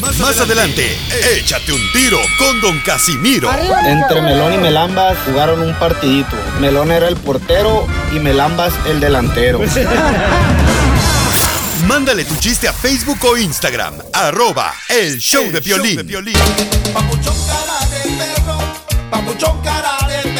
[0.00, 0.96] Más adelante,
[1.36, 3.50] échate un tiro con Don Casimiro.
[3.84, 6.36] Entre Melón y Melambas jugaron un partidito.
[6.60, 9.60] Melón era el portero y Melambas el delantero.
[11.86, 15.96] Mándale tu chiste a Facebook o Instagram, arroba el show de violín.
[16.92, 18.58] Papuchón cara de perro,
[19.10, 20.37] papuchón cara de perro,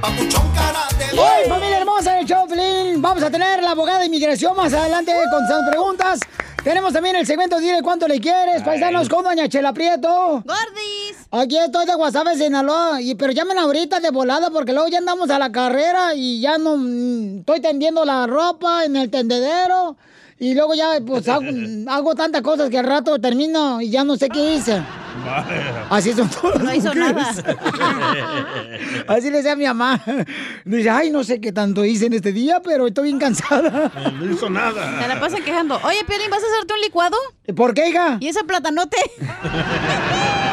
[0.00, 4.56] papuchón cara de Hoy, familia hermosa del Choplin, vamos a tener la abogada de inmigración
[4.56, 6.20] más adelante con sus preguntas.
[6.64, 10.42] Tenemos también el segmento Dile cuánto le quieres, paisanos, con Doña Chela Prieto.
[10.44, 11.16] ¡Gordis!
[11.30, 15.30] Aquí estoy de Guasave, Sinaloa, y, pero llamen ahorita de volada porque luego ya andamos
[15.30, 19.96] a la carrera y ya no mm, estoy tendiendo la ropa en el tendedero
[20.40, 21.44] y luego ya pues hago,
[21.88, 24.82] hago tantas cosas que al rato termino y ya no sé qué hice.
[25.90, 26.62] Así son todos.
[26.62, 27.34] No hizo nada.
[29.06, 30.02] Así le decía a mi mamá.
[30.64, 33.90] Dice, ay, no sé qué tanto hice en este día, pero estoy bien cansada.
[34.18, 35.02] No hizo nada.
[35.02, 35.78] Se la pasa quejando.
[35.84, 37.16] Oye, Piolín, ¿vas a hacerte un licuado?
[37.54, 38.16] ¿Por qué, hija?
[38.20, 38.96] ¿Y ese platanote?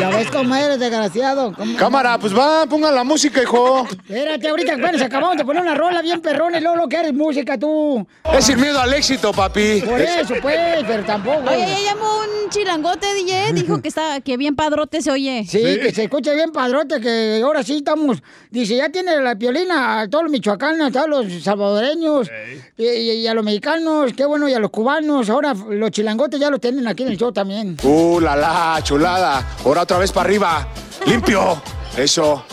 [0.00, 1.52] Ya ves cómo eres, desgraciado.
[1.52, 3.86] ¿Cómo- Cámara, pues va, pongan la música, hijo.
[3.88, 6.96] Espérate, ahorita, bueno, se acabamos de poner una rola bien perrona y luego lo que
[6.96, 8.04] eres música tú.
[8.36, 9.82] Es sin miedo al éxito, papi.
[9.86, 11.48] Por eso, pues, pero tampoco.
[11.48, 13.52] Oye, ya llamó un chilangote, DJ.
[13.52, 15.44] Dijo que está, que bien padrote se oye.
[15.48, 18.20] Sí, que se escuche bien padrote, que ahora sí estamos.
[18.50, 22.28] Dice, ya tiene la piolina a todos los michoacanos, a todos los salvadoreños,
[22.76, 25.30] y, y- y a los mexicanos, qué bueno, y a los cubanos.
[25.30, 27.75] Ahora los chilangotes ya los tienen aquí en el show también.
[27.82, 29.44] Uh, la la, chulada.
[29.64, 30.68] Ahora otra vez para arriba.
[31.06, 31.60] Limpio.
[31.96, 32.44] Eso.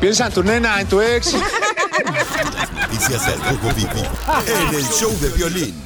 [0.00, 1.34] Piensa en tu nena, en tu ex.
[2.80, 5.82] Noticias del Rojo Vivi en el show de violín.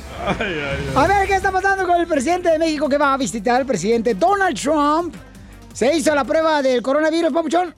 [0.95, 3.67] A ver, ¿qué está pasando con el presidente de México que va a visitar al
[3.67, 5.15] presidente Donald Trump?
[5.73, 7.75] ¿Se hizo la prueba del coronavirus, papuchón?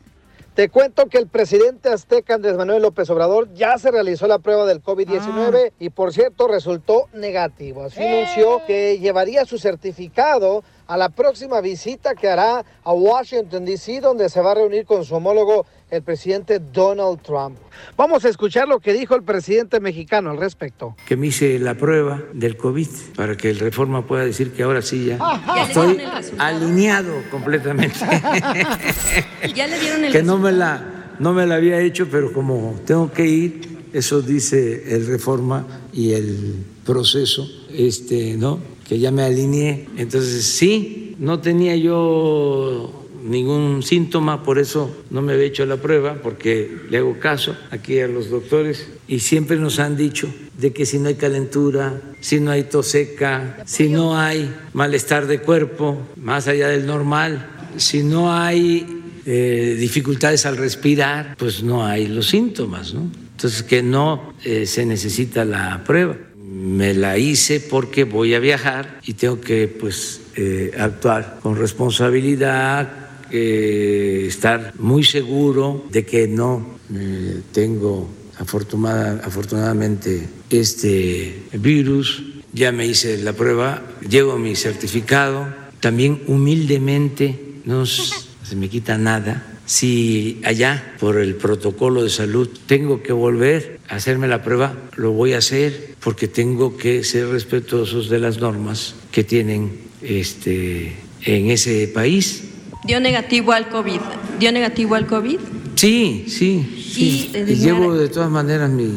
[0.54, 4.66] Te cuento que el presidente azteca Andrés Manuel López Obrador ya se realizó la prueba
[4.66, 7.84] del COVID-19 y por cierto resultó negativo.
[7.84, 14.00] Así anunció que llevaría su certificado a la próxima visita que hará a Washington, D.C.,
[14.00, 17.58] donde se va a reunir con su homólogo, el presidente Donald Trump.
[17.96, 20.96] Vamos a escuchar lo que dijo el presidente mexicano al respecto.
[21.06, 24.80] que me hice la prueba del COVID para que el Reforma pueda decir que ahora
[24.80, 25.18] sí ya
[25.66, 26.00] estoy
[26.38, 27.98] alineado completamente.
[29.54, 32.76] Ya le dieron el que no me la no me la había hecho, pero como
[32.84, 38.60] tengo que ir, eso dice el Reforma y el proceso, este, ¿no?
[38.88, 39.86] Que ya me alineé.
[39.96, 46.16] Entonces, sí, no tenía yo ningún síntoma, por eso no me había hecho la prueba,
[46.22, 50.86] porque le hago caso aquí a los doctores y siempre nos han dicho de que
[50.86, 55.98] si no hay calentura, si no hay tos seca, si no hay malestar de cuerpo,
[56.16, 58.86] más allá del normal, si no hay
[59.26, 63.10] eh, dificultades al respirar, pues no hay los síntomas, ¿no?
[63.32, 66.16] Entonces que no eh, se necesita la prueba.
[66.50, 72.88] Me la hice porque voy a viajar y tengo que pues eh, actuar con responsabilidad,
[73.30, 78.08] estar muy seguro de que no eh, tengo
[78.38, 82.22] afortunada- afortunadamente este virus.
[82.54, 85.46] Ya me hice la prueba, llevo mi certificado.
[85.80, 93.02] También humildemente no se me quita nada Si allá, por el protocolo de salud, tengo
[93.02, 98.08] que volver a hacerme la prueba, lo voy a hacer porque tengo que ser respetuosos
[98.08, 102.44] de las normas que tienen este, en ese país.
[102.86, 104.00] Dio negativo al COVID.
[104.40, 105.38] ¿Dio negativo al COVID?
[105.74, 107.30] Sí, sí, sí.
[107.34, 108.90] Y, Y llevo de todas maneras mi,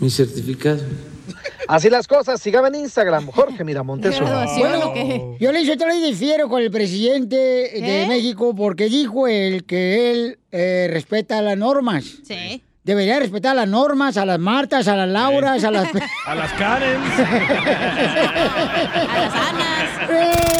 [0.00, 0.82] mi certificado.
[1.68, 4.18] Así las cosas, sígame en Instagram, Jorge Miramontes.
[4.20, 8.06] Bueno, yo le hice otra vez difiero con el presidente de ¿Qué?
[8.08, 12.04] México porque dijo él que él eh, respeta las normas.
[12.24, 12.62] Sí.
[12.82, 15.88] Debería respetar las normas, a las Martas, a las Lauras, a las...
[16.26, 16.96] A las Karen.
[19.06, 20.36] A las Anas.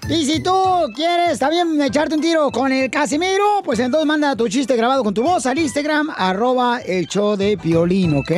[0.08, 0.54] Y si tú
[0.96, 5.16] quieres también echarte un tiro con el Casimiro, pues entonces manda tu chiste grabado con
[5.16, 8.32] tu voz al Instagram, arroba el show de Piolín, ¿ok?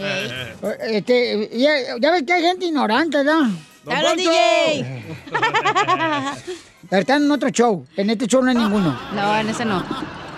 [0.89, 1.71] Este, ya,
[2.01, 3.43] ya ves que hay gente ignorante, ¿verdad?
[3.85, 5.05] ¡Te hablan, DJ!
[6.91, 7.87] Están en otro show.
[7.97, 8.99] En este show no hay ninguno.
[9.15, 9.85] No, en ese no.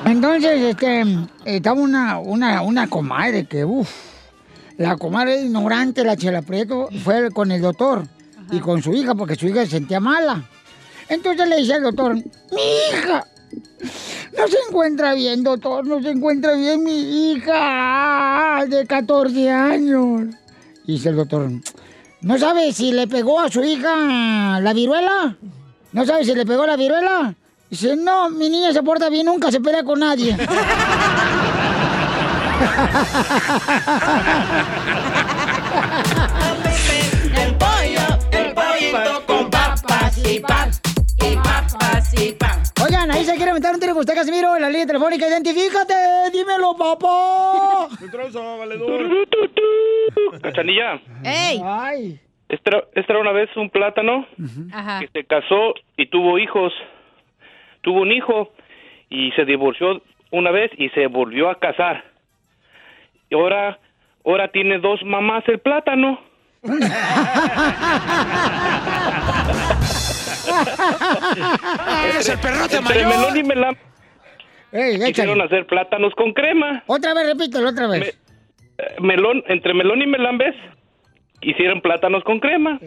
[0.05, 1.05] Entonces, este,
[1.45, 3.89] estaba una, una, una comadre que, uff,
[4.79, 8.05] la comadre ignorante, la Chela Prieto, fue con el doctor
[8.51, 10.45] y con su hija porque su hija se sentía mala.
[11.09, 12.23] Entonces le dice al doctor, mi
[12.91, 13.27] hija,
[14.37, 20.35] no se encuentra bien, doctor, no se encuentra bien mi hija de 14 años.
[20.87, 21.51] Y dice el doctor,
[22.21, 25.37] ¿no sabe si le pegó a su hija la viruela?
[25.93, 27.35] ¿No sabe si le pegó la viruela?
[27.69, 30.37] Dice, no, mi niña se porta bien, nunca se pelea con nadie.
[37.37, 40.71] El pollo, el pollito con papas y pan.
[41.19, 42.63] Y papas y pan.
[42.85, 45.29] Oigan, ahí se quiere meter un tiro con usted, Casimiro, en la línea telefónica.
[45.29, 45.95] Identifícate,
[46.33, 47.89] dímelo, papá.
[48.59, 49.27] Valedor.
[50.43, 51.61] Cachanilla, ¡Ey!
[51.65, 52.21] Ay.
[52.49, 54.27] esta era, esta era una vez un plátano
[54.73, 55.01] Ajá.
[55.01, 56.73] que se casó y tuvo hijos.
[57.83, 58.51] Tuvo un hijo
[59.11, 62.05] y se divorció una vez y se volvió a casar.
[63.31, 63.79] Y ahora,
[64.25, 66.21] ahora tiene dos mamás el plátano.
[72.05, 73.19] ¡Eres el perrote Entre mayor!
[73.19, 73.77] melón y melán
[74.71, 76.83] Ey, quisieron hacer plátanos con crema.
[76.87, 78.19] Otra vez, repítelo, otra vez.
[78.77, 80.55] Eh, melón, entre melón y melambes
[81.41, 82.79] hicieron plátanos con crema.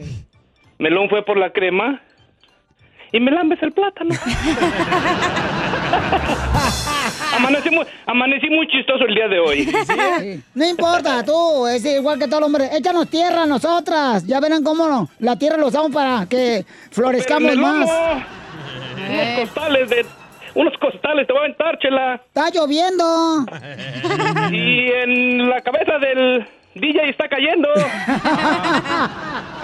[0.77, 1.99] Melón fue por la crema
[3.11, 4.13] y melambes el plátano.
[7.35, 9.71] Amanecí muy, amanecí muy chistoso el día de hoy.
[10.53, 12.69] No importa, tú, es igual que todo el hombre.
[12.75, 14.25] Échanos tierra a nosotras.
[14.25, 15.09] Ya verán cómo no.
[15.19, 17.89] La tierra lo usamos para que florezcamos más.
[19.09, 20.05] Unos costales de...
[20.53, 22.15] Unos costales te voy a aventar, chela.
[22.15, 23.45] Está lloviendo.
[24.51, 26.45] Y en la cabeza del
[26.75, 27.69] DJ está cayendo.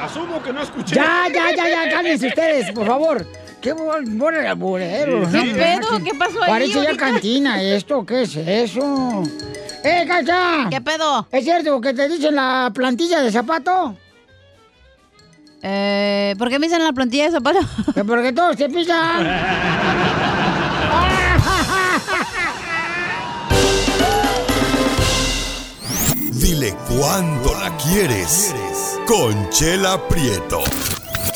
[0.02, 0.96] Asumo que no escuché.
[0.96, 3.26] Ya, ya, ya, ya, cállense ustedes, por favor.
[3.62, 5.30] Qué bueno el alburero.
[5.32, 5.58] ¿Qué ¿no?
[5.58, 6.04] pedo?
[6.04, 9.24] ¿Qué pasó ahí Parece ya cantina esto, ¿qué es eso?
[9.84, 10.68] ¡Eh, Cacha!
[10.70, 11.28] ¿Qué pedo?
[11.32, 13.96] ¿Es cierto que te dicen la plantilla de zapato?
[15.64, 17.60] Eh, ¿Por qué me dicen la plantilla de zapato?
[18.06, 19.28] Porque todos se pisan.
[26.32, 28.54] Dile cuándo la quieres.
[29.08, 30.62] Conchela Prieto.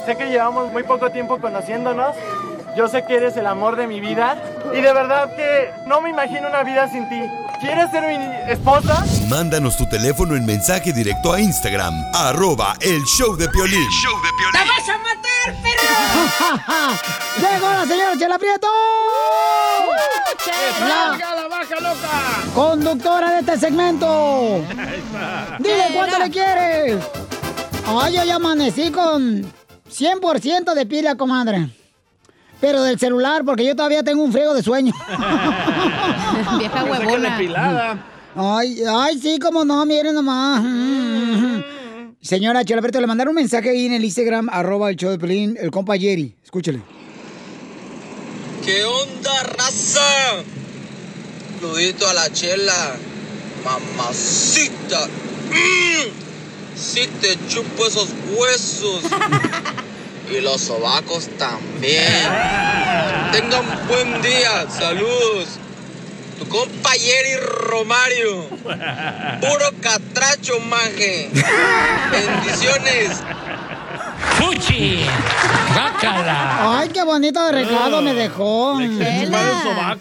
[0.06, 2.16] Sé que llevamos muy poco tiempo conociéndonos.
[2.76, 4.42] Yo sé que eres el amor de mi vida.
[4.74, 7.22] Y de verdad que no me imagino una vida sin ti.
[7.60, 9.06] ¿Quieres ser mi esposa?
[9.30, 13.88] Mándanos tu teléfono en mensaje directo a Instagram, arroba el show de Piolín.
[14.52, 16.98] ¡Te vas a matar, perro!
[17.54, 18.68] ¡Llegó la señora Chela Prieto!
[20.80, 22.32] La la vaca loca!
[22.56, 24.64] conductora de este segmento.
[25.60, 26.98] Dile cuánto le quieres.
[27.86, 29.46] Ay, yo ya amanecí con
[29.92, 31.70] 100% de pila, comadre.
[32.60, 34.94] Pero del celular, porque yo todavía tengo un friego de sueño.
[36.60, 36.84] Vieja
[37.20, 38.06] depilada.
[38.36, 40.64] Ay, ay, sí, como no, miren nomás.
[42.22, 45.18] Señora Chela Prieto, le mandaron un mensaje ahí en el Instagram, arroba el show de
[45.18, 46.36] Pelín, el compa Jerry.
[46.44, 46.82] Escúchele.
[48.64, 50.44] ¿Qué onda, raza?
[51.60, 52.96] Saludito a la chela.
[53.66, 55.08] Mamacita.
[55.50, 56.31] Mm.
[56.76, 59.04] Sí te chupo esos huesos.
[60.32, 62.24] y los sobacos también.
[63.32, 64.68] Tengan buen día.
[64.70, 65.60] Saludos.
[66.40, 67.38] Tu compa Jerry
[67.70, 68.46] Romario.
[68.50, 71.30] Puro catracho, maje.
[72.12, 73.18] Bendiciones.
[74.38, 75.00] ¡Fuchi!
[75.76, 76.80] ¡Bácala!
[76.80, 78.80] Ay, qué bonito de recado me dejó.
[78.80, 79.96] Chela.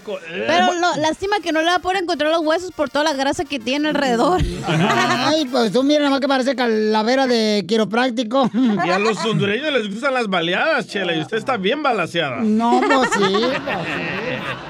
[0.47, 3.13] Pero lo- lástima que no le va a poder encontrar los huesos por toda la
[3.13, 4.41] grasa que tiene alrededor.
[4.67, 8.51] Ay, pues tú mira nomás que parece calavera de quiropráctico.
[8.55, 12.41] Y a los hondureños les gustan las baleadas, Chela, y usted está bien balaseada.
[12.41, 14.70] No, pues sí, pues sí.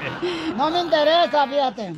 [0.55, 1.93] No me interesa, fíjate.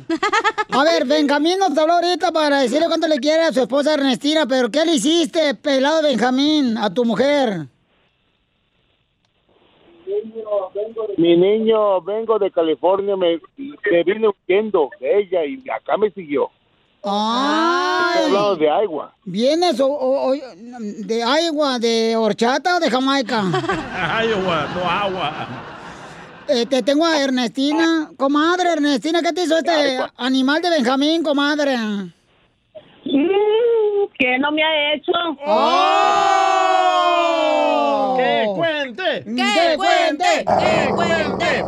[0.72, 4.46] A ver, Benjamín nos habló ahorita para decirle cuánto le quiere a su esposa Ernestina,
[4.46, 7.66] pero ¿qué le hiciste, pelado Benjamín, a tu mujer?
[11.16, 16.48] Mi niño, vengo de California, me, me vine huyendo de ella y acá me siguió.
[17.06, 19.14] Ay, de agua.
[19.24, 23.40] ¿vienes o- o- o- de agua, de horchata o de Jamaica?
[23.94, 25.32] Agua, no agua.
[26.48, 28.10] Eh, te tengo a Ernestina.
[28.16, 31.76] Comadre, Ernestina, ¿qué te hizo este animal de Benjamín, comadre?
[34.18, 35.12] ¿Qué no me ha hecho?
[35.46, 35.74] ¡Oh!
[38.18, 39.24] ¡Que cuente!
[39.24, 40.44] ¡Que cuente!
[40.44, 41.64] ¡Que cuente!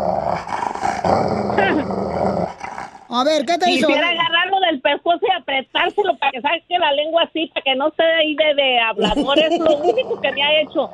[3.09, 3.87] A ver, ¿qué te hizo?
[3.87, 7.88] Quisiera agarrarlo del pescuezo y apretárselo para que saque la lengua así, para que no
[7.88, 9.38] esté ahí de, de hablador.
[9.38, 10.90] Es lo único que me ha hecho.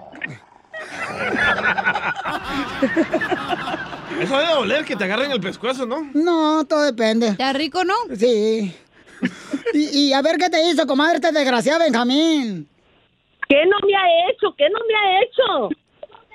[4.21, 6.09] Eso debe doler que te agarren el pescuezo, ¿no?
[6.15, 7.29] No, todo depende.
[7.29, 7.95] ¿Está rico, no?
[8.17, 8.75] Sí.
[9.75, 12.69] Y, y a ver qué te hizo, comadre, este desgraciado Benjamín.
[13.49, 14.55] ¿Qué no me ha hecho?
[14.57, 15.69] ¿Qué no me ha hecho?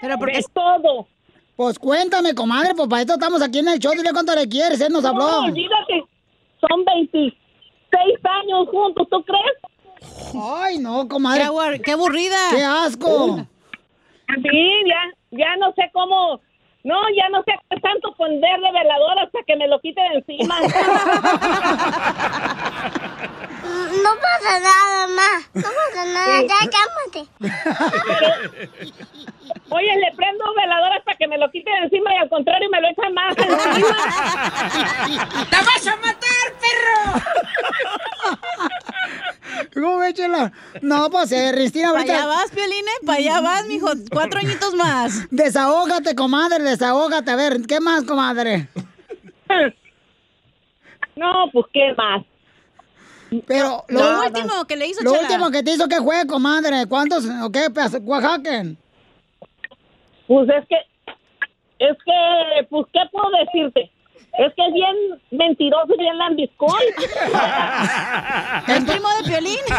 [0.01, 1.07] Pero porque es todo.
[1.55, 3.93] Pues cuéntame, comadre, pues para esto estamos aquí en el show.
[3.93, 5.27] Dile cuánto le quieres, él nos habló.
[5.27, 6.05] No, olvídate.
[6.61, 7.35] Son 26
[8.23, 10.33] años juntos, ¿tú crees?
[10.35, 11.45] Ay, no, comadre.
[11.83, 12.37] Qué aburrida.
[12.51, 13.45] ¡Qué asco!
[14.27, 16.39] Sí, ya, ya no sé cómo.
[16.83, 20.59] No, ya no sé qué tanto ponerle velador hasta que me lo quite de encima.
[23.67, 25.41] No pasa nada, ma.
[25.53, 27.27] No pasa nada, ya cálmate.
[29.69, 32.79] Oye, le prendo velador hasta que me lo quite de encima y al contrario me
[32.81, 33.97] lo echan más encima.
[35.49, 37.21] ¡Te vas a matar, perro!
[39.73, 40.51] ¿Cómo chela?
[40.81, 42.17] No, pues, eh, Cristina, Para ahorita...
[42.17, 43.87] allá vas, Pioline, para allá vas, mijo.
[44.11, 45.27] Cuatro añitos más.
[45.31, 47.31] Desahógate, comadre, desahógate.
[47.31, 48.67] A ver, ¿qué más, comadre?
[51.15, 52.23] No, pues, ¿qué más?
[53.45, 55.23] Pero Lo lo, último que le hizo lo Chela.
[55.23, 56.85] último que te hizo, ¿qué fue, comadre?
[56.87, 58.63] ¿Cuántos, o qué, pues, Oaxaca?
[60.27, 60.75] Pues es que,
[61.79, 63.91] es que, pues, ¿qué puedo decirte?
[64.37, 64.95] Es que es bien
[65.31, 66.69] mentiroso y bien lambiscón.
[68.67, 69.59] El primo de Piolín.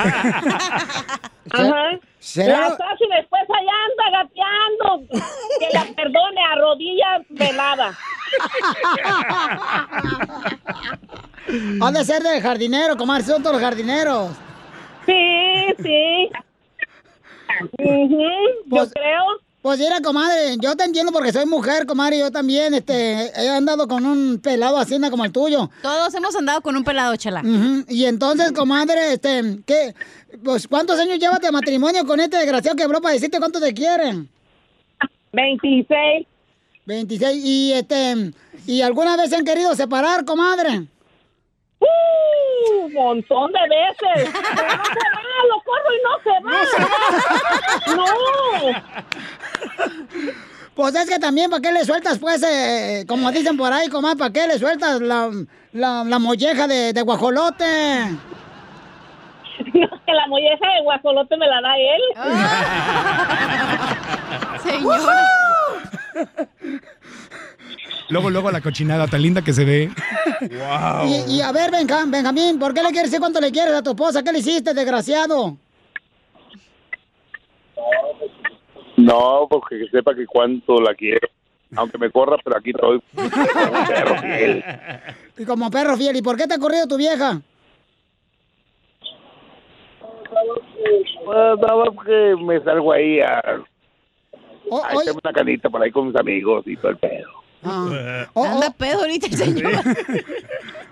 [1.50, 1.98] Ajá.
[2.18, 2.68] ¿Será?
[2.68, 2.76] La
[3.16, 5.06] después allá anda gateando.
[5.60, 7.96] Que la perdone a rodillas velada.
[11.80, 14.32] Ha de ser de jardinero, comadre, son todos los jardineros.
[15.06, 16.30] Sí, sí.
[17.78, 18.30] Ujú,
[18.66, 19.47] yo creo.
[19.68, 23.86] Pues mira, comadre, yo te entiendo porque soy mujer, comadre, yo también, este, he andado
[23.86, 25.68] con un pelado hacienda como el tuyo.
[25.82, 27.42] Todos hemos andado con un pelado, chela.
[27.86, 29.94] Y entonces, comadre, este, ¿qué?
[30.42, 33.74] Pues, ¿cuántos años llevas de matrimonio con este desgraciado que habló para decirte cuánto te
[33.74, 34.30] quieren?
[35.34, 36.26] 26.
[36.86, 38.32] 26, y este,
[38.66, 40.78] ¿y alguna vez se han querido separar, comadre?
[41.78, 42.17] ¡Uh!
[42.70, 44.30] Un montón de veces.
[44.54, 46.50] Pero no se va, lo corro y no se va.
[47.96, 48.04] No.
[50.74, 54.16] Pues es que también, ¿para qué le sueltas, pues, eh, como dicen por ahí, comadre,
[54.16, 55.28] ¿para qué le sueltas la,
[55.72, 57.64] la, la molleja de, de guajolote?
[59.74, 62.00] No, que la molleja de guajolote me la da él.
[64.62, 65.00] Señor.
[68.08, 69.90] Luego, luego la cochinada tan linda que se ve.
[70.50, 73.82] Y, y a ver, Benjam- Benjamín, ¿por qué le quieres decir cuánto le quieres a
[73.82, 74.22] tu esposa?
[74.22, 75.56] ¿Qué le hiciste, desgraciado?
[78.96, 81.28] No, porque que sepa que cuánto la quiero.
[81.76, 83.00] Aunque me corra, pero aquí estoy.
[83.14, 84.64] como perro fiel.
[85.38, 87.40] Y como perro fiel, ¿y por qué te ha corrido tu vieja?
[91.24, 93.42] Pues, no, porque me salgo ahí a...
[94.70, 97.28] Oh, a echarme una canita por ahí con mis amigos y todo el pedo.
[98.34, 99.72] Anda pedo ahorita el señor.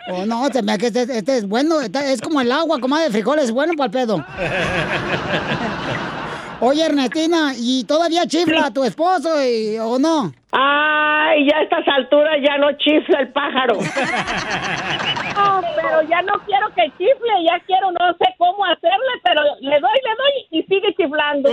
[0.09, 2.97] Oh, no, se me que este, este es bueno, este es como el agua, como
[2.97, 4.25] de frijoles, bueno para el pedo.
[6.61, 10.33] Oye, Ernestina, ¿y todavía chifla a tu esposo y- o no?
[10.53, 13.79] Ay, ya a estas alturas ya no chifla el pájaro.
[13.81, 19.81] No, pero ya no quiero que chifle, ya quiero, no sé cómo hacerle, pero le
[19.81, 21.51] doy, le doy y sigue chiflando.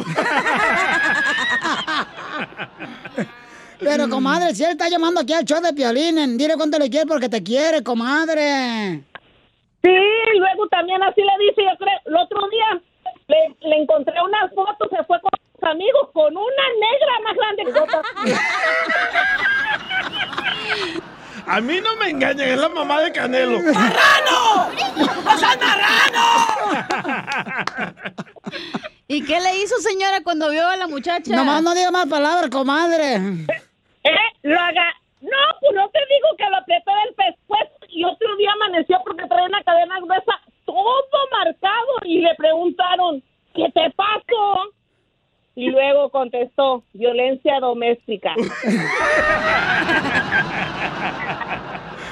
[3.84, 7.06] Pero, comadre, si él está llamando aquí al show de Piolín, dile cuánto le quiere
[7.06, 9.04] porque te quiere, comadre.
[9.84, 9.96] Sí,
[10.38, 12.82] luego también así le dice, yo creo, el otro día
[13.28, 17.64] le, le encontré una foto, se fue con sus amigos con una negra más grande
[17.66, 17.74] que.
[21.46, 23.60] A mí no me engañan, es la mamá de Canelo.
[23.62, 24.72] ¡Marrano!
[25.26, 25.58] ¡No seas
[29.08, 31.36] ¿Y qué le hizo, señora, cuando vio a la muchacha?
[31.36, 33.20] Nomás no diga más palabras, comadre.
[34.04, 34.18] ¿Eh?
[34.44, 34.94] Lo haga.
[35.22, 39.26] No, pues no te digo que lo apreté del pescuezo y otro día amaneció porque
[39.28, 43.24] traía una cadena gruesa, todo marcado y le preguntaron,
[43.56, 44.74] ¿qué te pasó?
[45.56, 48.34] Y luego contestó, violencia doméstica.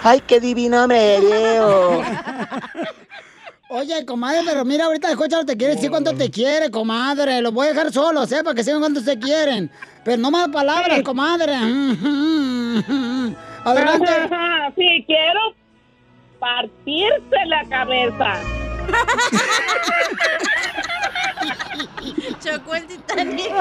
[0.04, 2.02] Ay, qué divino me veo.
[3.74, 7.42] Oye, comadre, pero mira, ahorita escucha, te quiere decir cuánto te quiere, comadre.
[7.42, 8.44] Los voy a dejar solos, ¿eh?
[8.44, 9.72] Para que sepan cuánto se quieren.
[10.04, 11.54] Pero no más palabras, comadre.
[13.64, 14.12] Adelante.
[14.76, 15.56] Sí, quiero
[16.38, 18.42] partirse la cabeza.
[22.44, 23.54] Chocó el Titanic.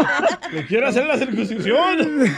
[0.51, 2.25] Le quiero hacer la circuncisión.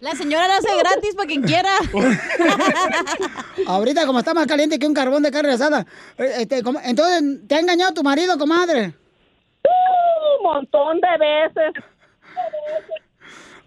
[0.00, 1.70] La señora la hace gratis para quien quiera.
[3.66, 5.84] Ahorita, como está más caliente que un carbón de carne asada.
[6.18, 8.94] eh, este, como- entonces, ¿te ha engañado tu marido, comadre?
[10.38, 11.84] Un montón de veces.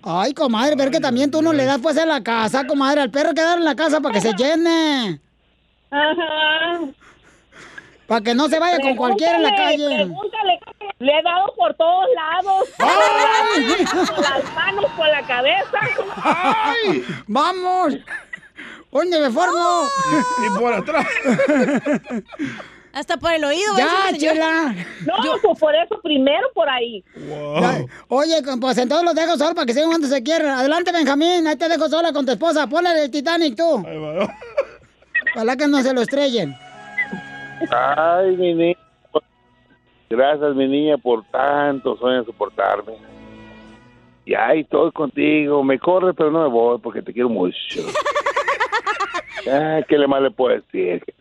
[0.01, 3.01] Ay, comadre, pero es que también tú no le das pues en la casa, comadre.
[3.01, 5.21] Al perro quedar en la casa para que se llene.
[5.91, 6.79] Ajá.
[8.13, 9.87] Para que no se vaya con cualquiera en la calle.
[9.87, 10.59] Pregúntale,
[10.99, 12.69] le he dado por todos lados.
[12.77, 15.79] Con las manos, con la cabeza.
[16.23, 17.03] ¡Ay!
[17.25, 17.95] ¡Vamos!
[18.91, 19.87] ¿Dónde me formo?
[20.45, 21.07] Y por atrás.
[22.93, 23.73] Hasta por el oído.
[23.77, 24.75] Ya.
[25.07, 27.03] No, pues por eso primero por ahí.
[27.15, 30.49] Ya, Oye, pues entonces los dejo solos para que sepan cuánto se quieren.
[30.49, 31.47] Adelante, Benjamín.
[31.47, 32.67] Ahí te dejo sola con tu esposa.
[32.67, 33.83] Ponle el Titanic tú.
[35.33, 36.55] Ojalá que no se lo estrellen.
[37.71, 38.77] Ay, mi niña.
[40.09, 42.93] Gracias, mi niña, por tantos años soportarme.
[44.25, 45.63] Y ahí estoy contigo.
[45.63, 47.57] Me corre, pero no me voy porque te quiero mucho.
[49.51, 51.03] Ay, ¿qué le más le puedo decir?
[51.03, 51.13] Que-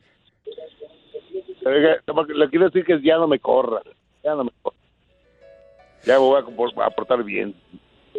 [2.35, 3.81] Le quiero decir que ya no me corra.
[4.23, 4.77] Ya no me corra.
[6.05, 7.55] Ya me voy a, portar bien.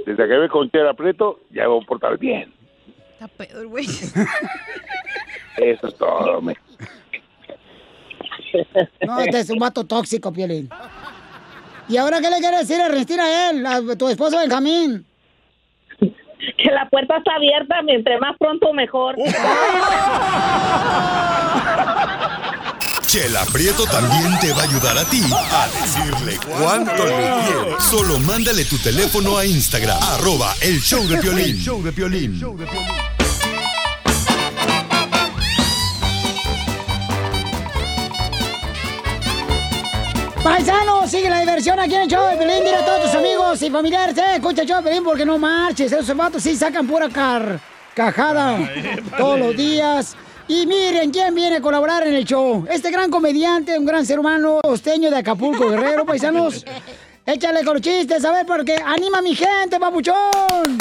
[0.06, 2.54] Desde que me con Chela Prieto, ya me voy a portar bien.
[3.14, 3.86] Está pedo el güey.
[5.58, 6.56] Eso es todo, me.
[9.06, 10.70] No, este es un vato tóxico, Piolín.
[11.90, 15.06] ¿Y ahora qué le quieres decir, Ernestina, a él, a tu esposo Benjamín?
[16.00, 19.16] Que la puerta está abierta, entre más pronto mejor.
[23.06, 27.84] Chela Prieto también te va a ayudar a ti a decirle cuánto le quieres.
[27.84, 31.58] Solo mándale tu teléfono a Instagram, arroba el show de Piolín.
[31.58, 32.42] show de Piolín.
[40.44, 42.66] Paisano, sigue la diversión aquí en el show de Pelín.
[42.66, 45.38] Dile a todos tus amigos y familiares, eh, escucha el show de Pelín porque no
[45.38, 45.92] marches.
[45.92, 47.62] Esos vatos sí sacan pura car
[47.96, 48.58] cajada
[49.18, 50.18] todos los días.
[50.50, 52.66] Y miren quién viene a colaborar en el show.
[52.70, 56.66] Este gran comediante, un gran ser humano, costeño de Acapulco, Guerrero, paisanos.
[57.26, 60.18] Échale con los chistes, a ver, porque anima a mi gente, papuchón.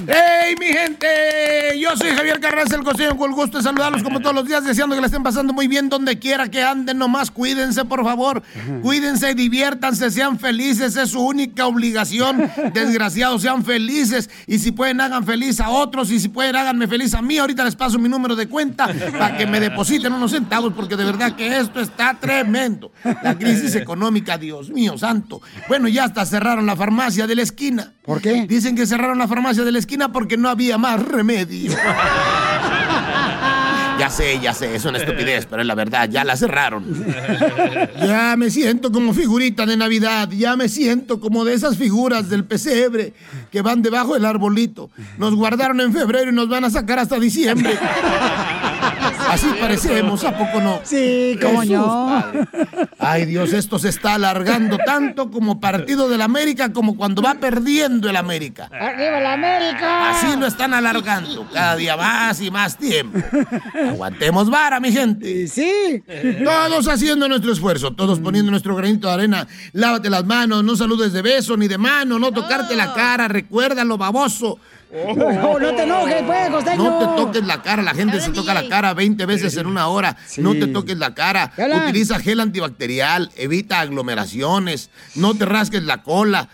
[0.08, 1.78] ¡Hey, mi gente!
[1.78, 4.64] Yo soy Javier Carranza, el costeño, con el gusto de saludarlos como todos los días,
[4.64, 6.98] deseando que la estén pasando muy bien donde quiera que anden.
[6.98, 8.42] Nomás cuídense, por favor.
[8.82, 12.50] Cuídense, diviértanse, sean felices, es su única obligación.
[12.74, 14.28] Desgraciados, sean felices.
[14.48, 16.10] Y si pueden, hagan feliz a otros.
[16.10, 17.38] Y si pueden, háganme feliz a mí.
[17.38, 21.04] Ahorita les paso mi número de cuenta para que me depositen unos centavos, porque de
[21.04, 22.90] verdad que esto está tremendo.
[23.22, 25.40] La crisis económica, Dios mío, santo.
[25.68, 27.92] Bueno, ya hasta cerraron la farmacia de la esquina.
[28.04, 28.46] ¿Por qué?
[28.48, 31.72] Dicen que cerraron la farmacia de la esquina porque no había más remedio.
[33.98, 36.82] Ya sé, ya sé, es una estupidez, pero es la verdad, ya la cerraron.
[38.00, 42.44] Ya me siento como figurita de Navidad, ya me siento como de esas figuras del
[42.44, 43.12] pesebre
[43.52, 44.90] que van debajo del arbolito.
[45.18, 47.78] Nos guardaron en febrero y nos van a sacar hasta diciembre.
[49.28, 50.80] Así parecemos, ¿a poco no?
[50.84, 51.84] Sí, coño.
[51.86, 52.48] Padre.
[52.98, 58.08] Ay, Dios, esto se está alargando tanto como partido del América, como cuando va perdiendo
[58.08, 58.68] el América.
[58.72, 60.10] ¡Arriba la América!
[60.10, 63.18] Así lo están alargando, cada día más y más tiempo.
[63.88, 65.48] Aguantemos vara, mi gente.
[65.48, 66.02] Sí.
[66.44, 69.46] Todos haciendo nuestro esfuerzo, todos poniendo nuestro granito de arena.
[69.72, 73.98] Lávate las manos, no saludes de beso ni de mano, no tocarte la cara, recuérdalo,
[73.98, 74.58] baboso.
[74.94, 76.76] Oh, no te enojes, pues, costeño.
[76.84, 79.88] No te toques la cara, la gente se toca la cara 20 veces en una
[79.88, 80.16] hora.
[80.36, 81.52] No te toques la cara.
[81.56, 86.48] Utiliza gel antibacterial, evita aglomeraciones, no te rasques la cola.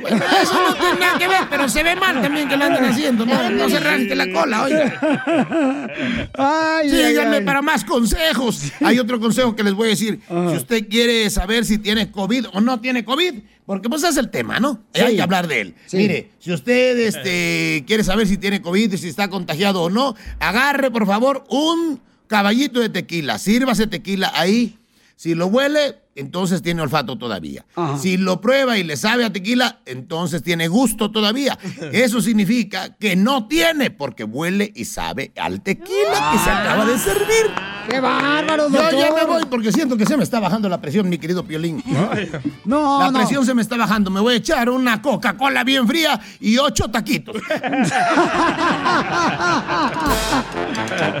[0.00, 2.84] Bueno, eso no tiene nada que ver, pero se ve mal también que lo anden
[2.84, 3.26] haciendo.
[3.26, 6.30] No, no se rasque la cola, oiga.
[6.38, 7.44] Ay, Síganme ay, ay.
[7.44, 8.72] para más consejos.
[8.84, 10.20] Hay otro consejo que les voy a decir.
[10.28, 13.34] Si usted quiere saber si tiene COVID o no tiene COVID,
[13.66, 14.82] porque pues es el tema, ¿no?
[14.94, 15.00] Sí.
[15.00, 15.74] Hay que hablar de él.
[15.86, 15.96] Sí.
[15.96, 20.14] Mire, si usted este, quiere saber si tiene COVID y si está contagiado o no,
[20.40, 23.38] agarre por favor un caballito de tequila.
[23.38, 24.78] Sírvase tequila ahí.
[25.16, 27.64] Si lo huele, entonces tiene olfato todavía.
[27.76, 27.96] Ajá.
[27.98, 31.56] Si lo prueba y le sabe a tequila, entonces tiene gusto todavía.
[31.92, 36.98] Eso significa que no tiene, porque huele y sabe al tequila que se acaba de
[36.98, 37.71] servir.
[37.88, 38.98] ¡Qué bárbaro, Yo doctor!
[38.98, 41.82] ya me voy porque siento que se me está bajando la presión, mi querido Piolín.
[42.64, 43.18] No, La no.
[43.18, 44.10] presión se me está bajando.
[44.10, 47.36] Me voy a echar una Coca-Cola bien fría y ocho taquitos.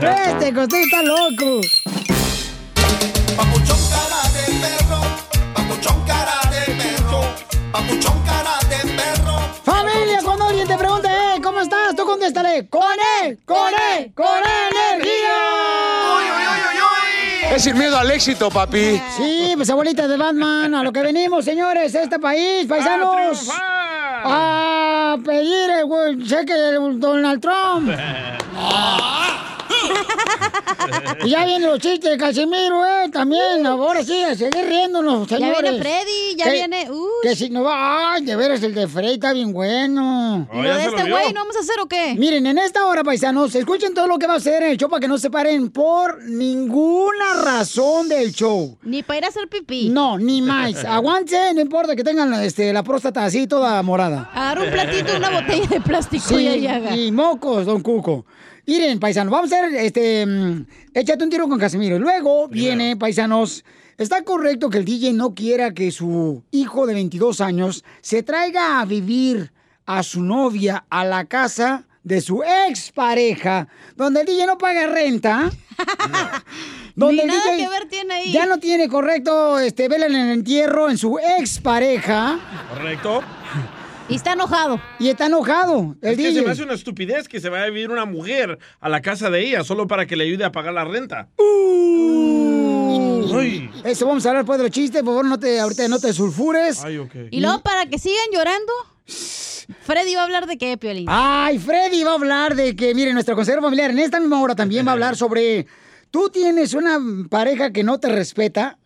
[0.02, 1.60] Este costeño está loco.
[3.36, 5.00] Papuchón cara de perro,
[5.54, 7.20] papuchón cara de perro,
[7.72, 9.38] papuchón cara de perro.
[9.64, 11.11] Familia, cuando alguien te pregunte, ¿cómo
[11.62, 11.96] estás?
[11.96, 12.82] Tú contéstale, ¡con
[13.22, 13.38] E!
[13.44, 14.12] ¡Con E!
[14.14, 15.12] ¡Con energía!
[17.54, 19.00] Es sin miedo al éxito, papi.
[19.16, 23.50] Sí, pues abuelita de Batman, a lo que venimos, señores, a este país, paisanos.
[24.24, 27.90] A pedir el cheque de Donald Trump.
[31.24, 33.64] Y ya vienen los chistes de Casimiro, eh, también.
[33.66, 35.62] Ahora sí, a seguir riéndonos, Ya señores.
[35.62, 37.08] viene Freddy, ya Que- viene- uy.
[37.22, 40.48] Que si no va, ay, de veras, el de Freddy está bien bueno.
[40.52, 42.14] ¿Y lo de este güey no vamos a hacer o qué?
[42.18, 44.88] Miren, en esta hora, paisanos, escuchen todo lo que va a hacer en el show
[44.90, 48.76] para que no se paren por ninguna razón del show.
[48.82, 49.88] Ni para ir a hacer pipí.
[49.90, 50.84] No, ni más.
[50.84, 54.30] Aguante, no importa que tengan este, la próstata así toda morada.
[54.34, 56.96] Agarra un platito, una botella de plástico Sí, y haga.
[56.96, 58.24] y mocos, don Cuco.
[58.66, 61.98] Miren, paisanos, vamos a hacer, este, mm, échate un tiro con Casimiro.
[61.98, 63.64] Luego viene, paisanos,
[63.98, 68.80] ¿está correcto que el DJ no quiera que su hijo de 22 años se traiga
[68.80, 69.52] a vivir
[69.84, 75.50] a su novia a la casa de su expareja, donde el DJ no paga renta?
[76.94, 78.32] Ni nada que ver tiene ahí.
[78.32, 82.38] Ya no tiene correcto, este, vela en el entierro en su expareja.
[82.72, 83.22] ¿Correcto?
[84.08, 84.80] Y está enojado.
[84.98, 85.96] Y está enojado.
[86.02, 86.42] El Es que se DJ.
[86.44, 89.40] me hace una estupidez que se vaya a vivir una mujer a la casa de
[89.46, 91.28] ella solo para que le ayude a pagar la renta.
[93.34, 93.70] Ay.
[93.84, 96.12] Eso vamos a hablar después de los chistes, por favor, no te, ahorita no te
[96.12, 96.84] sulfures.
[96.84, 97.14] Ay, ok.
[97.30, 98.72] Y luego, para que sigan llorando,
[99.06, 101.06] Freddy va a hablar de qué, Piolín.
[101.08, 104.54] Ay, Freddy va a hablar de que, mire, nuestro consejero familiar en esta misma hora
[104.54, 105.66] también va a hablar sobre.
[106.10, 106.98] Tú tienes una
[107.30, 108.78] pareja que no te respeta.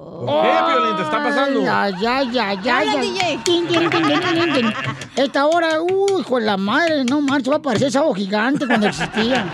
[0.00, 0.96] ¿Por qué, Piolín?
[0.96, 1.60] ¿Te está pasando?
[1.60, 3.00] Ay, ay, ay, ay, ay.
[3.00, 4.74] DJ.
[5.16, 9.46] Esta hora, uy, de la madre, no manches, va a parecer sábado gigante cuando existía.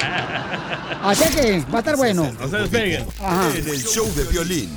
[1.03, 2.31] Así que va a estar bueno.
[2.39, 3.07] No se despeguen.
[3.21, 3.49] Ajá.
[3.57, 4.71] En el show de violín.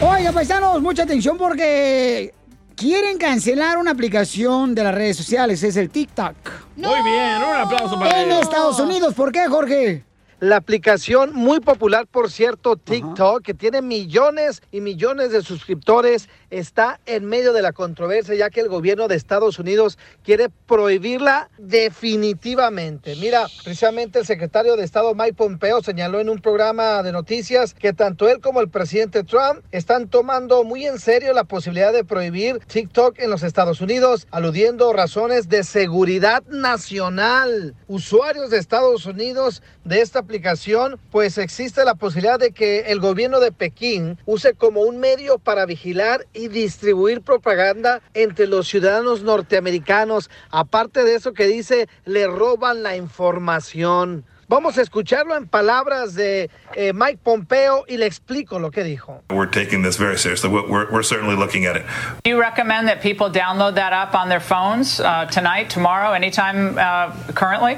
[0.00, 2.32] Oiga, paisanos, mucha atención porque
[2.74, 6.34] quieren cancelar una aplicación de las redes sociales, es el TikTok.
[6.76, 8.42] Muy bien, un aplauso para En ellos.
[8.42, 10.05] Estados Unidos, ¿por qué, Jorge?
[10.38, 17.00] La aplicación muy popular, por cierto, TikTok, que tiene millones y millones de suscriptores, está
[17.06, 23.16] en medio de la controversia, ya que el gobierno de Estados Unidos quiere prohibirla definitivamente.
[23.16, 27.92] Mira, precisamente el secretario de Estado Mike Pompeo señaló en un programa de noticias que
[27.92, 32.58] tanto él como el presidente Trump están tomando muy en serio la posibilidad de prohibir
[32.60, 37.74] TikTok en los Estados Unidos, aludiendo razones de seguridad nacional.
[37.86, 43.40] Usuarios de Estados Unidos de esta aplicación, pues existe la posibilidad de que el gobierno
[43.40, 50.30] de Pekín use como un medio para vigilar y distribuir propaganda entre los ciudadanos norteamericanos.
[50.50, 54.24] Aparte de eso que dice, le roban la información.
[54.48, 59.24] Vamos a escucharlo en palabras de eh, Mike Pompeo y le explico lo que dijo.
[59.30, 60.48] We're taking this very seriously.
[60.48, 61.82] We're, we're, we're certainly looking at it.
[62.22, 66.78] Do you recommend that people download that app on their phones uh, tonight, tomorrow, anytime
[66.78, 67.76] uh, currently?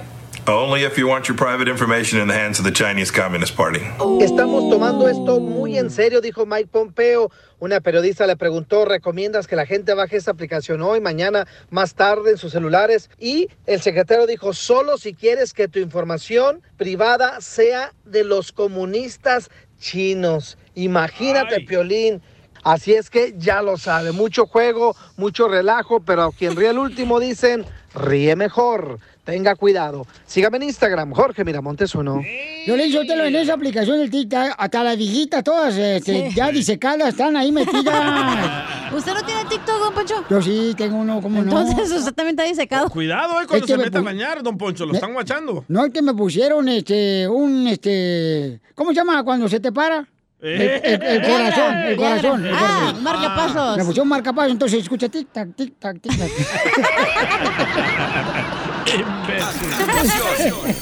[0.49, 3.81] Only if you want your private information in the hands of the Chinese Communist Party.
[4.19, 7.31] Estamos tomando esto muy en serio, dijo Mike Pompeo.
[7.59, 12.31] Una periodista le preguntó, ¿recomiendas que la gente baje esta aplicación hoy, mañana, más tarde
[12.31, 13.11] en sus celulares?
[13.19, 19.51] Y el secretario dijo, solo si quieres que tu información privada sea de los comunistas
[19.79, 20.57] chinos.
[20.75, 22.23] Imagínate, Piolín.
[22.65, 26.79] Así es que ya lo sabe, mucho juego, mucho relajo, pero a quien ríe el
[26.79, 28.99] último dicen, ríe mejor.
[29.29, 30.07] Tenga cuidado.
[30.25, 32.23] Sígame en Instagram, Jorge Miramontes uno.
[32.67, 37.11] Yo le hice en esa aplicación del TikTok, hasta las viejitas todas este, ya disecadas
[37.11, 38.65] están ahí metidas.
[38.97, 40.25] ¿Usted no tiene TikTok, don Poncho?
[40.31, 41.61] Yo sí, tengo uno, ¿cómo no?
[41.61, 42.89] Entonces usted también está disecado.
[42.89, 45.63] Cuidado, eh, cuando Es que se me meta a bañar, don Poncho, lo están guachando.
[45.69, 50.09] No es que me pusieron este, un, este, ¿cómo se llama cuando se te para?
[50.41, 52.47] El, el- el corazón, el corazón.
[52.47, 52.59] el Ah,
[52.93, 53.03] corazón.
[53.03, 53.77] marcapasos.
[53.79, 56.31] Me pusieron marcapasos, entonces escucha tic-tac, tic-tac, tic-tac.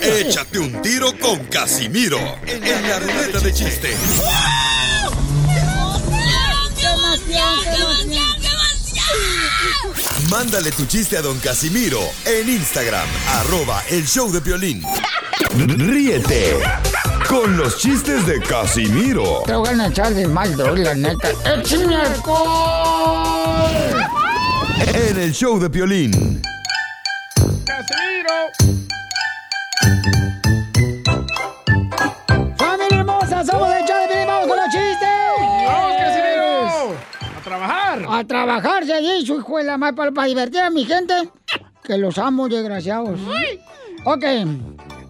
[0.00, 3.96] Échate un tiro con Casimiro en la ruleta de chiste.
[10.30, 14.82] Mándale tu chiste a don Casimiro en Instagram, arroba el show de violín.
[15.56, 16.58] Ríete
[17.28, 21.30] con los chistes de Casimiro Te voy a echar de mal, droga, la neta.
[24.94, 26.42] En el show de violín.
[32.56, 33.44] ¡Familia hermosa!
[33.44, 34.26] ¡Somos el show de Piolín!
[34.26, 35.08] ¡Vamos con los chistes!
[35.66, 36.96] ¡Vamos, Casimiro!
[37.20, 37.85] ¡A trabajar!
[38.08, 41.14] A trabajar se hizo, hijo de la madre, para, para divertir a mi gente.
[41.82, 43.20] Que los amo, desgraciados.
[44.04, 44.24] Ok.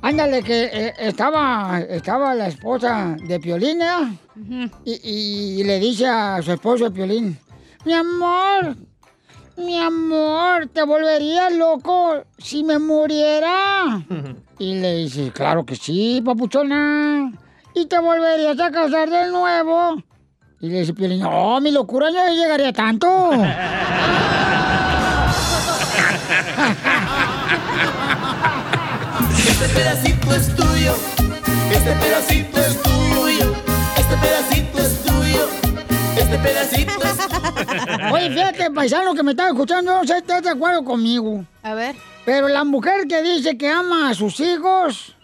[0.02, 4.70] Ándale, que eh, estaba, estaba la esposa de Piolín, ¿eh?
[4.84, 7.36] y, y le dice a su esposo de Piolín,
[7.84, 8.76] mi amor,
[9.56, 14.04] mi amor, te volverías loco si me muriera.
[14.58, 17.32] Y le dice, claro que sí, papuchona.
[17.74, 20.02] ¿Y te volverías a casar de nuevo?
[20.60, 23.30] Y le dice Piolín, no, mi locura no llegaría tanto.
[29.36, 30.94] Este pedacito es tuyo,
[31.70, 33.54] este pedacito es tuyo,
[33.96, 35.48] este pedacito es tuyo,
[36.16, 40.50] este pedacito es Oye, fíjate, paisano que me estaba escuchando, no sé si estás de
[40.50, 41.44] acuerdo conmigo.
[41.62, 41.96] A ver.
[42.24, 45.15] Pero la mujer que dice que ama a sus hijos,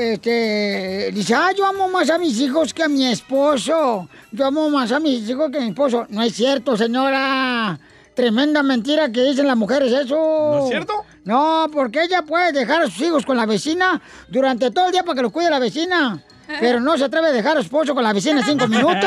[0.00, 4.08] este, dice, ah, yo amo más a mis hijos que a mi esposo.
[4.32, 6.06] Yo amo más a mis hijos que a mi esposo.
[6.08, 7.78] No es cierto, señora.
[8.14, 10.16] Tremenda mentira que dicen las mujeres eso.
[10.16, 11.04] ¿No es cierto?
[11.24, 15.02] No, porque ella puede dejar a sus hijos con la vecina durante todo el día
[15.02, 16.22] para que los cuide la vecina.
[16.58, 19.06] Pero no se atreve a dejar a su esposo con la vecina cinco minutos.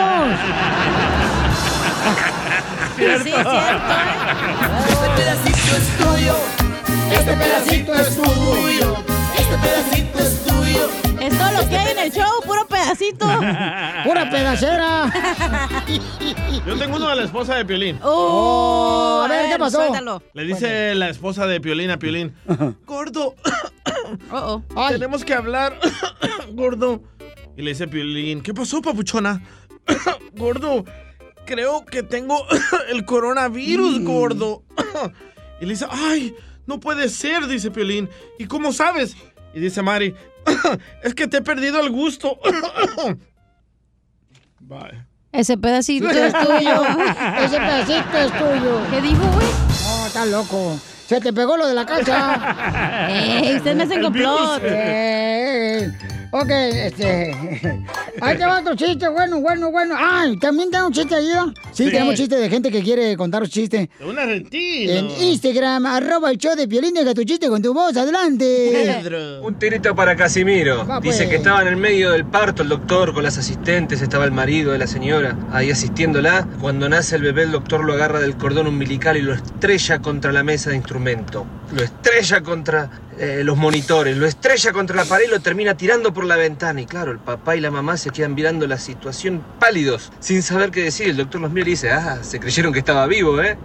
[2.96, 3.52] Sí, es cierto.
[4.90, 6.36] Este pedacito es tuyo,
[7.12, 8.96] este pedacito es tuyo,
[9.38, 10.13] este pedacito
[11.20, 13.26] es todo lo que hay en el show, puro pedacito.
[14.04, 15.12] Pura pedacera.
[16.66, 18.00] Yo tengo uno de la esposa de Piolín.
[18.04, 19.78] Oh, a ver, ¿qué pasó?
[19.78, 20.22] Suéltalo.
[20.34, 22.36] Le dice la esposa de Piolín a Piolín,
[22.86, 23.36] gordo,
[24.90, 25.80] tenemos que hablar,
[26.52, 27.02] gordo.
[27.56, 29.42] Y le dice Piolín, ¿qué pasó, papuchona?
[30.36, 30.84] gordo,
[31.46, 32.46] creo que tengo
[32.90, 34.64] el coronavirus, gordo.
[35.62, 38.10] y le dice, ay, no puede ser, dice Piolín.
[38.40, 39.16] ¿Y cómo sabes?
[39.54, 40.16] Y dice Mari,
[41.04, 42.40] es que te he perdido el gusto.
[44.60, 45.06] Bye.
[45.32, 46.84] Ese pedacito es tuyo.
[47.44, 48.82] Ese pedacito es tuyo.
[48.92, 49.48] ¿Qué dijo, güey?
[49.48, 50.80] No, está loco.
[51.08, 53.08] Se te pegó lo de la casa.
[53.10, 54.62] Ey, ustedes me hacen El complot.
[54.62, 55.94] virus.
[56.36, 57.32] Ok, este.
[58.22, 59.96] Ahí te va otro chiste, bueno, bueno, bueno.
[59.98, 61.28] Ay, también tengo un chiste ahí.
[61.72, 61.92] Sí, Sí.
[61.92, 63.90] tenemos chiste de gente que quiere contar un chiste.
[64.06, 64.94] Un argentino.
[64.94, 69.40] En Instagram, arroba el show de violín, deja tu chiste con tu voz, adelante.
[69.44, 70.86] Un tirito para Casimiro.
[70.88, 71.30] Va, Dice pues.
[71.30, 74.72] que estaba en el medio del parto el doctor con las asistentes, estaba el marido
[74.72, 76.48] de la señora ahí asistiéndola.
[76.62, 80.32] Cuando nace el bebé, el doctor lo agarra del cordón umbilical y lo estrella contra
[80.32, 81.46] la mesa de instrumento.
[81.76, 86.14] Lo estrella contra eh, los monitores, lo estrella contra la pared y lo termina tirando
[86.14, 86.82] por la ventana.
[86.82, 90.72] Y claro, el papá y la mamá se quedan mirando la situación pálidos, sin saber
[90.72, 91.10] qué decir.
[91.10, 93.58] El doctor los mira y dice, ah, se creyeron que estaba vivo, ¿eh?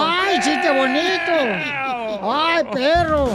[0.00, 1.32] ¡Ay, chiste bonito!
[2.24, 3.28] ¡Ay, perro!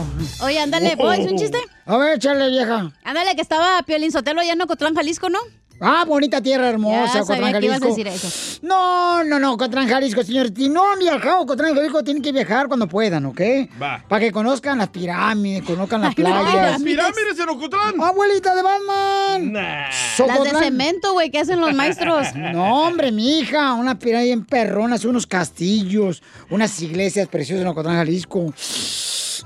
[0.43, 1.59] Oye, ándale, ¿puedo decir un chiste?
[1.85, 2.91] A ver, échale, vieja.
[3.03, 5.39] Ándale, que estaba Piolín Sotelo allá en Ocotlán, Jalisco, ¿no?
[5.79, 7.87] Ah, bonita tierra hermosa, Ya que ibas a Jalisco.
[7.89, 8.59] decir eso.
[8.63, 10.49] No, no, no, Ocotlán, Jalisco, señor.
[10.55, 13.41] Si no han viajado a Ocotlán, Jalisco, tienen que viajar cuando puedan, ¿ok?
[13.81, 14.03] Va.
[14.07, 16.71] Para que conozcan las pirámides, conozcan las Ay, no, playas.
[16.71, 18.01] ¿Las pirámides en Ocotlán?
[18.01, 19.53] Abuelita de Batman.
[19.53, 22.27] Las de cemento, güey, que hacen los maestros.
[22.57, 27.97] No, hombre, mi hija, una pirámide en perronas, unos castillos, unas iglesias preciosas en Ocotlán,
[27.97, 28.53] Jalisco.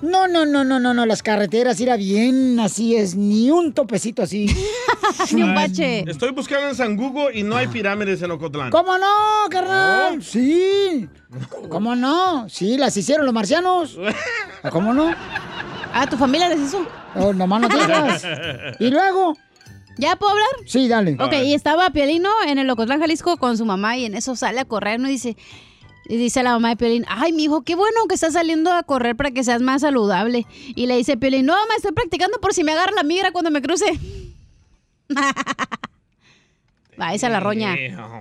[0.02, 4.24] No, no, no, no, no, no, las carreteras irá bien, así es, ni un topecito
[4.24, 4.48] así.
[5.34, 6.04] Ni un bache.
[6.10, 8.72] Estoy buscando en San Google y no hay pirámides en Ocotlán.
[8.72, 10.24] ¿Cómo no, carnal?
[10.24, 11.08] Sí.
[11.70, 12.50] ¿Cómo no?
[12.50, 14.00] Sí, las hicieron los marcianos.
[14.72, 15.14] ¿Cómo no?
[15.94, 16.86] Ah, ¿tu familia les hizo?
[17.16, 18.26] Oh, nomás no te digas.
[18.80, 19.38] ¿Y luego?
[19.98, 20.48] ¿Ya puedo hablar?
[20.66, 21.18] Sí, dale.
[21.20, 24.60] Ok, y estaba Piolino en el Ocotlán, Jalisco, con su mamá y en eso sale
[24.62, 25.08] a correr, ¿no?
[25.08, 25.38] Y dice,
[26.06, 28.84] y dice la mamá de Piolín, ay, mi hijo, qué bueno que estás saliendo a
[28.84, 30.46] correr para que seas más saludable.
[30.76, 33.52] Y le dice Piolín, no, mamá, estoy practicando por si me agarra la migra cuando
[33.52, 34.00] me cruce.
[36.98, 37.76] Váyanse a la roña.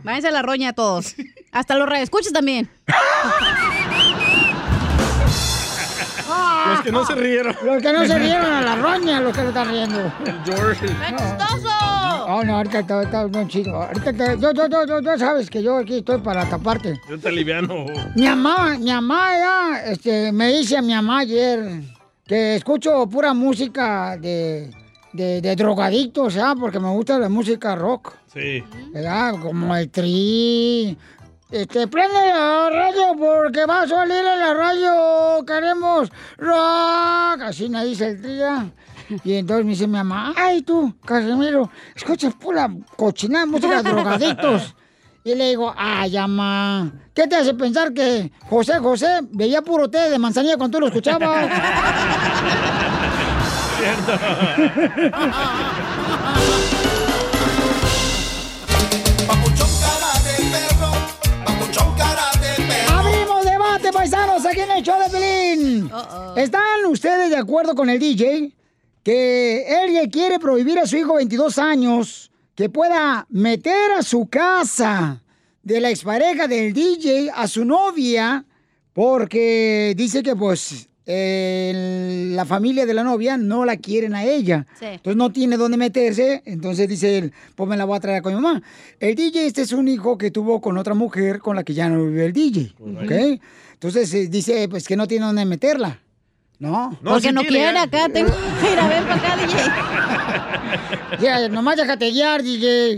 [0.04, 1.14] Váyanse a la roña todos.
[1.52, 2.70] Hasta los escuchas también.
[6.68, 7.56] Los que no se rieron.
[7.64, 10.12] Los que no se rieron a la roña, los que no están riendo.
[10.44, 10.86] George.
[12.32, 13.74] Oh, no, ahorita está, está no, chido.
[13.82, 16.98] Ahorita te- yo, yo, yo, yo, sabes que yo aquí estoy para taparte.
[17.08, 17.86] Yo te aliviano.
[18.14, 21.80] Mi mamá, mi mamá ya, este, me dice a mi mamá ayer
[22.26, 24.70] que escucho pura música de,
[25.12, 26.54] de, de drogadictos, ¿ah?
[26.58, 28.62] Porque me gusta la música rock, Sí.
[28.92, 29.34] ¿verdad?
[29.42, 30.96] Como el tri.
[31.50, 37.40] Este, prende la radio porque va a salir en la radio, queremos rock.
[37.42, 38.66] Así me dice el tri, ¿ah?
[39.24, 44.74] Y entonces me dice mi mamá, ay tú, Casimiro, escuchas pura cochinada música de drogadictos.
[45.22, 50.08] Y le digo, ay, mamá, ¿qué te hace pensar que José José veía puro té
[50.08, 51.50] de manzanilla cuando tú lo escuchabas?
[62.88, 65.90] Abrimos debate, paisanos, aquí en el show de Pelín.
[66.34, 68.54] ¿Están ustedes de acuerdo con el DJ
[69.02, 75.22] que él quiere prohibir a su hijo 22 años que pueda meter a su casa
[75.62, 78.44] de la expareja del DJ a su novia
[78.92, 84.66] porque dice que pues la familia de la novia no la quieren a ella.
[84.78, 84.86] Sí.
[84.86, 86.42] Entonces no tiene dónde meterse.
[86.44, 88.62] Entonces dice él, pues me la voy a traer con mi mamá.
[89.00, 91.88] El DJ este es un hijo que tuvo con otra mujer con la que ya
[91.88, 92.74] no vive el DJ.
[93.72, 96.00] Entonces eh, dice pues que no tiene dónde meterla.
[96.60, 96.96] ¿No?
[97.02, 99.56] Porque no quiere acá, tengo que ir a ver para acá, DJ.
[101.20, 102.96] Ya, nomás déjate guiar, DJ.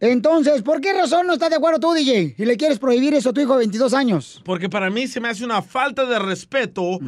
[0.00, 2.34] Entonces, ¿por qué razón no estás de acuerdo tú, DJ?
[2.36, 4.42] Y le quieres prohibir eso a tu hijo de 22 años.
[4.44, 6.98] Porque para mí se me hace una falta de respeto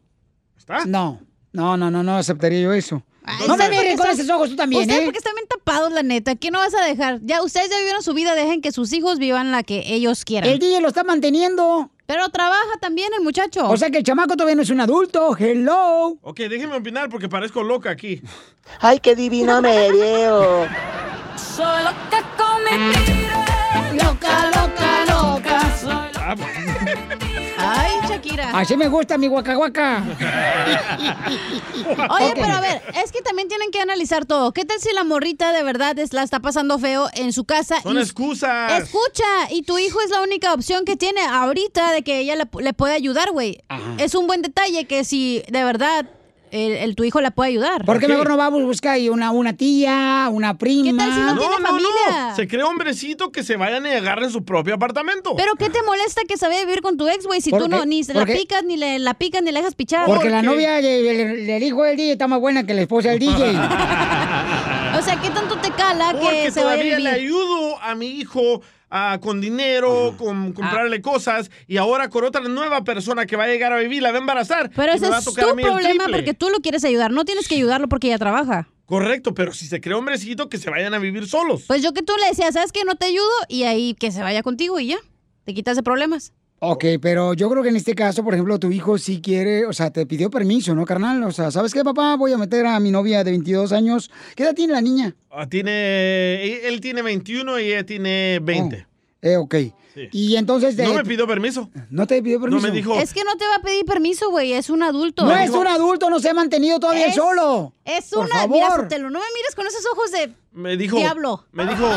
[0.56, 0.86] ¿Está?
[0.86, 1.20] No,
[1.52, 3.04] no, no, no, no aceptaría yo eso.
[3.24, 5.04] Ay, no me miren con esos ojos tú también, Ustedes ¿eh?
[5.04, 6.34] porque están bien tapados, la neta.
[6.36, 7.20] ¿Qué no vas a dejar?
[7.22, 10.48] Ya, ustedes ya vivieron su vida, dejen que sus hijos vivan la que ellos quieran.
[10.50, 11.90] El DJ lo está manteniendo.
[12.08, 13.68] Pero trabaja también el muchacho.
[13.68, 15.36] O sea que el chamaco todavía no es un adulto.
[15.38, 16.16] Hello.
[16.22, 18.22] Ok, déjeme opinar porque parezco loca aquí.
[18.80, 19.90] Ay, qué divino me
[21.60, 23.44] loca con mentira.
[23.92, 24.87] Loca, loca,
[28.52, 30.02] Así me gusta mi guacahuaca.
[32.10, 34.52] Oye, pero a ver, es que también tienen que analizar todo.
[34.52, 37.80] ¿Qué tal si la morrita de verdad es- la está pasando feo en su casa?
[37.82, 38.82] Son y- excusas.
[38.82, 42.44] Escucha, y tu hijo es la única opción que tiene ahorita de que ella le,
[42.60, 43.62] le puede ayudar, güey.
[43.98, 46.06] Es un buen detalle que si de verdad
[46.52, 47.84] el, el- tu hijo la puede ayudar.
[47.84, 50.90] ¿Por qué mejor no va a buscar ahí una, una tía, una prima?
[50.90, 52.34] ¿Qué tal si no tiene familia?
[52.36, 55.34] Se cree hombrecito que se vayan y agarren su propio apartamento.
[55.36, 57.40] Pero ¿qué te molesta que se vaya a vivir con tu ex, güey?
[57.40, 58.34] Si ¿Por tú no ni se ¿Por la qué?
[58.36, 60.06] picas, ni le, la picas, ni la dejas pichar.
[60.06, 63.10] Porque la novia de- de- del hijo del DJ está más buena que la esposa
[63.10, 63.54] del DJ.
[64.98, 67.00] O sea, ¿qué tanto te cala que se vaya a todavía vivir?
[67.00, 72.42] le ayudo a mi hijo ah, con dinero, con comprarle cosas, y ahora con otra
[72.42, 74.70] nueva persona que va a llegar a vivir, la va a embarazar.
[74.74, 77.10] Pero ese es tu problema porque tú lo quieres ayudar.
[77.10, 78.68] No tienes que ayudarlo porque ella trabaja.
[78.86, 81.64] Correcto, pero si se cree hombrecito, que se vayan a vivir solos.
[81.66, 82.84] Pues yo que tú le decías, ¿sabes qué?
[82.84, 84.96] No te ayudo y ahí que se vaya contigo y ya.
[85.44, 86.32] Te quitas de problemas.
[86.60, 89.72] Ok, pero yo creo que en este caso, por ejemplo, tu hijo sí quiere, o
[89.72, 91.22] sea, te pidió permiso, ¿no, carnal?
[91.22, 92.16] O sea, ¿sabes qué, papá?
[92.16, 94.10] Voy a meter a mi novia de 22 años.
[94.34, 95.14] ¿Qué edad tiene la niña?
[95.30, 98.86] Ah, tiene, él tiene 21 y ella tiene 20.
[99.22, 99.54] Eh, ok.
[100.12, 100.76] Y entonces...
[100.76, 101.70] de- No me pidió permiso.
[101.90, 102.66] ¿No te pidió permiso?
[102.66, 104.52] me dijo- Es que no te va a pedir permiso, güey.
[104.52, 105.26] Es un adulto.
[105.26, 107.72] No es un adulto, no se ha mantenido todavía Es- solo.
[107.84, 108.34] Es Por una...
[108.34, 108.50] favor.
[108.56, 110.32] Mira, Sotelo, no me mires con esos ojos de...
[110.52, 111.44] Me dijo, Diablo.
[111.52, 111.88] me dijo,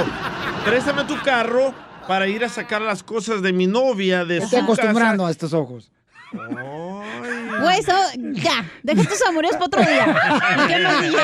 [0.66, 1.74] préstame tu carro
[2.08, 5.54] para ir a sacar las cosas de mi novia de Estoy su acostumbrando a estos
[5.54, 5.92] ojos.
[7.62, 7.94] Güey, eso...
[8.34, 10.16] Ya, deja tus amores para otro día.
[10.64, 11.18] ¿Y qué más, DJ?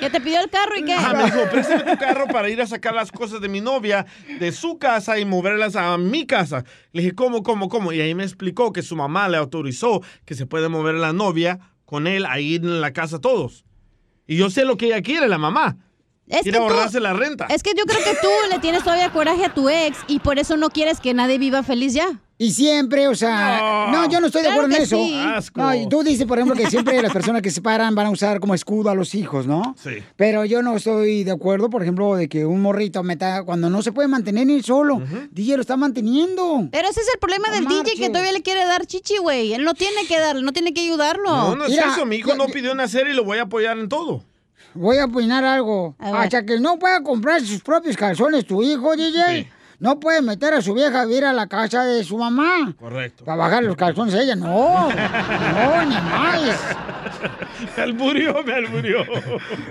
[0.00, 0.94] Que te pidió el carro y qué.
[0.94, 4.06] Ajá, me dijo, préstame tu carro para ir a sacar las cosas de mi novia
[4.38, 6.64] de su casa y moverlas a mi casa.
[6.92, 7.92] Le dije, ¿cómo, cómo, cómo?
[7.92, 11.60] Y ahí me explicó que su mamá le autorizó que se puede mover la novia
[11.84, 13.64] con él ahí en la casa todos.
[14.26, 15.76] Y yo sé lo que ella quiere, la mamá.
[16.28, 17.46] Es quiere que tú- ahorrarse la renta.
[17.48, 20.38] Es que yo creo que tú le tienes todavía coraje a tu ex y por
[20.38, 22.20] eso no quieres que nadie viva feliz ya.
[22.38, 24.96] Y siempre, o sea, no, yo no estoy de acuerdo en eso.
[24.96, 25.14] sí.
[25.24, 25.58] Asco.
[25.58, 28.10] No, y tú dices, por ejemplo, que siempre las personas que se paran van a
[28.10, 29.74] usar como escudo a los hijos, ¿no?
[29.82, 30.02] Sí.
[30.16, 33.80] Pero yo no estoy de acuerdo, por ejemplo, de que un morrito meta cuando no
[33.80, 35.00] se puede mantener ni él solo.
[35.30, 36.68] DJ lo está manteniendo.
[36.72, 39.54] Pero ese es el problema No del DJ que todavía le quiere dar chichi, güey.
[39.54, 41.30] Él no tiene que darle, no tiene que ayudarlo.
[41.30, 42.04] No, no es Mira, eso.
[42.04, 44.22] Mi hijo no pidió nacer y lo voy a apoyar en todo.
[44.76, 45.96] Voy a opinar algo.
[45.98, 49.48] Hasta que no pueda comprar sus propios calzones tu hijo, DJ,
[49.78, 52.74] no puede meter a su vieja a vivir a la casa de su mamá.
[52.78, 53.24] Correcto.
[53.24, 54.36] Para bajar los calzones a ella.
[54.36, 56.40] No, no, ni más.
[57.76, 59.02] Me alburió, me alburió.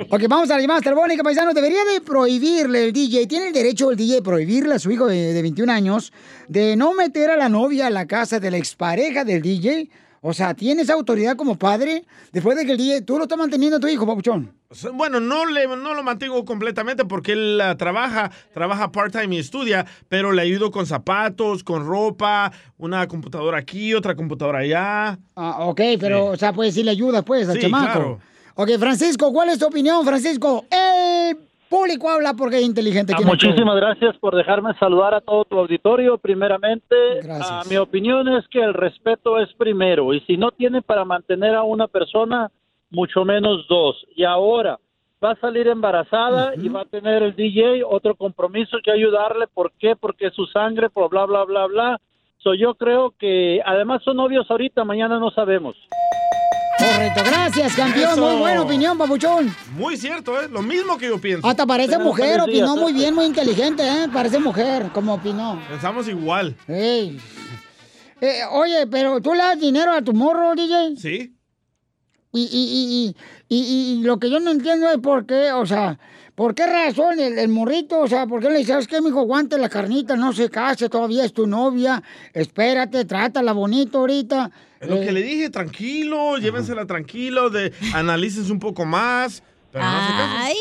[0.09, 1.53] Ok, vamos a la llamada telefónica, paisano.
[1.53, 5.07] Debería de prohibirle el DJ, tiene el derecho el DJ de prohibirle a su hijo
[5.07, 6.13] de, de 21 años
[6.47, 9.89] de no meter a la novia a la casa de la expareja del DJ.
[10.21, 13.77] O sea, ¿tienes autoridad como padre después de que el DJ, tú lo estás manteniendo
[13.77, 14.51] a tu hijo, papuchón?
[14.93, 20.31] Bueno, no, le, no lo mantengo completamente porque él trabaja, trabaja part-time y estudia, pero
[20.31, 25.17] le ayudo con zapatos, con ropa, una computadora aquí, otra computadora allá.
[25.35, 27.85] Ah, ok, pero, o sea, pues sí le ayudas, pues, al Sí, chamaco.
[27.91, 28.19] claro.
[28.55, 30.63] Ok, Francisco, ¿cuál es tu opinión, Francisco?
[30.71, 31.37] El
[31.69, 33.13] público habla porque es inteligente.
[33.15, 36.17] Ah, muchísimas gracias por dejarme saludar a todo tu auditorio.
[36.17, 36.95] Primeramente,
[37.29, 41.53] ah, mi opinión es que el respeto es primero y si no tiene para mantener
[41.55, 42.49] a una persona,
[42.89, 43.95] mucho menos dos.
[44.15, 44.79] Y ahora
[45.23, 49.47] va a salir embarazada y va a tener el DJ otro compromiso que ayudarle.
[49.47, 49.95] ¿Por qué?
[49.95, 52.01] Porque es su sangre, por bla, bla, bla, bla.
[52.37, 55.75] So, yo creo que además son novios ahorita, mañana no sabemos.
[56.77, 58.11] Correcto, gracias, campeón.
[58.11, 58.21] Eso.
[58.21, 59.55] Muy buena opinión, papuchón.
[59.75, 60.47] Muy cierto, ¿eh?
[60.51, 61.47] Lo mismo que yo pienso.
[61.47, 64.07] Hasta parece mujer, opinó muy bien, muy inteligente, ¿eh?
[64.13, 65.59] Parece mujer, como opinó.
[65.69, 66.55] Pensamos igual.
[66.67, 67.17] Eh,
[68.51, 70.95] oye, pero tú le das dinero a tu morro, DJ.
[70.97, 71.35] Sí.
[72.35, 73.15] Y, y,
[73.49, 75.97] y, y, y- y lo que yo no entiendo es por qué, o sea,
[76.35, 79.21] ¿por qué razón el, el morrito, o sea, por qué le dices, ¿sabes qué, mijo?
[79.21, 84.51] Aguante la carnita, no se case, todavía es tu novia, espérate, trátala bonito ahorita.
[84.79, 89.41] Es lo Eh, que le dije, tranquilo, llévensela tranquilo, de, analícense un poco más.
[89.71, 90.55] Pero no se casen.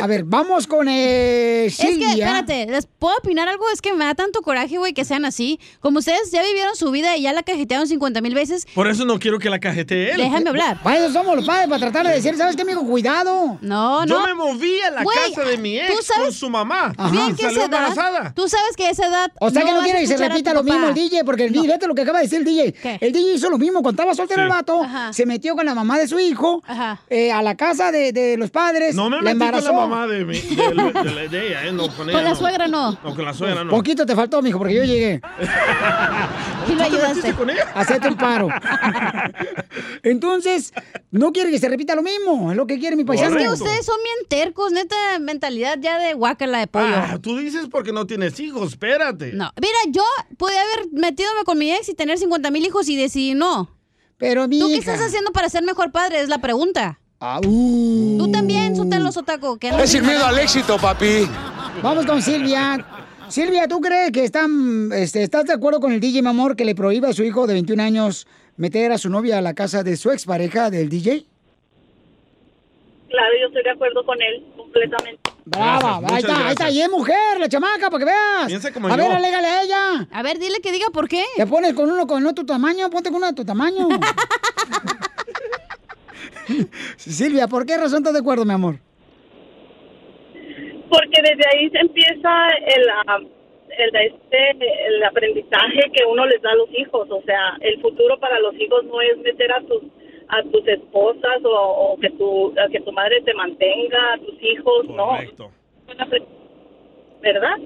[0.00, 2.12] A ver, vamos con eh, Es que, Silvia.
[2.12, 3.64] espérate, ¿les puedo opinar algo?
[3.72, 5.60] Es que me da tanto coraje, güey, que sean así.
[5.80, 9.04] Como ustedes ya vivieron su vida y ya la cajetearon 50 mil veces, Por eso
[9.04, 10.16] no quiero que la cajete él.
[10.16, 10.82] déjame hablar.
[10.82, 12.84] Para eso somos los padres, para tratar de decir, ¿sabes qué, mijo?
[12.86, 13.58] Cuidado.
[13.60, 14.26] No, Yo no.
[14.26, 16.92] me moví a la Güey, casa de mi ex ¿tú sabes con su mamá.
[17.10, 18.32] Bien que Salió esa edad, embarazada.
[18.34, 20.62] tú sabes que a esa edad O sea que no quiere que se repita lo
[20.62, 22.98] mismo el DJ, porque el DJ, fíjate lo que acaba de decir el DJ.
[23.00, 24.44] El DJ hizo lo mismo cuando estaba soltero Sí.
[24.44, 25.12] el vato, Ajá.
[25.12, 27.00] se metió con la mamá de su hijo Ajá.
[27.10, 29.81] eh, a la casa de, de los padres, No me la embarazó.
[29.86, 31.72] Mamá de, mi- de, de- de ella, ¿eh?
[31.72, 32.18] No con ella.
[32.18, 32.36] Con la no.
[32.36, 32.92] suegra no.
[32.92, 33.70] No, con la suegra no.
[33.70, 35.20] Poquito te faltó, mijo, porque yo llegué.
[36.68, 37.34] Y lo ayudaste.
[37.74, 38.48] Hacete un paro.
[40.02, 40.72] Entonces,
[41.10, 42.50] no quiere que se repita lo mismo.
[42.50, 43.36] Es lo que quiere mi Es paisano.
[43.36, 46.86] que ustedes son bien tercos, neta, mentalidad ya de guacala de pollo.
[46.94, 49.32] Ah, tú dices porque no tienes hijos, espérate.
[49.32, 50.04] No, mira, yo
[50.38, 53.76] podía haber metido con mi ex y tener 50 mil hijos y decidí no.
[54.18, 54.78] Pero ¿Tú qué mija.
[54.92, 56.20] estás haciendo para ser mejor padre?
[56.20, 57.00] Es la pregunta.
[57.24, 58.18] Ah, uh.
[58.18, 59.56] Tú también, Sotelo Sotaco.
[59.56, 61.28] que Es sin miedo al éxito, papi.
[61.80, 62.84] Vamos con Silvia.
[63.28, 66.64] Silvia, ¿tú crees que están, este, estás de acuerdo con el DJ, mi amor, que
[66.64, 69.84] le prohíba a su hijo de 21 años meter a su novia a la casa
[69.84, 71.24] de su expareja del DJ?
[73.08, 75.20] Claro, yo estoy de acuerdo con él completamente.
[75.44, 76.72] Brava, Gracias, ahí está, ahí está, gracias.
[76.72, 78.46] y es mujer, la chamaca, para que veas.
[78.48, 78.96] Piensa como a yo.
[78.96, 80.08] ver, alégale a ella.
[80.10, 81.22] A ver, dile que diga por qué.
[81.36, 83.88] Te pones con uno con no tu tamaño, ponte con uno de tu tamaño.
[86.96, 88.78] Silvia, ¿por qué razón estás de acuerdo, mi amor?
[90.88, 92.30] Porque desde ahí se empieza
[92.66, 94.50] el, ah, el, este,
[94.88, 97.08] el aprendizaje que uno les da a los hijos.
[97.10, 99.82] O sea, el futuro para los hijos no es meter a tus
[100.28, 104.42] a tus esposas o, o que tu a que tu madre te mantenga, a tus
[104.42, 105.50] hijos, Correcto.
[105.88, 106.06] no.
[107.20, 107.58] ¿Verdad?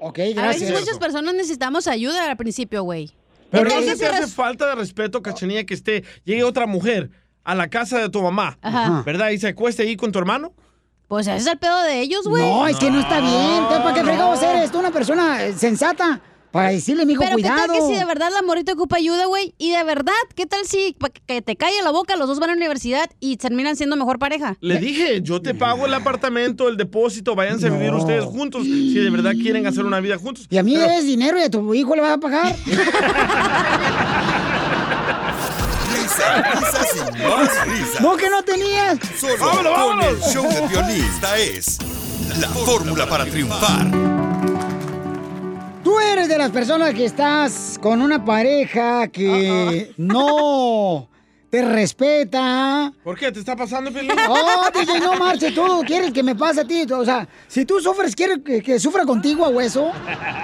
[0.00, 3.10] Ok, A veces muchas personas necesitamos ayuda al principio, güey.
[3.50, 7.10] Pero ¿Qué no hace falta de respeto, Cachanilla, que esté, llegue otra mujer
[7.48, 9.02] a la casa de tu mamá, Ajá.
[9.06, 9.30] ¿verdad?
[9.30, 10.52] Y se acueste ahí con tu hermano.
[11.08, 12.42] Pues ese es el pedo de ellos, güey.
[12.42, 13.32] No, es que no está bien.
[13.32, 16.20] Entonces, ¿Para qué fregados eres tú una persona eh, sensata?
[16.50, 17.54] Para decirle, mijo, Pero cuidado.
[17.60, 20.46] qué tal que si de verdad la morrita ocupa ayuda, güey, y de verdad, ¿qué
[20.46, 20.96] tal si
[21.26, 24.18] que te calle la boca, los dos van a la universidad y terminan siendo mejor
[24.18, 24.56] pareja?
[24.60, 28.94] Le dije, yo te pago el apartamento, el depósito, váyanse a vivir ustedes juntos si
[28.94, 30.46] de verdad quieren hacer una vida juntos.
[30.50, 32.54] Y a mí Pero- des dinero y a tu hijo le vas a pagar.
[36.36, 38.02] Risas, y más risas.
[38.02, 38.98] ¿Vos que no tenías?
[39.18, 41.04] Solo Vámonos, con el show de violín.
[41.04, 41.78] Esta es
[42.40, 43.86] la fórmula para triunfar.
[45.82, 51.08] Tú eres de las personas que estás con una pareja que no
[51.50, 52.92] te respeta.
[53.02, 53.32] ¿Por qué?
[53.32, 54.10] ¿Te está pasando, Pelín?
[54.28, 56.82] Oh, DJ, no marches, tú quieres que me pase a ti.
[56.92, 59.90] O sea, si tú sufres, ¿quieres que, que sufra contigo a hueso?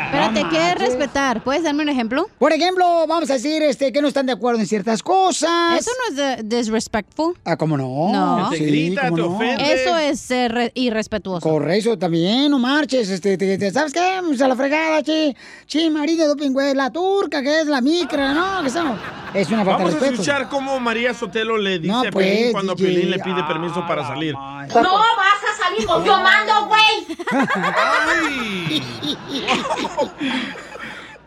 [0.06, 1.42] Espérate, ¿qué es respetar?
[1.44, 2.28] ¿Puedes darme un ejemplo?
[2.38, 5.78] Por ejemplo, vamos a decir este, que no están de acuerdo en ciertas cosas.
[5.80, 7.36] Eso no es de- disrespectful.
[7.44, 8.10] Ah, ¿cómo no?
[8.12, 8.50] No.
[8.52, 9.34] Sí, Te grita, ¿cómo te no?
[9.36, 9.82] ofende.
[9.82, 11.40] Eso es ser re- irrespetuoso.
[11.48, 14.20] Correcto, también, no marches, este, te- te- ¿sabes qué?
[14.26, 15.36] Pues a la fregada, chi,
[15.66, 18.96] chi, marido de pingüe, la turca, que es la micra, no, que eso
[19.34, 20.12] es una falta Vamos de a respeto.
[20.22, 22.86] escuchar cómo María Sotelo le dice No, a Pelín pues, cuando DJ.
[22.86, 24.32] Pelín le pide permiso para salir.
[24.32, 27.06] No vas a salir, pues yo mando, güey.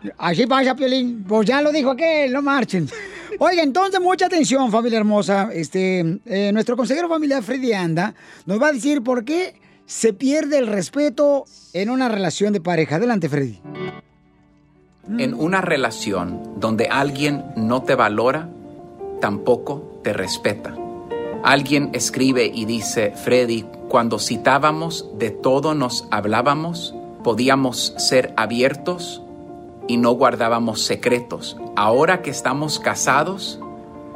[0.18, 1.26] Así pasa, Piolín.
[1.28, 2.90] Pues ya lo dijo aquel, no marchen.
[3.40, 5.50] Oiga, entonces, mucha atención, familia hermosa.
[5.52, 8.16] Este, eh, nuestro consejero familiar, Freddy Anda,
[8.46, 11.44] nos va a decir por qué se pierde el respeto
[11.74, 12.96] en una relación de pareja.
[12.96, 13.60] Adelante, Freddy.
[15.18, 18.50] En una relación donde alguien no te valora,
[19.20, 20.76] tampoco te respeta.
[21.44, 26.94] Alguien escribe y dice, Freddy, cuando citábamos de todo nos hablábamos,
[27.24, 29.22] podíamos ser abiertos
[29.88, 31.58] y no guardábamos secretos.
[31.76, 33.60] Ahora que estamos casados,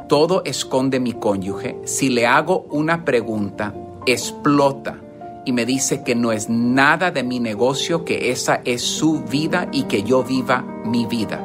[0.08, 1.78] todo esconde mi cónyuge.
[1.84, 3.74] Si le hago una pregunta,
[4.04, 4.98] explota
[5.44, 9.68] y me dice que no es nada de mi negocio, que esa es su vida
[9.72, 11.40] y que yo viva mi vida.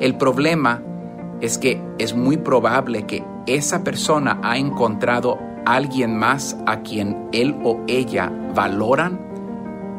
[0.00, 0.82] El problema
[1.40, 7.58] es que es muy probable que esa persona ha encontrado alguien más a quien él
[7.64, 9.20] o ella valoran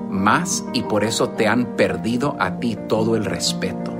[0.09, 3.93] más y por eso te han perdido a ti todo el respeto.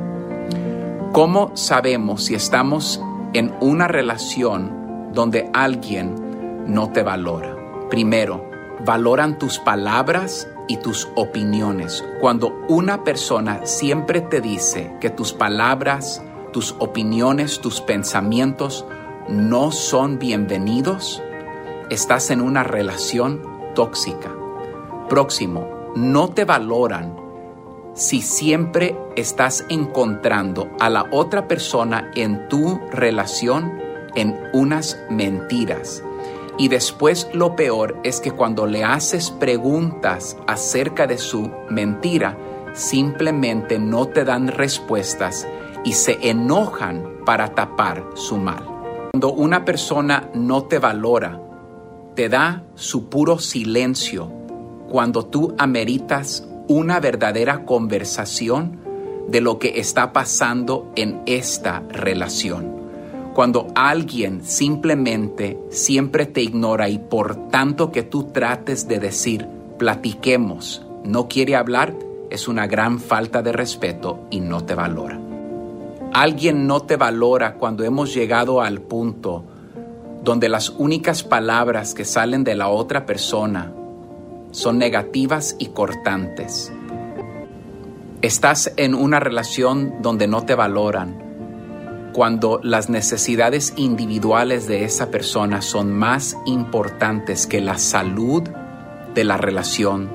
[1.14, 3.02] ¿Cómo sabemos si estamos
[3.34, 7.56] en una relación donde alguien no te valora?
[7.90, 8.50] Primero,
[8.86, 12.04] valoran tus palabras y tus opiniones.
[12.20, 18.86] Cuando una persona siempre te dice que tus palabras, tus opiniones, tus pensamientos
[19.30, 21.22] no son bienvenidos,
[21.90, 23.42] estás en una relación
[23.76, 24.36] tóxica.
[25.10, 27.16] Próximo, no te valoran
[27.94, 33.80] si siempre estás encontrando a la otra persona en tu relación
[34.16, 36.04] en unas mentiras.
[36.58, 42.38] Y después lo peor es que cuando le haces preguntas acerca de su mentira,
[42.74, 45.48] simplemente no te dan respuestas
[45.84, 48.66] y se enojan para tapar su mal.
[49.12, 51.40] Cuando una persona no te valora,
[52.16, 54.32] te da su puro silencio
[54.90, 58.80] cuando tú ameritas una verdadera conversación
[59.30, 62.82] de lo que está pasando en esta relación.
[63.34, 70.86] Cuando alguien simplemente siempre te ignora y por tanto que tú trates de decir, platiquemos,
[71.06, 71.96] no quiere hablar,
[72.30, 75.21] es una gran falta de respeto y no te valora.
[76.14, 79.46] Alguien no te valora cuando hemos llegado al punto
[80.24, 83.74] donde las únicas palabras que salen de la otra persona
[84.52, 86.72] son negativas y cortantes.
[88.22, 95.62] Estás en una relación donde no te valoran, cuando las necesidades individuales de esa persona
[95.62, 98.44] son más importantes que la salud
[99.16, 100.10] de la relación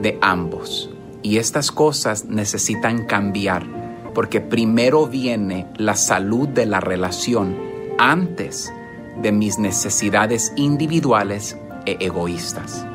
[0.00, 0.88] de ambos.
[1.20, 3.66] Y estas cosas necesitan cambiar,
[4.14, 7.56] porque primero viene la salud de la relación
[7.98, 8.72] antes
[9.20, 11.56] de mis necesidades individuales
[11.86, 12.86] e egoístas.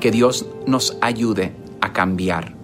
[0.00, 2.54] Que Dios nos ayude a cambiar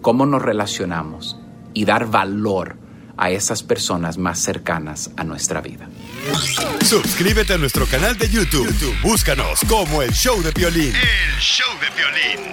[0.00, 1.38] cómo nos relacionamos
[1.74, 2.76] y dar valor
[3.16, 5.88] a esas personas más cercanas a nuestra vida.
[6.84, 8.66] Suscríbete a nuestro canal de YouTube.
[8.66, 10.92] YouTube, Búscanos como el show de violín.
[10.94, 12.52] El show de violín.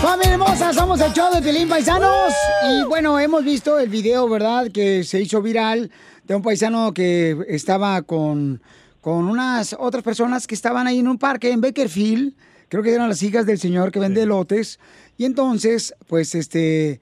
[0.00, 2.32] Familia hermosa, somos el show de Pilín Paisanos.
[2.70, 4.70] Y bueno, hemos visto el video, ¿verdad?
[4.70, 5.90] Que se hizo viral
[6.22, 8.62] de un paisano que estaba con,
[9.00, 12.34] con unas otras personas que estaban ahí en un parque en Bakerfield.
[12.68, 14.78] Creo que eran las hijas del señor que vende lotes.
[15.16, 17.00] Y entonces, pues, este,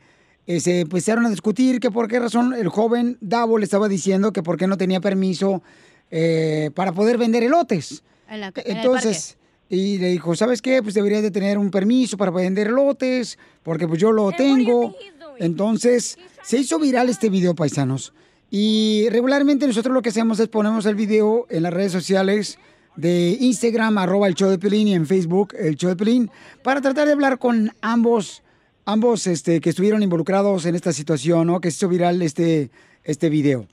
[0.60, 4.42] se empezaron a discutir que por qué razón el joven Davo le estaba diciendo que
[4.42, 5.62] por qué no tenía permiso
[6.10, 8.02] eh, para poder vender elotes.
[8.28, 9.36] En la- en el Entonces,
[9.68, 10.82] y le dijo, ¿sabes qué?
[10.82, 14.94] Pues deberías de tener un permiso para vender lotes, porque pues yo lo tengo.
[15.38, 18.12] Entonces, se hizo viral este video, paisanos.
[18.50, 22.58] Y regularmente nosotros lo que hacemos es ponemos el video en las redes sociales
[22.96, 26.30] de Instagram, arroba el show de Pelín, y en Facebook, el show de Pelín,
[26.62, 28.42] para tratar de hablar con ambos,
[28.84, 31.60] ambos este, que estuvieron involucrados en esta situación, ¿no?
[31.60, 32.70] Que se hizo viral este,
[33.04, 33.66] este video.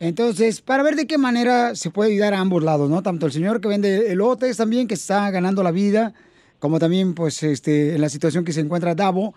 [0.00, 3.02] Entonces, para ver de qué manera se puede ayudar a ambos lados, ¿no?
[3.02, 6.14] Tanto el señor que vende elotes también, que está ganando la vida,
[6.60, 9.34] como también, pues, este, en la situación que se encuentra Davo.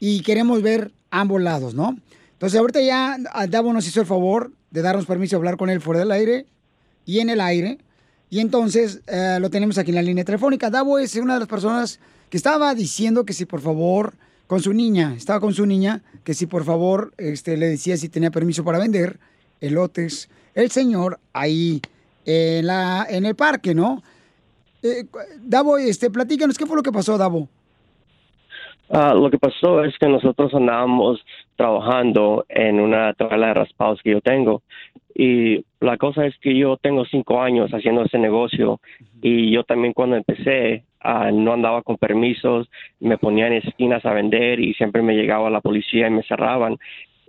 [0.00, 1.96] Y queremos ver ambos lados, ¿no?
[2.32, 5.70] Entonces, ahorita ya a Davo nos hizo el favor de darnos permiso de hablar con
[5.70, 6.46] él fuera del aire
[7.04, 7.78] y en el aire.
[8.30, 10.70] Y entonces eh, lo tenemos aquí en la línea telefónica.
[10.70, 11.98] Davo es una de las personas
[12.28, 14.12] que estaba diciendo que si por favor,
[14.48, 18.08] con su niña, estaba con su niña, que si por favor este, le decía si
[18.08, 19.18] tenía permiso para vender
[19.60, 21.80] elotes, el señor ahí
[22.24, 24.02] en, la, en el parque, ¿no?
[24.82, 25.04] Eh,
[25.40, 27.48] Davo, este, platícanos, ¿qué fue lo que pasó, Davo?
[28.90, 31.20] Ah, lo que pasó es que nosotros andábamos
[31.56, 34.62] trabajando en una tabla de raspados que yo tengo
[35.14, 38.80] y la cosa es que yo tengo cinco años haciendo ese negocio
[39.20, 42.68] y yo también cuando empecé ah, no andaba con permisos,
[43.00, 46.78] me ponía en esquinas a vender y siempre me llegaba la policía y me cerraban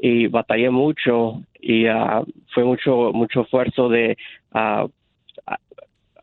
[0.01, 4.17] y batallé mucho y ah, fue mucho mucho esfuerzo de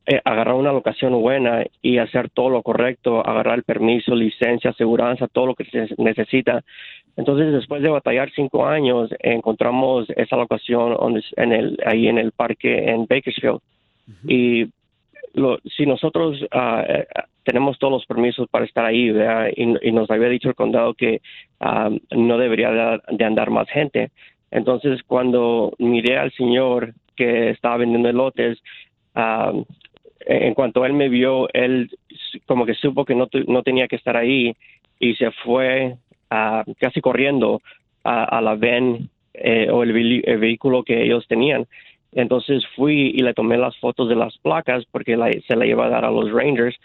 [0.09, 5.27] eh, agarrar una locación buena y hacer todo lo correcto, agarrar el permiso, licencia, aseguranza,
[5.27, 6.63] todo lo que se necesita.
[7.17, 10.97] Entonces, después de batallar cinco años, encontramos esa locación
[11.37, 13.59] en el, ahí en el parque en Bakersfield.
[14.29, 14.67] Y
[15.35, 17.07] lo, si nosotros eh,
[17.47, 19.13] tenemos todos los permisos para estar ahí.
[19.57, 21.21] Y, nos había dicho el condado que
[21.61, 24.11] ah, no debería de, andar más gente.
[24.51, 28.59] Entonces, cuando miré al señor que estaba vendiendo elotes,
[29.15, 29.53] ah,
[30.21, 31.89] en cuanto él me vio, él
[32.47, 34.53] como que supo que no, no tenía que estar ahí
[34.99, 35.95] y se fue
[36.31, 37.63] ah, casi corriendo
[38.03, 41.67] a, la van eh, o el, vehículo que ellos tenían.
[42.13, 45.17] Entonces fui y le tomé las fotos de las placas porque
[45.47, 46.77] se la iba a dar a los Rangers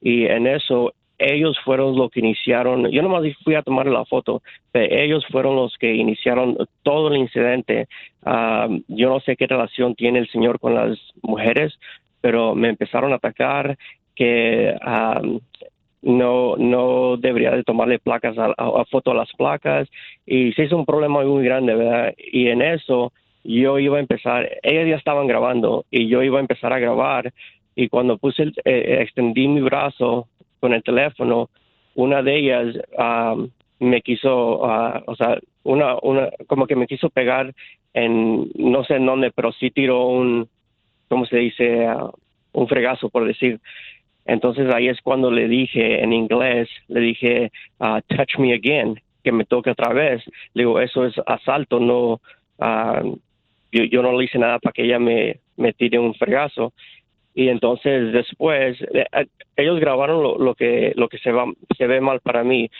[0.00, 4.42] y en eso ellos fueron los que iniciaron, yo nomás fui a tomar la foto,
[4.70, 7.88] pero ellos fueron los que iniciaron todo el incidente.
[8.22, 11.78] Ah, yo no sé qué relación tiene el señor con las mujeres,
[12.20, 13.78] pero me empezaron a atacar
[14.14, 15.22] que ah,
[16.02, 19.88] no no debería de tomarle placas a, a- foto a las placas
[20.26, 22.14] y se hizo un problema muy grande, ¿verdad?
[22.18, 23.12] Y en eso
[23.44, 27.32] yo iba a empezar, ellas ya estaban grabando y yo iba a empezar a grabar
[27.76, 30.28] y cuando puse el- eh, extendí mi brazo
[30.60, 31.50] con el teléfono,
[31.96, 33.36] una de ellas ah,
[33.80, 37.54] me quiso, ah, o sea, una, una, como que me quiso pegar
[37.94, 40.48] en, no sé en dónde, pero sí tiró un,
[41.08, 41.86] ¿cómo se dice?
[41.86, 42.10] Ah,
[42.52, 43.60] un fregazo, por decir.
[44.26, 49.32] Entonces ahí es cuando le dije en inglés, le dije, ah, touch me again, que
[49.32, 50.22] me toque otra vez.
[50.54, 52.20] Le digo, eso es asalto, no,
[53.72, 56.72] yo, yo no le hice nada para que ella me, me tire un fregazo.
[57.36, 59.26] Y entonces después, eh, eh,
[59.56, 61.44] ellos grabaron lo, que, lo que se, va,
[61.76, 62.70] se ve mal para mí,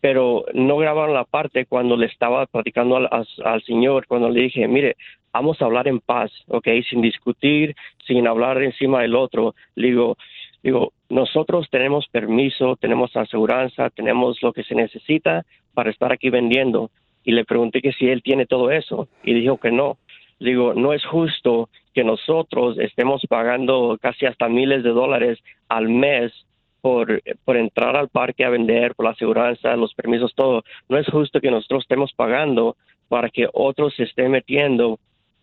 [0.00, 4.40] pero no grabaron la parte cuando le estaba platicando al, al- al señor, cuando le
[4.44, 4.96] dije, mire,
[5.34, 6.66] vamos a hablar en paz, ¿ok?
[6.88, 7.74] Sin discutir,
[8.06, 9.54] sin hablar encima del otro.
[9.74, 10.16] Le digo,
[10.62, 15.44] digo, nosotros tenemos permiso, tenemos aseguranza, tenemos lo que se necesita
[15.74, 16.90] para estar aquí vendiendo.
[17.22, 19.98] Y le pregunté que si él tiene todo eso y dijo que no.
[20.40, 25.38] Digo, no es justo que nosotros estemos pagando casi hasta miles de dólares
[25.70, 26.30] al mes
[26.82, 30.62] por, por entrar al parque a vender, por la aseguranza, los permisos, todo.
[30.90, 32.76] No es justo que nosotros estemos pagando
[33.08, 34.98] para que otros se estén metiendo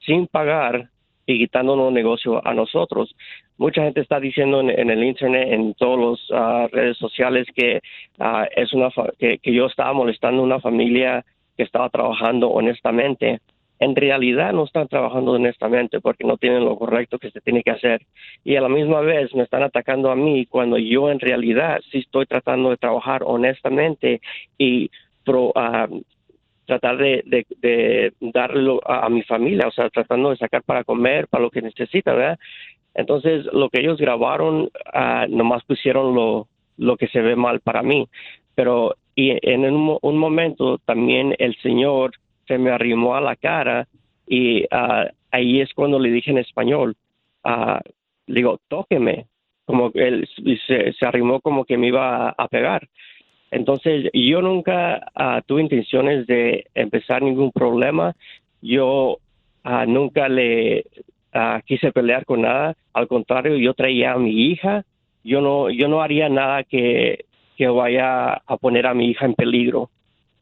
[0.06, 0.89] sin pagar
[1.26, 3.16] y quitándonos negocio a nosotros.
[3.58, 7.80] Mucha gente está diciendo en, el internet, en todas las redes sociales que
[8.20, 11.26] ah, es una fa- que, que yo estaba molestando a una familia
[11.58, 13.39] que estaba trabajando honestamente.
[13.84, 17.71] En realidad no están trabajando honestamente porque no tienen lo correcto que se tiene que
[17.71, 18.05] hacer.
[18.45, 21.97] Y a la misma vez me están atacando a mí cuando yo en realidad sí
[21.97, 24.21] estoy tratando de trabajar honestamente
[24.57, 24.89] y
[25.25, 25.89] pro, ah,
[26.65, 31.49] tratar de, darle a, mi familia, o sea, tratando de sacar para comer, para lo
[31.49, 32.39] que necesita, ¿verdad?
[32.93, 37.84] Entonces, lo que ellos grabaron, ah, nomás pusieron lo, lo que se ve mal para
[37.84, 38.07] mí.
[38.55, 42.13] Pero y en un momento también el Señor
[42.48, 43.88] se me arrimó a la cara
[44.28, 46.96] y ah, ahí es cuando le dije en español,
[47.46, 49.28] le digo, tóqueme,
[49.66, 50.28] como él
[50.68, 52.88] se, arrimó como que me iba a, pegar.
[53.52, 58.16] Entonces, yo nunca ah, tuve intenciones de empezar ningún problema.
[58.62, 59.18] Yo
[59.88, 60.86] nunca le
[61.66, 62.76] quise pelear con nada.
[62.94, 64.84] Al contrario, yo traía a mi hija.
[65.24, 67.26] Yo no, yo no haría nada que,
[67.58, 69.89] que vaya a poner a mi hija en peligro.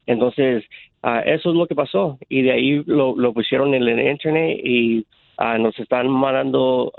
[0.05, 0.63] Entonces,
[1.03, 2.17] ah, eso es lo que pasó.
[2.29, 5.05] Y de ahí lo, lo pusieron en el internet y
[5.37, 6.91] ah, nos están mandando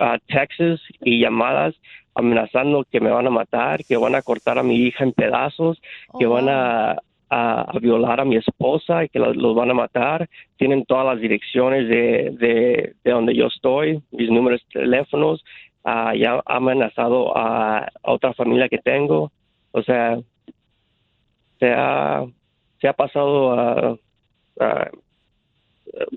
[0.00, 1.74] a textos y llamadas
[2.14, 5.80] amenazando que me van a matar, que van a cortar a mi hija en pedazos,
[6.18, 6.92] que van a,
[7.30, 10.28] a- a violar a mi esposa y que los van a matar.
[10.58, 15.42] Tienen todas las direcciones de, de, de donde yo estoy, mis números de teléfonos.
[15.84, 19.32] Ah, ya ha amenazado a, a otra familia que tengo.
[19.72, 20.18] O sea,
[21.58, 22.24] se ha,
[22.82, 23.96] se ha pasado a,
[24.60, 24.90] a-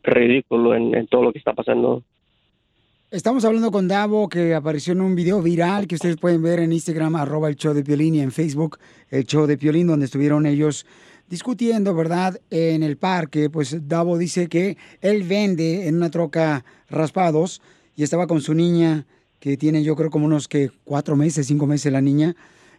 [0.03, 2.03] ridículo en, en todo lo que está pasando.
[3.11, 6.73] Estamos hablando con Davo, que apareció en un video viral que ustedes pueden ver en
[6.73, 10.45] Instagram, arroba el show de Piolín, y en Facebook, el show de Piolín, donde estuvieron
[10.45, 10.85] ellos
[11.29, 12.41] discutiendo, ¿verdad?
[12.49, 17.61] En el parque, pues Davo dice que él vende en una troca raspados
[17.95, 19.05] y estaba con su niña,
[19.39, 22.35] que tiene yo creo como unos que cuatro meses, cinco meses la niña.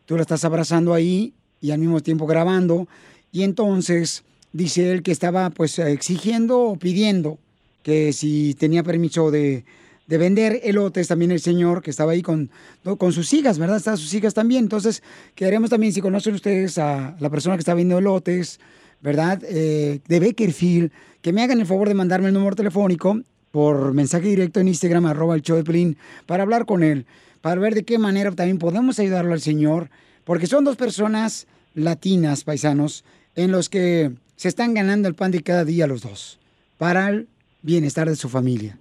[0.06, 2.88] Tú la estás abrazando ahí y al mismo tiempo grabando.
[3.32, 4.22] Y entonces
[4.52, 7.38] dice él que estaba pues exigiendo o pidiendo
[7.82, 9.64] que si tenía permiso de,
[10.06, 12.50] de vender elotes, también el señor que estaba ahí con,
[12.98, 13.76] con sus hijas, ¿verdad?
[13.76, 14.64] Están sus hijas también.
[14.64, 15.02] Entonces,
[15.34, 18.60] queremos también, si conocen ustedes a la persona que está vendiendo elotes,
[19.00, 19.42] ¿verdad?
[19.44, 20.90] Eh, de Bakerfield,
[21.22, 23.20] que me hagan el favor de mandarme el número telefónico
[23.50, 25.96] por mensaje directo en Instagram, arroba el show de Pelín,
[26.26, 27.06] para hablar con él,
[27.40, 29.90] para ver de qué manera también podemos ayudarlo al Señor,
[30.24, 33.04] porque son dos personas latinas, paisanos,
[33.36, 36.38] en los que se están ganando el pan de cada día los dos,
[36.78, 37.28] para el
[37.62, 38.78] bienestar de su familia.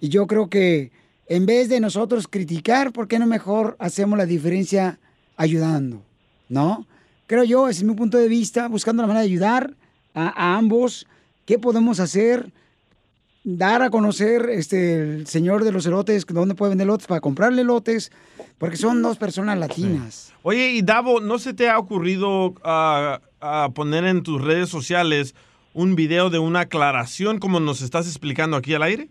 [0.00, 0.90] Y yo creo que
[1.26, 4.98] en vez de nosotros criticar, ¿por qué no mejor hacemos la diferencia
[5.36, 6.02] ayudando?
[6.48, 6.86] ¿No?
[7.26, 9.74] Creo yo, ese es mi punto de vista, buscando la manera de ayudar
[10.14, 11.06] a, ambos.
[11.44, 12.50] ¿Qué podemos hacer?
[13.44, 17.62] Dar a conocer este, el señor de los elotes, dónde puede vender elotes para comprarle
[17.62, 18.10] elotes,
[18.58, 20.34] porque son dos personas latinas.
[20.42, 23.20] Oye, y Davo, ¿no se te ha ocurrido ah,
[23.74, 25.34] poner en tus redes sociales
[25.74, 29.08] un video de una aclaración como nos estás explicando aquí al aire?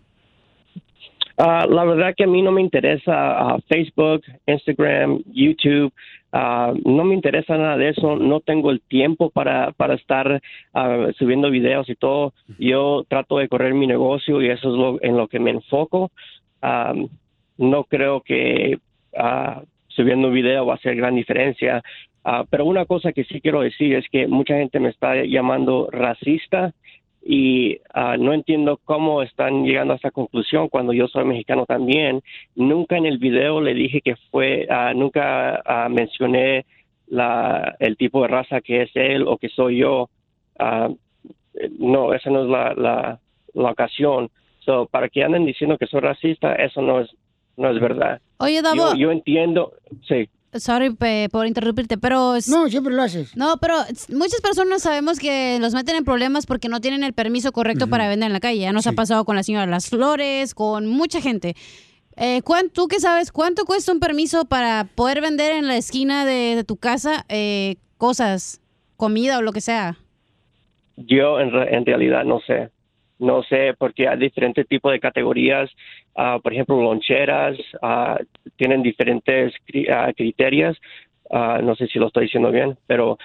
[1.38, 5.92] Ah, la verdad que a mí no me interesa ah, Facebook, Instagram, YouTube.
[6.32, 8.16] no me interesa nada de eso.
[8.16, 10.42] No tengo el tiempo para, para estar
[11.18, 12.34] subiendo videos y todo.
[12.58, 16.10] Yo trato de correr mi negocio y eso es lo, en lo que me enfoco.
[17.56, 18.78] No creo que
[19.16, 21.82] ah, subiendo un video va a hacer gran diferencia.
[22.24, 25.88] Ah, pero una cosa que sí quiero decir es que mucha gente me está llamando
[25.90, 26.72] racista
[27.24, 32.22] y ah, no entiendo cómo están llegando a esa conclusión cuando yo soy mexicano también.
[32.54, 36.66] Nunca en el video le dije que fue, ah, nunca mencioné
[37.06, 40.10] la, el tipo de raza que es él o que soy yo.
[41.78, 43.20] No, esa no es la, la,
[43.54, 44.30] la ocasión.
[44.60, 47.10] So, para que anden diciendo que soy racista, eso no es,
[47.58, 48.20] no es verdad.
[48.38, 48.76] Oye, Davo.
[48.76, 49.72] Yo, yo entiendo,
[50.08, 50.28] sí.
[50.54, 52.32] Sorry pe- por interrumpirte, pero...
[52.48, 53.36] No, siempre lo haces.
[53.36, 53.74] No, pero
[54.14, 58.08] muchas personas sabemos que los meten en problemas porque no tienen el permiso correcto para
[58.08, 58.60] vender en la calle.
[58.60, 61.54] Ya nos ha pasado con la señora Las Flores, con mucha gente.
[62.16, 63.30] Eh, ¿cuán- ¿Tú qué sabes?
[63.30, 67.76] ¿Cuánto cuesta un permiso para poder vender en la esquina de, de tu casa eh,
[67.98, 68.62] cosas,
[68.96, 69.98] comida o lo que sea?
[70.96, 72.70] Yo en, re- en realidad no sé.
[73.18, 75.68] No sé, porque hay diferentes tipos de categorías.
[76.20, 78.18] Ah, por ejemplo, loncheras ah,
[78.56, 80.76] tienen diferentes cri- ah, criterios.
[81.30, 83.18] No sé si lo estoy diciendo bien, pero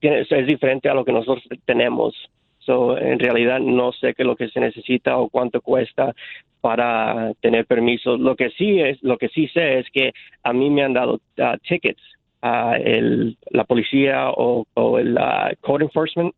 [0.00, 2.14] tiene- es diferente a lo que nosotros tenemos.
[2.60, 6.14] So, en realidad no sé qué es lo que se necesita o cuánto cuesta
[6.62, 8.16] para tener permiso.
[8.16, 11.20] Lo que sí es, lo que sí sé es que a mí me han dado
[11.68, 12.02] tickets
[12.40, 15.18] a el, la policía o, o el
[15.60, 16.34] code enforcement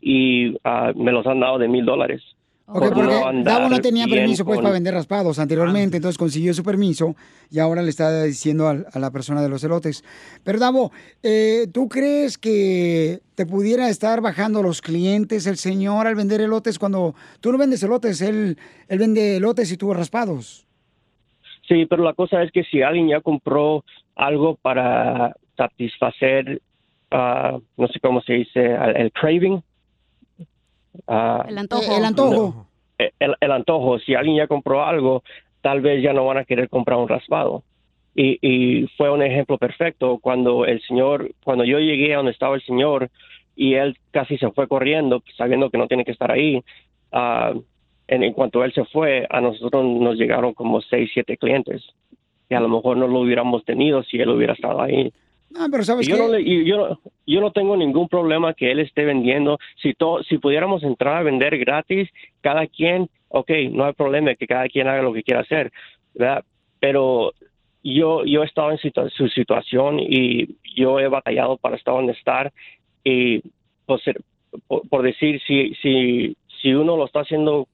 [0.00, 0.56] y
[0.96, 2.20] me los han dado de mil dólares.
[2.72, 6.54] Ok, por porque Davo no tenía permiso pues con- para vender raspados anteriormente, entonces consiguió
[6.54, 7.16] su permiso
[7.50, 10.04] y ahora le está diciendo al- a, la persona de los elotes.
[10.44, 10.92] Pero Davo,
[11.22, 16.78] eh, ¿tú crees que te pudiera estar bajando los clientes el señor al vender elotes
[16.78, 18.56] cuando tú no vendes elotes, él,
[18.88, 20.64] él vende elotes y tú raspados?
[21.66, 26.60] Sí, pero la cosa es que si alguien ya compró algo para satisfacer,
[27.10, 29.62] ah, no sé cómo se dice, el craving.
[31.06, 31.82] Ah, El antojo.
[31.82, 32.66] Eh, el antojo.
[32.98, 35.22] el, el antojo, si alguien ya compró algo,
[35.62, 37.62] tal vez ya no van a querer comprar un raspado.
[38.14, 42.56] Y, y fue un ejemplo perfecto cuando el señor, cuando yo llegué a donde estaba
[42.56, 43.08] el señor
[43.54, 46.62] y él casi se fue corriendo, sabiendo que no tiene que estar ahí.
[47.12, 47.52] ah,
[48.08, 51.82] en, en cuanto él se fue, a nosotros nos llegaron como seis, siete clientes.
[52.48, 55.12] Y a lo mejor no lo hubiéramos tenido si él hubiera estado ahí.
[55.50, 58.54] No, pero sabes Y yo, no le- y yo, no- yo no tengo ningún problema
[58.54, 59.58] que él esté vendiendo.
[59.82, 62.08] Si, to- si pudiéramos entrar a vender gratis,
[62.40, 65.72] cada quien, ok, no hay problema que cada quien haga lo que quiera hacer,
[66.14, 66.44] ¿verdad?
[66.78, 67.32] Pero
[67.82, 72.12] yo, yo he estado en situa- su situación y yo he batallado para estar donde
[72.12, 72.52] estar
[73.02, 73.42] y
[73.86, 74.20] pues, ser-
[74.68, 77.66] por, por decir, si, si, si uno lo está haciendo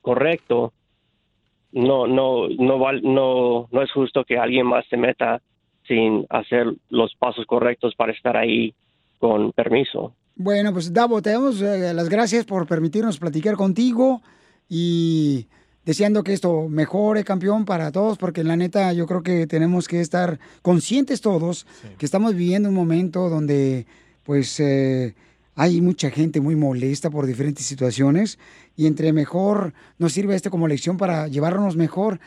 [0.00, 0.72] correcto,
[1.72, 5.40] no, no, no, val- no, no es justo que alguien más se meta
[5.90, 8.72] sin hacer los pasos correctos para estar ahí
[9.18, 10.14] con permiso.
[10.36, 14.22] Bueno, pues Davo, te damos eh, las gracias por permitirnos platicar contigo
[14.68, 15.48] y
[15.84, 20.00] deseando que esto mejore, campeón, para todos, porque la neta yo creo que tenemos que
[20.00, 21.66] estar conscientes todos
[21.98, 23.86] que estamos viviendo un momento donde
[24.22, 25.14] pues eh,
[25.56, 28.38] hay mucha gente muy molesta por diferentes situaciones
[28.76, 32.20] y entre mejor nos sirve esto como lección para llevarnos mejor.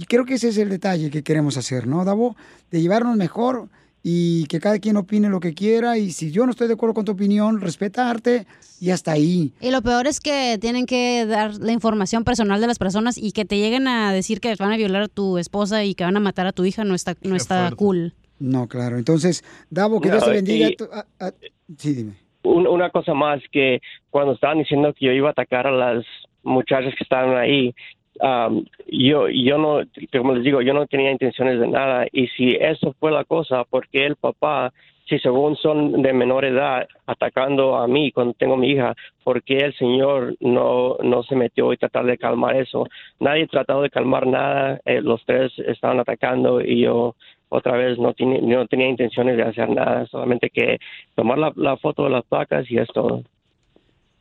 [0.00, 2.34] Y creo que ese es el detalle que queremos hacer, ¿no, Davo?
[2.70, 3.68] De llevarnos mejor
[4.02, 6.94] y que cada quien opine lo que quiera y si yo no estoy de acuerdo
[6.94, 8.46] con tu opinión, respetarte
[8.80, 9.52] y hasta ahí.
[9.60, 13.32] Y lo peor es que tienen que dar la información personal de las personas y
[13.32, 16.16] que te lleguen a decir que van a violar a tu esposa y que van
[16.16, 18.14] a matar a tu hija no está, no está cool.
[18.38, 18.96] No, claro.
[18.96, 20.68] Entonces, Davo, que Dios te bendiga.
[20.70, 21.32] y- Tu- a- a-
[21.76, 22.12] sí, dime.
[22.42, 26.06] Un- una cosa más que cuando estaban diciendo que yo iba a atacar a las
[26.42, 27.74] muchachas que estaban ahí,
[28.20, 29.80] um, yo, yo no,
[30.12, 32.06] como les digo, yo no tenía intenciones de nada.
[32.12, 34.72] Y si eso fue la cosa, porque el papá,
[35.08, 38.94] si según son de menor edad, atacando a mí cuando tengo mi hija,
[39.24, 42.86] ¿por qué el señor no, no se metió y tratar de calmar eso?
[43.18, 47.16] Nadie tratado de calmar nada, eh, los tres estaban atacando y yo
[47.48, 50.78] otra vez no, tiene, no tenía intenciones de hacer nada, solamente que
[51.16, 53.24] tomar la, la foto de las placas y es todo.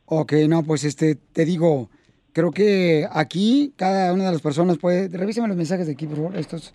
[0.06, 1.90] Ok, no, pues este, te digo,
[2.34, 5.08] creo que aquí cada una de las personas puede.
[5.10, 6.38] Revísame los mensajes de aquí, por favor.
[6.38, 6.74] Estos.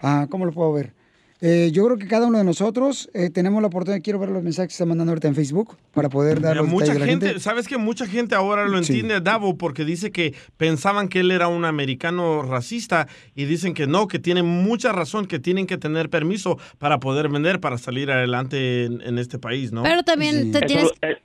[0.00, 0.92] Ah, ¿cómo lo puedo ver?
[1.40, 4.02] Eh, yo creo que cada uno de nosotros eh, tenemos la oportunidad.
[4.02, 6.84] Quiero ver los mensajes que están mandando ahorita en Facebook para poder dar los mucha
[6.86, 7.40] detalles de la gente, gente.
[7.40, 8.92] ¿sabes que mucha gente ahora lo Sí.
[8.94, 13.86] entiende, Davo, porque dice que pensaban que él era un americano racista y dicen que
[13.86, 18.10] no, que tienen mucha razón, que tienen que tener permiso para poder vender, para salir
[18.10, 19.82] adelante en, en este país, ¿no?
[19.82, 20.90] Pero también te Eso, tienes...
[21.02, 21.16] eh,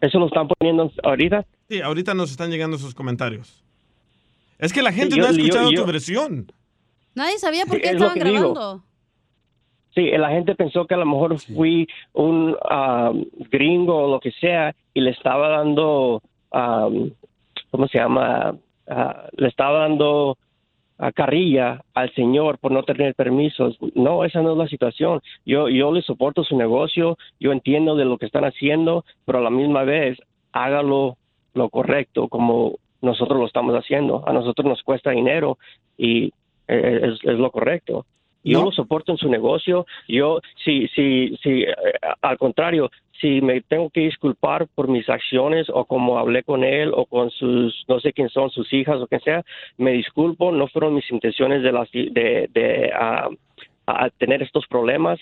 [0.00, 1.44] ¿Eso lo están poniendo ahorita?
[1.68, 3.62] Sí, ahorita nos están llegando esos comentarios.
[4.58, 6.50] Es que la gente yo- no ha escuchado yo- tu versión.
[7.14, 8.30] Nadie sabía por Sí, qué es estaban digo.
[8.54, 8.82] grabando.
[9.94, 13.10] Sí, la gente pensó que a lo mejor fui un ah,
[13.50, 16.22] gringo o lo que sea y le estaba dando,
[16.52, 16.88] ah,
[17.70, 18.54] ¿cómo se llama?
[18.86, 20.38] Ah, le estaba dando
[20.98, 23.78] ah, carrilla al señor por no tener permisos.
[23.94, 25.20] No, esa no es la situación.
[25.46, 29.42] Yo, yo le soporto su negocio, yo entiendo de lo que están haciendo, pero a
[29.42, 30.18] la misma vez
[30.52, 31.16] hágalo
[31.54, 34.24] lo correcto como nosotros lo estamos haciendo.
[34.26, 35.58] A nosotros nos cuesta dinero
[35.96, 36.32] y
[36.68, 38.04] eh, es, es lo correcto.
[38.44, 38.64] Yo No.
[38.66, 39.86] lo soporto en su negocio.
[40.06, 41.74] Yo, si, si, si, eh,
[42.22, 46.92] al contrario, si me tengo que disculpar por mis acciones o como hablé con él
[46.94, 49.44] o con sus, no sé quién son, sus hijas o quien sea,
[49.76, 50.52] me disculpo.
[50.52, 53.28] No fueron mis intenciones de, las, de, de ah,
[53.86, 55.18] a tener estos problemas,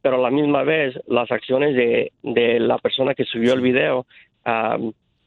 [0.00, 4.06] pero a la misma vez las acciones de, de la persona que subió el video
[4.44, 4.78] ah,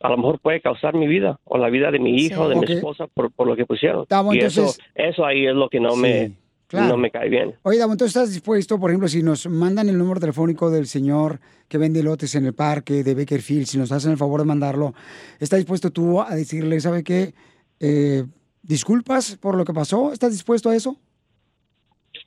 [0.03, 2.55] a lo mejor puede causar mi vida o la vida de mi hija o de
[2.55, 4.05] mi esposa por, por lo que pusieron.
[4.09, 6.31] Y entonces- eso, eso ahí es lo que no me
[6.71, 6.87] Claro.
[6.87, 7.53] no me cae bien.
[7.63, 11.77] Oye, ¿tú estás dispuesto, por ejemplo, si nos mandan el número telefónico del señor que
[11.77, 14.93] vende lotes en el parque de Bakerfield, si nos hacen el favor de mandarlo,
[15.37, 17.33] ¿estás dispuesto tú a decirle, ¿sabe qué?
[17.81, 18.23] Eh,
[18.63, 20.13] disculpas por lo que pasó.
[20.13, 20.97] ¿Estás dispuesto a eso?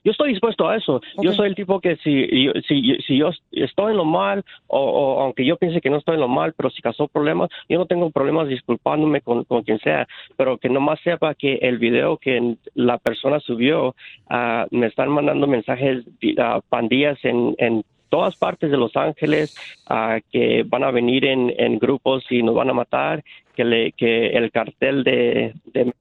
[0.05, 1.01] Yo estoy dispuesto a eso.
[1.21, 4.79] Yo soy el tipo que si, yo- si, si yo estoy en lo mal, o,
[4.79, 7.79] o aunque yo piense que no estoy en lo mal, pero si causó problemas, yo
[7.79, 12.17] no tengo problemas disculpándome con, con quien sea, pero que nomás sepa que el video
[12.17, 13.95] que la persona subió,
[14.29, 16.05] ah, me están mandando mensajes,
[16.37, 19.55] a pandillas en, en todas partes de Los Ángeles,
[19.87, 23.23] ah, que van a venir en, en grupos y nos van a matar,
[23.55, 25.91] que, le, que el cartel de- de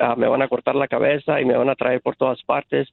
[0.00, 2.88] ah, me van a cortar la cabeza y me van a traer por todas partes.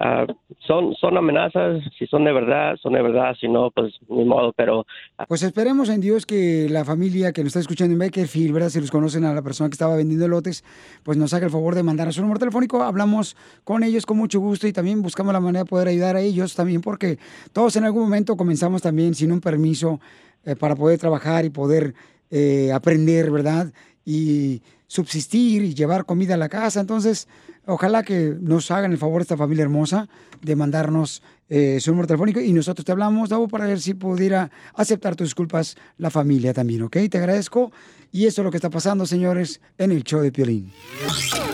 [0.00, 0.26] Ah,
[0.64, 4.52] son, son amenazas, si son de verdad, son de verdad, si no, pues ni modo,
[4.52, 8.52] pero ah, Pues esperemos en Dios que la familia que nos está escuchando en Bakerfield,
[8.52, 8.68] ¿verdad?
[8.68, 10.64] Si los conocen a la persona que estaba vendiendo lotes,
[11.02, 12.82] pues nos haga el favor de mandar a su número telefónico.
[12.82, 16.20] Hablamos con ellos con mucho gusto y también buscamos la manera de poder ayudar a
[16.20, 17.18] ellos también, porque
[17.52, 19.98] todos en algún momento comenzamos también sin un permiso
[20.44, 21.94] eh, para poder trabajar y poder
[22.30, 23.72] eh, aprender, ¿verdad?
[24.04, 26.80] Y subsistir y llevar comida a la casa.
[26.80, 27.28] Entonces,
[27.66, 30.08] ojalá que nos hagan el favor esta familia hermosa
[30.42, 34.50] de mandarnos eh, su número telefónico y nosotros te hablamos, Davo, para ver si pudiera
[34.74, 36.96] aceptar tus disculpas la familia también, ¿ok?
[37.10, 37.70] Te agradezco.
[38.10, 40.72] Y eso es lo que está pasando, señores, en el show de Piolín.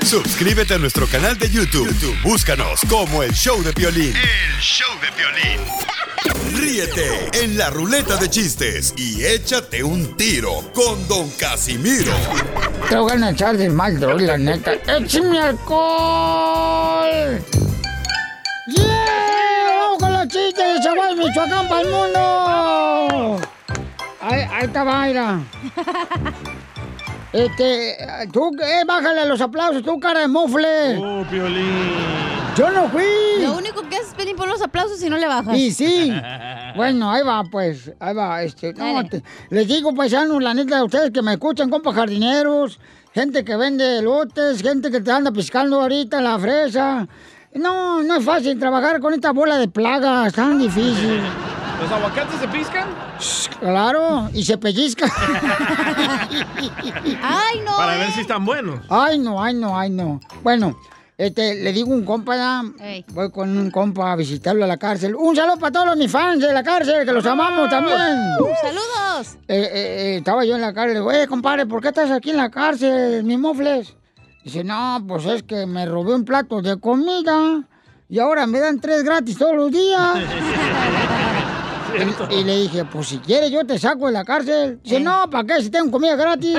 [0.04, 1.88] Suscríbete a nuestro canal de YouTube.
[1.88, 4.14] YouTube, Búscanos como el show de Piolín.
[4.14, 6.13] El show de violín.
[6.54, 12.12] Ríete en la ruleta de chistes y échate un tiro con Don Casimiro.
[12.88, 14.74] Te voy a echar de mal, droga, la neta.
[14.86, 17.42] ¡Échame alcohol!
[18.68, 19.66] ¡Yeah!
[19.68, 23.40] ¡Vamos con los chistes de Chihuahua, Michoacán para el mundo!
[24.20, 25.40] Ahí, ahí está Mayra.
[27.34, 27.96] Este,
[28.32, 30.96] tú, eh, bájale los aplausos, tú, cara de mofle.
[30.98, 31.92] Oh, Piolín.
[32.56, 33.02] Yo no fui.
[33.42, 35.56] Lo único que haces es pedir por los aplausos y no le bajas.
[35.58, 36.12] Y sí.
[36.76, 37.92] Bueno, ahí va, pues.
[38.00, 38.72] Ahí va, este.
[38.74, 42.80] No, te- les digo, paisanos, la neta de ustedes que me escuchan, compa jardineros,
[43.12, 47.06] gente que vende lotes, gente que te anda piscando ahorita la fresa.
[47.54, 51.20] No, no es fácil trabajar con esta bola de plagas, tan difícil.
[51.80, 52.88] ¿Los aguacates se piscan?
[53.60, 55.06] Claro, y se pellizca.
[57.22, 57.76] Ay, no.
[57.76, 58.80] Para ver si están buenos.
[58.88, 60.20] Ay, no, ay, no, ay, no.
[60.42, 60.76] Bueno,
[61.16, 62.62] este, le digo a un compa,
[63.08, 65.14] voy con un compa a visitarlo a la cárcel.
[65.14, 67.98] Un saludo para todos mis fans de la cárcel, que los amamos también.
[68.60, 69.36] ¡Saludos!
[69.46, 72.10] Eh, eh, eh, estaba yo en la cárcel, le digo, eh, compadre, ¿por qué estás
[72.10, 73.94] aquí en la cárcel, mi mofles?
[74.42, 77.62] Dice, no, pues es que me robé un plato de comida
[78.08, 80.18] y ahora me dan tres gratis todos los días.
[82.30, 84.80] y, y le dije, pues si quieres yo te saco de la cárcel.
[84.82, 86.56] Dice, no, ¿para qué si tengo comida gratis?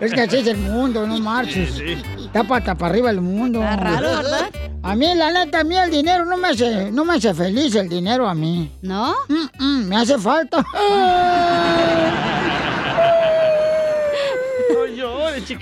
[0.00, 1.80] es que así es el mundo, no marches.
[2.24, 3.60] Está para arriba el mundo.
[3.60, 4.50] Está raro, ¿verdad?
[4.82, 7.74] A mí, la neta, a mí el dinero no me hace, no me hace feliz
[7.74, 8.70] el dinero a mí.
[8.82, 9.14] ¿No?
[9.28, 10.64] Mm, mm, me hace falta.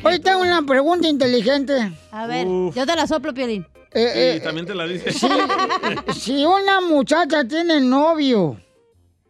[0.04, 1.92] Hoy tengo una pregunta inteligente.
[2.10, 3.66] A ver, yo te la soplo, Piolín.
[3.94, 5.12] Eh, Sí, también te la dice.
[5.12, 5.28] Si,
[6.14, 8.58] si una muchacha tiene novio,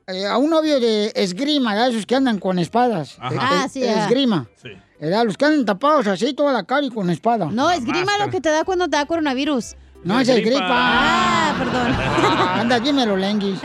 [0.07, 1.91] eh, a un novio de esgrima, ¿verdad?
[1.91, 3.17] esos que andan con espadas.
[3.21, 3.35] Ajá.
[3.35, 3.83] Eh, Ah, eh, sí.
[3.85, 4.49] Esgrima.
[4.63, 4.69] Sí.
[5.01, 7.47] Los que andan tapados así toda la cara y con espada.
[7.51, 9.75] No, esgrima lo que te da cuando te da coronavirus.
[10.05, 10.61] No, es el gripa.
[10.69, 11.93] Ah, perdón.
[11.97, 13.59] Ah, anda, dímelo, Lenguis.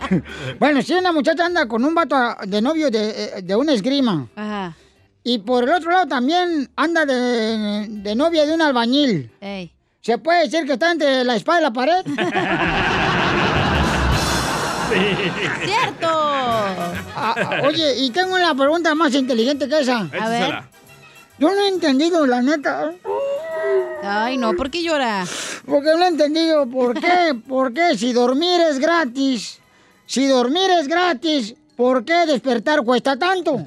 [0.60, 2.16] bueno, si una muchacha anda con un vato
[2.46, 4.28] de novio de, eh, de una esgrima.
[4.36, 4.76] Ajá.
[5.22, 9.30] Y por el otro lado también anda de, de novia de un albañil.
[9.40, 9.72] Ey.
[10.06, 12.04] ¿Se puede decir que está entre la espada y la pared?
[15.64, 16.08] ¡Cierto!
[16.08, 20.08] Ah, ah, oye, y tengo una pregunta más inteligente que esa.
[20.20, 20.62] A ver.
[21.40, 22.92] Yo no he entendido, la neta.
[24.04, 25.24] Ay, no, ¿por qué llora?
[25.66, 29.58] Porque no he entendido por qué, por qué si dormir es gratis,
[30.06, 33.56] si dormir es gratis, ¿por qué despertar cuesta tanto?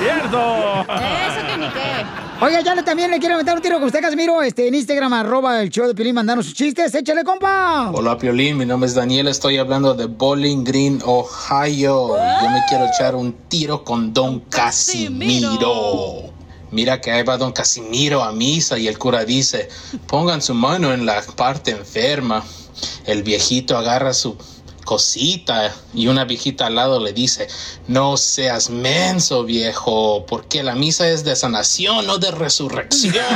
[0.00, 0.82] ¡Cierto!
[0.82, 2.21] Eso que ni qué.
[2.44, 5.12] Oiga, ya le- también le quiero meter un tiro con usted, Casimiro, este, en Instagram,
[5.12, 7.92] arroba el show de Pilín, mandanos sus chistes, échale, compa.
[7.94, 12.16] Hola Piolín, mi nombre es Daniel, estoy hablando de Bowling Green, Ohio.
[12.42, 16.32] Yo me quiero echar un tiro con Don Casimiro.
[16.72, 19.68] Mira que ahí va Don Casimiro a misa y el cura dice,
[20.08, 22.42] pongan su mano en la parte enferma.
[23.06, 24.36] El viejito agarra su
[24.84, 27.48] cosita y una viejita al lado le dice,
[27.88, 33.14] no seas menso viejo, porque la misa es de sanación, no de resurrección.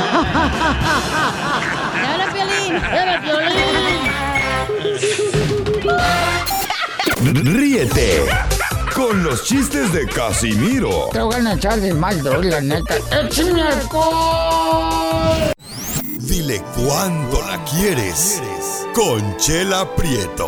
[2.13, 2.75] ¡Hola, Piolín!
[2.75, 3.21] ¡Eres
[7.43, 8.25] Ríete
[8.95, 11.09] con los chistes de Casimiro.
[11.11, 12.95] Te voy a echar de mal, la neta.
[13.11, 15.51] ¡Échame alcohol!
[16.19, 18.41] Dile cuándo la quieres.
[18.93, 20.47] Conchela Prieto.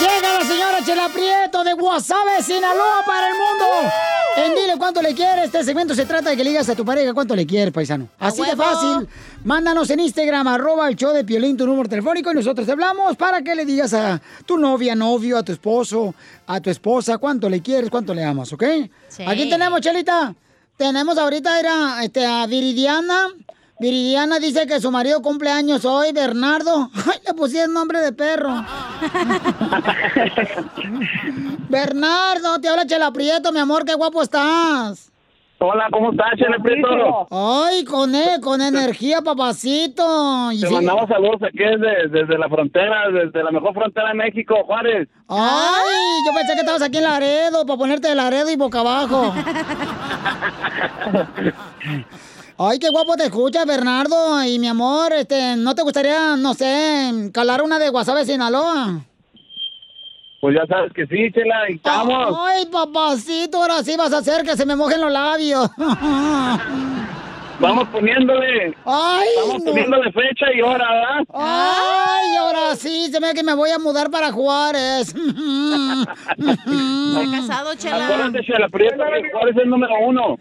[0.00, 3.64] Llega la señora Chela Prieto de Guasave, Sinaloa para el mundo.
[4.36, 5.44] En Dile cuánto le quieres.
[5.44, 8.08] Este segmento se trata de que le digas a tu pareja cuánto le quieres, paisano.
[8.18, 9.08] Así de fácil.
[9.44, 13.16] Mándanos en Instagram, arroba el show de Piolín, tu número telefónico y nosotros te hablamos
[13.16, 16.14] para que le digas a tu novia, novio, a tu esposo,
[16.46, 18.64] a tu esposa cuánto le quieres, cuánto le amas, ¿ok?
[19.08, 19.22] Sí.
[19.24, 20.34] Aquí tenemos, Chelita.
[20.76, 23.28] Tenemos ahorita era, este, a Viridiana.
[23.80, 26.90] Viridiana dice que su marido cumple años hoy, Bernardo.
[26.94, 28.50] Ay, le pusieron nombre de perro.
[31.68, 35.10] Bernardo, te habla Chela Prieto, mi amor, qué guapo estás.
[35.58, 37.26] Hola, ¿cómo estás, Chela Prieto?
[37.30, 40.48] Ay, con e- con energía, papacito.
[40.50, 44.56] Te sí- mandamos saludos aquí desde, desde la frontera, desde la mejor frontera de México,
[44.66, 45.08] Juárez.
[45.28, 49.34] Ay, yo pensé que estabas aquí en Laredo, para ponerte de Laredo y boca abajo.
[52.56, 54.40] Ay, qué guapo te escuchas, Bernardo.
[54.44, 59.00] Y mi amor, este, ¿no te gustaría, no sé, calar una de Guasave, Sinaloa?
[60.40, 62.36] Pues ya sabes que sí, Chela, ahí estamos.
[62.38, 65.68] Ay, papacito, ahora sí vas a hacer que se me mojen los labios.
[67.60, 68.74] Vamos poniéndole.
[68.84, 69.70] Ay, Vamos no.
[69.70, 71.24] poniéndole fecha y hora, ¿verdad?
[71.34, 75.14] Ay, ahora sí, se me ve que me voy a mudar para Juárez.
[75.14, 76.14] Está
[77.30, 78.04] casado, Chela.
[78.06, 80.36] Acuérdate, Chela Juárez es el número uno.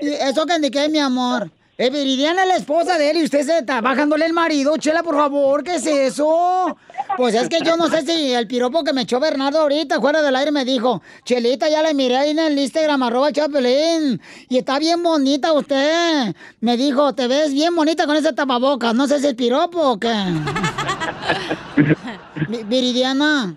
[0.00, 1.50] Eso que indiqué, mi amor.
[1.78, 4.78] Eh, Viridiana es la esposa de él y usted se está bajándole el marido.
[4.78, 6.74] Chela, por favor, ¿qué es eso?
[7.18, 10.22] Pues es que yo no sé si el piropo que me echó Bernardo ahorita, fuera
[10.22, 14.22] del aire, me dijo, Chelita, ya la miré ahí en el Instagram, arroba el Chapelín,
[14.48, 16.34] y está bien bonita usted.
[16.60, 18.94] Me dijo, te ves bien bonita con ese tapabocas.
[18.94, 20.08] No sé si es piropo o qué.
[22.48, 23.54] Vi- Viridiana.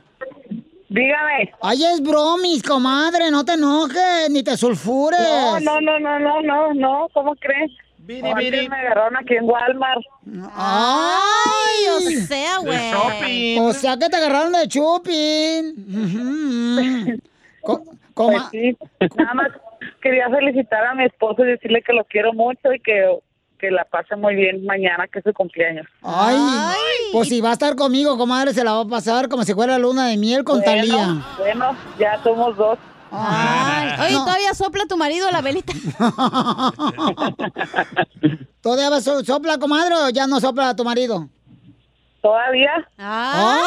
[0.90, 1.54] Dígame.
[1.62, 5.20] Ay, es bromis, comadre, no te enojes, ni te sulfures.
[5.22, 7.72] No, no, no, no, no, no, no, ¿cómo crees?
[8.00, 8.68] Biri, biri.
[8.70, 10.02] me agarraron aquí en Walmart.
[10.56, 13.60] Ay, o sea, güey.
[13.60, 14.68] O sea que te agarraron de.
[17.62, 17.84] Co-
[18.16, 18.76] Pues sí,
[19.16, 19.50] nada más
[20.02, 23.06] quería felicitar a mi esposo y decirle que lo quiero mucho y que,
[23.60, 25.86] que la pase muy bien mañana, que es su cumpleaños.
[26.02, 26.76] Ay,
[27.12, 29.78] pues si va a estar conmigo, comadre, se la va a pasar como si fuera
[29.78, 31.08] luna de miel con Bueno, Talía.
[31.38, 32.80] Bueno, ya somos dos.
[33.12, 35.74] Ay, oye, todavía sopla tu marido la velita.
[38.62, 41.28] ¿Todavía so- sopla, comadre, o ya no sopla tu marido?
[42.22, 42.72] ¿Todavía?
[42.98, 43.62] ¡Ay!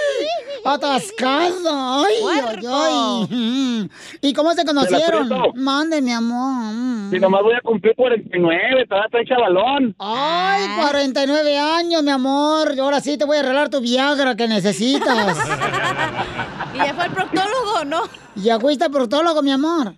[0.64, 2.04] ¡Atascado!
[2.04, 3.90] ¡Ay, ay, ay!
[4.20, 5.30] ¿Y cómo se conocieron?
[5.54, 6.74] Mande, mi amor.
[6.74, 7.10] Mm.
[7.10, 9.94] Si nomás voy a cumplir 49, todavía estoy chavalón.
[9.98, 12.74] ¡Ay, 49 años, mi amor!
[12.80, 15.38] Ahora sí te voy a arreglar tu Viagra que necesitas.
[16.74, 18.02] ¿Y ya fue el proctólogo, no?
[18.34, 19.94] ¿Ya fuiste al proctólogo, mi amor?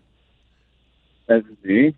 [1.65, 1.95] Sí.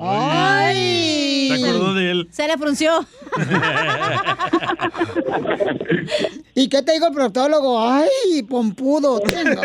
[0.00, 1.48] ¡Ay!
[1.48, 2.28] Se acordó de él.
[2.30, 3.06] Se le frunció.
[6.54, 7.80] ¿Y qué te dijo el proctólogo?
[7.80, 9.20] ¡Ay, pompudo!
[9.20, 9.60] tengo!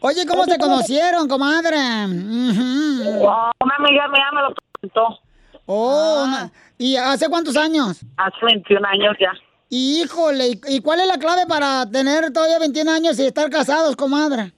[0.00, 1.76] Oye, ¿cómo se conocieron, comadre?
[2.06, 3.22] Ujú.
[3.60, 5.18] Una amiga mía me lo contó.
[5.66, 8.00] Oh, una- ¿y hace cuántos años?
[8.16, 9.30] Hace 21 años ya.
[9.68, 13.96] Híjole, ¿y- ¿y cuál es la clave para tener todavía 21 años y estar casados,
[13.96, 14.52] comadre?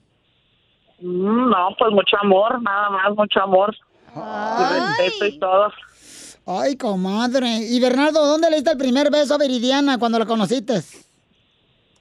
[1.05, 3.75] Mm, No, pues mucho amor, nada más, mucho amor.
[4.15, 5.71] Y respeto y todo.
[6.47, 7.47] Ay, comadre.
[7.69, 10.81] Y Bernardo, ¿dónde le diste el primer beso a Viridiana cuando la conociste?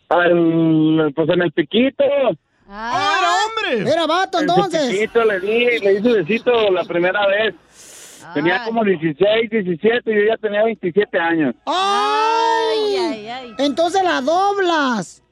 [0.09, 2.05] Al- pues en el piquito.
[2.69, 3.91] ¡Ah, era hombre!
[3.93, 4.91] Era vato, En su entonces.
[4.91, 7.55] piquito le di, le di su besito la primera vez.
[8.33, 11.55] Tenía como 16, 17 y yo ya tenía 27 años.
[11.67, 13.29] ¡Ay!
[13.59, 15.23] Entonces la doblas.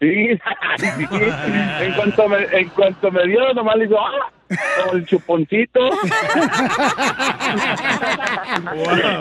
[0.00, 0.28] Sí,
[0.78, 0.86] sí.
[1.80, 4.32] En cuanto me, en cuanto me dio, nomás le hizo, ¡ah!
[4.82, 5.80] Como el chuponcito.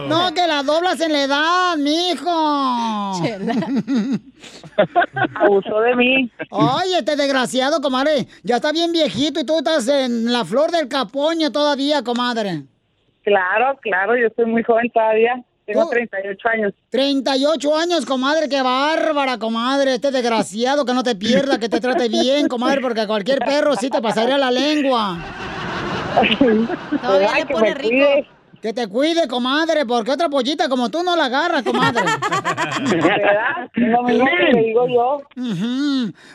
[0.08, 3.22] No, que la doblas en la edad, mijo.
[5.36, 6.32] Abusó de mí.
[6.50, 8.28] Oye, este desgraciado, comadre.
[8.44, 12.64] Ya está bien viejito y tú estás en la flor del capoño todavía, comadre.
[13.24, 15.44] Claro, claro, yo soy muy joven todavía.
[15.72, 15.90] Tengo Oh.
[15.90, 16.74] 38 años.
[16.90, 19.96] 38 años, comadre, qué bárbara, comadre.
[19.96, 23.76] Este desgraciado que no te pierda, que te trate bien, comadre, porque a cualquier perro
[23.76, 25.18] sí te pasaría la lengua.
[27.02, 27.90] Todavía Ay, le pone rico.
[27.90, 28.28] cuide.
[28.62, 32.04] Que te cuide, comadre, porque otra pollita como tú no la agarras, comadre.
[32.92, 33.70] ¿Verdad?
[33.76, 35.22] No me que digo yo.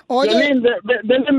[0.06, 0.30] Oye.
[0.30, 1.32] Piolín, de- de- denle,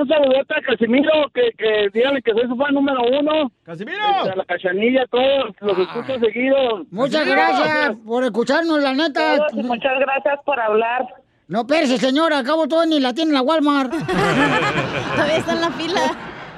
[0.00, 3.52] un saludote a Casimiro, que, que díganle que soy su fan número uno.
[3.64, 3.98] ¡Casimiro!
[4.32, 6.84] A la cachanilla, todos los escucho seguido.
[6.90, 9.36] Muchas gracias por escucharnos, la neta.
[9.36, 11.06] Todos, y muchas gracias por hablar.
[11.48, 13.92] No, espérese, señora, acabo todo ni la tiene en la Walmart.
[15.14, 16.00] Todavía está en la fila.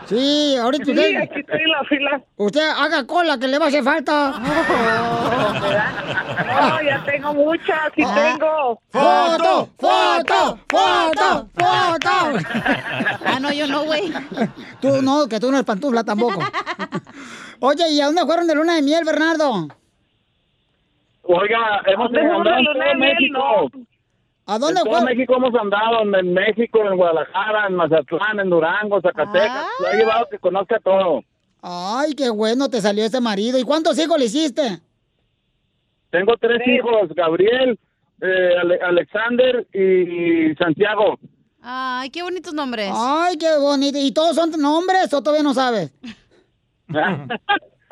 [0.07, 1.17] Sí, ahorita Sí, usted...
[1.17, 2.23] aquí estoy en la fila.
[2.37, 4.31] Usted haga cola, que le va a hacer falta.
[6.61, 8.81] No, ya tengo muchas, sí tengo.
[8.91, 9.69] ¡Foto!
[9.79, 10.59] ¡Foto!
[10.69, 11.49] ¡Foto!
[11.55, 12.39] ¡Foto!
[13.27, 14.13] Ah, no, yo no, güey.
[14.81, 16.41] Tú no, que tú no eres pantufla tampoco.
[17.61, 19.69] Oye, ¿y a dónde fueron de luna de miel, Bernardo?
[21.23, 23.33] Oiga, hemos ¿Dónde fueron andado de en luna todo de miel?
[24.47, 25.05] ¿A dónde en todo fue?
[25.15, 29.67] México hemos andado, en, en México, en Guadalajara, en Mazatlán, en Durango, Zacatecas.
[29.81, 31.23] Lo he llevado que conozca todo.
[31.63, 33.59] Ay, qué bueno te salió este marido.
[33.59, 34.81] ¿Y cuántos hijos le hiciste?
[36.11, 37.79] Tengo tres hijos, Gabriel,
[38.21, 41.19] eh, Ale- Alexander y Santiago.
[41.63, 42.91] Ay, qué bonitos nombres.
[42.95, 43.97] Ay, qué bonito.
[43.99, 45.91] ¿Y todos son nombres o todavía no sabes?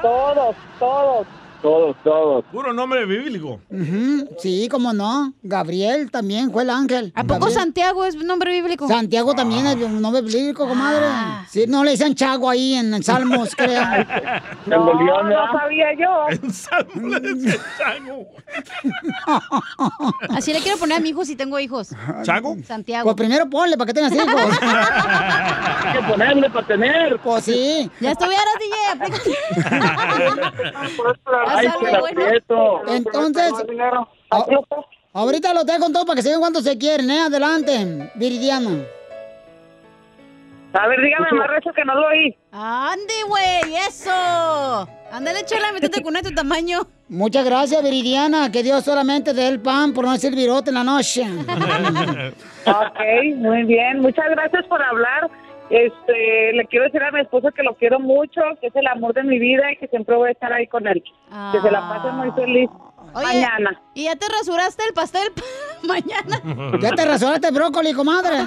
[0.03, 1.27] Todos, todos.
[1.63, 2.45] Todos, todos.
[2.47, 3.61] Puro nombre bíblico.
[4.39, 5.33] Sí, cómo no.
[5.43, 7.13] Gabriel también fue el ángel.
[7.15, 7.61] ¿A poco Gabriel.
[7.61, 8.89] Santiago es nombre bíblico?
[8.89, 11.07] Santiago también es un nombre bíblico, comadre.
[11.49, 13.81] Sí, no le decían Chago ahí en Salmos, creo.
[14.67, 16.27] No, no sabía yo.
[20.37, 21.91] Así le quiero poner a mi hijo si tengo hijos.
[22.25, 22.57] ¿Chago?
[22.67, 23.05] Santiago.
[23.05, 24.59] Pues primero ponle para que tengas hijos.
[24.61, 27.21] Hay que ponerle para tener.
[27.21, 27.89] Pues sí.
[28.01, 28.73] Ya estuvieras, DJ.
[31.59, 32.23] Ay, algo bueno.
[32.89, 33.53] Entonces,
[34.31, 34.47] a-
[35.13, 37.21] ahorita lo dejo todo para que se vean cuánto se quieren, ¿eh?
[37.21, 38.71] Adelante, Viridiana.
[40.75, 42.35] A ver, dígame más recio que no lo oí.
[42.51, 44.89] Ande, güey, eso.
[45.13, 46.81] Ándale, chela, métete con tu tamaño.
[47.11, 48.51] Muchas gracias, Viridiana.
[48.51, 51.25] Que Dios solamente dé el pan por no decir virote en la noche.
[52.65, 53.01] Ok,
[53.37, 54.01] muy bien.
[54.01, 55.29] Muchas gracias por hablar.
[55.73, 59.15] Este, le quiero decir a mi esposo que lo quiero mucho, que es el amor
[59.15, 61.03] de mi vida y que siempre voy a estar ahí con él.
[61.51, 62.69] Que se la pase muy feliz
[63.15, 63.81] Oye, mañana.
[63.95, 65.33] ¿Y ya te rasuraste el pastel
[65.83, 66.43] mañana?
[66.79, 68.37] ¿Ya te rasuraste el brócoli, comadre?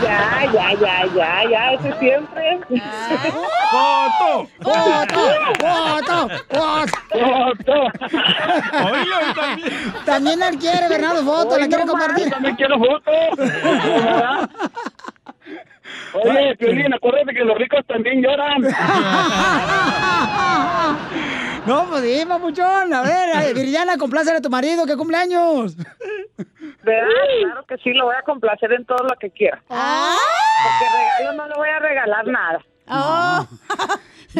[0.00, 2.60] Ya, ya, ya, ya, ya, eso siempre.
[3.68, 4.46] ¡Foto!
[4.60, 5.20] ¡Foto!
[5.58, 6.28] ¡Foto!
[7.10, 7.74] ¡Foto!
[8.86, 9.72] Oye, también.
[10.06, 12.30] También él quiere, Bernardo, foto, Oye, la quiere compartir.
[12.30, 13.10] también quiero foto.
[16.14, 18.62] Oye, Piolín, acuérdate que los ricos también lloran.
[21.66, 22.94] No, pues sí, papuchón.
[22.94, 25.76] A ver, Viridiana, complácele a tu marido, que cumpleaños.
[25.76, 27.10] ¿Verdad?
[27.42, 29.60] Claro que sí, lo voy a complacer en todo lo que quiera.
[29.68, 30.86] Porque
[31.20, 32.60] regalo no le voy a regalar nada.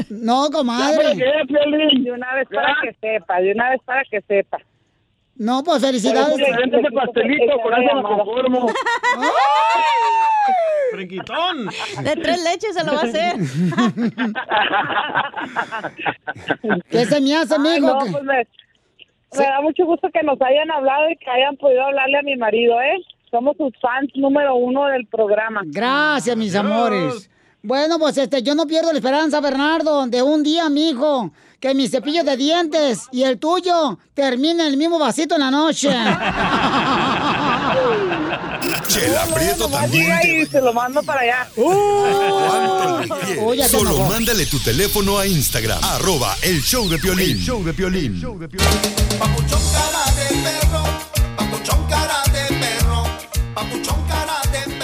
[0.09, 1.15] No, comadre.
[1.17, 4.59] De una vez para que sepa, de una vez para que sepa.
[5.39, 6.37] No, pues felicidades.
[6.39, 8.67] Ese pastelito, con eso me conformo.
[10.93, 11.67] ¡Friquitón!
[12.03, 13.37] De tres leches se lo va a hacer.
[16.91, 17.87] ¿Qué se me hace, Ay, mijo?
[17.95, 18.11] no, ¿Qué?
[18.11, 18.47] pues me,
[19.39, 22.37] me da mucho gusto que nos hayan hablado y que hayan podido hablarle a mi
[22.37, 22.99] marido, ¿eh?
[23.31, 25.63] Somos sus fans número uno del programa.
[25.67, 27.31] Gracias, mis amores.
[27.63, 31.31] Bueno, pues este, yo no pierdo la esperanza, Bernardo, de un día, mijo,
[31.61, 35.51] que mi cepillo de dientes y el tuyo terminen en el mismo vasito en la
[35.51, 35.89] noche.
[38.89, 41.49] Chela Prieto también te y se lo mando para allá.
[43.63, 47.31] Se Solo mándale tu teléfono a Instagram, arroba el show de Piolín.
[47.31, 48.23] El show de Piolín.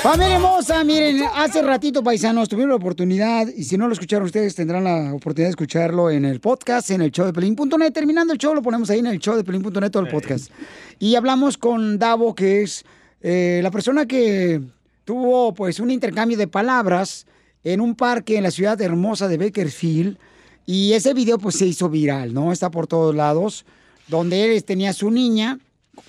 [0.05, 4.55] Familia hermosa, miren, hace ratito, paisanos, tuvieron la oportunidad, y si no lo escucharon ustedes,
[4.55, 7.91] tendrán la oportunidad de escucharlo en el podcast, en el show de Pelín.net.
[7.91, 10.51] Terminando el show, lo ponemos ahí en el show de Pelín.net, todo el podcast.
[10.99, 12.85] Y hablamos con Davo, que es
[13.23, 14.61] eh, la persona que
[15.07, 17.27] tuvo, pues, un intercambio de palabras
[17.63, 20.19] en un parque en la ciudad hermosa de Bakersfield.
[20.67, 22.53] Y ese video, pues, se hizo viral, ¿no?
[22.53, 23.65] Está por todos lados,
[24.09, 25.61] donde él tenía a su niña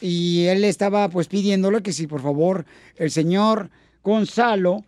[0.02, 2.66] y él estaba pues pidiéndole que si por favor
[2.98, 3.70] el señor
[4.06, 4.86] Gonzalo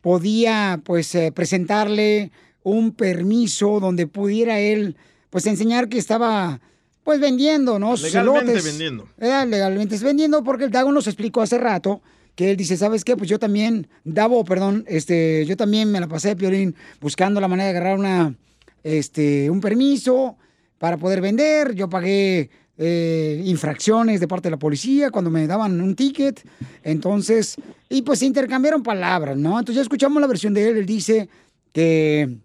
[0.00, 2.32] podía pues eh, presentarle
[2.62, 4.96] un permiso donde pudiera él
[5.30, 6.60] pues enseñar que estaba
[7.04, 7.94] pues vendiendo, ¿no?
[7.96, 9.08] Legalmente vendiendo.
[9.18, 12.02] Eh, legalmente es vendiendo porque el Dago nos explicó hace rato
[12.34, 13.16] que él dice, ¿sabes qué?
[13.16, 17.48] Pues yo también, Davo, perdón, este, yo también me la pasé de Piolín buscando la
[17.48, 18.34] manera de agarrar una,
[18.82, 20.36] este, un permiso
[20.78, 21.74] para poder vender.
[21.74, 22.50] Yo pagué
[22.82, 26.42] eh, infracciones de parte de la policía cuando me daban un ticket.
[26.82, 27.56] Entonces,
[27.90, 29.58] y pues se intercambiaron palabras, ¿no?
[29.58, 30.76] Entonces ya escuchamos la versión de él.
[30.78, 31.28] Él dice
[31.74, 32.38] que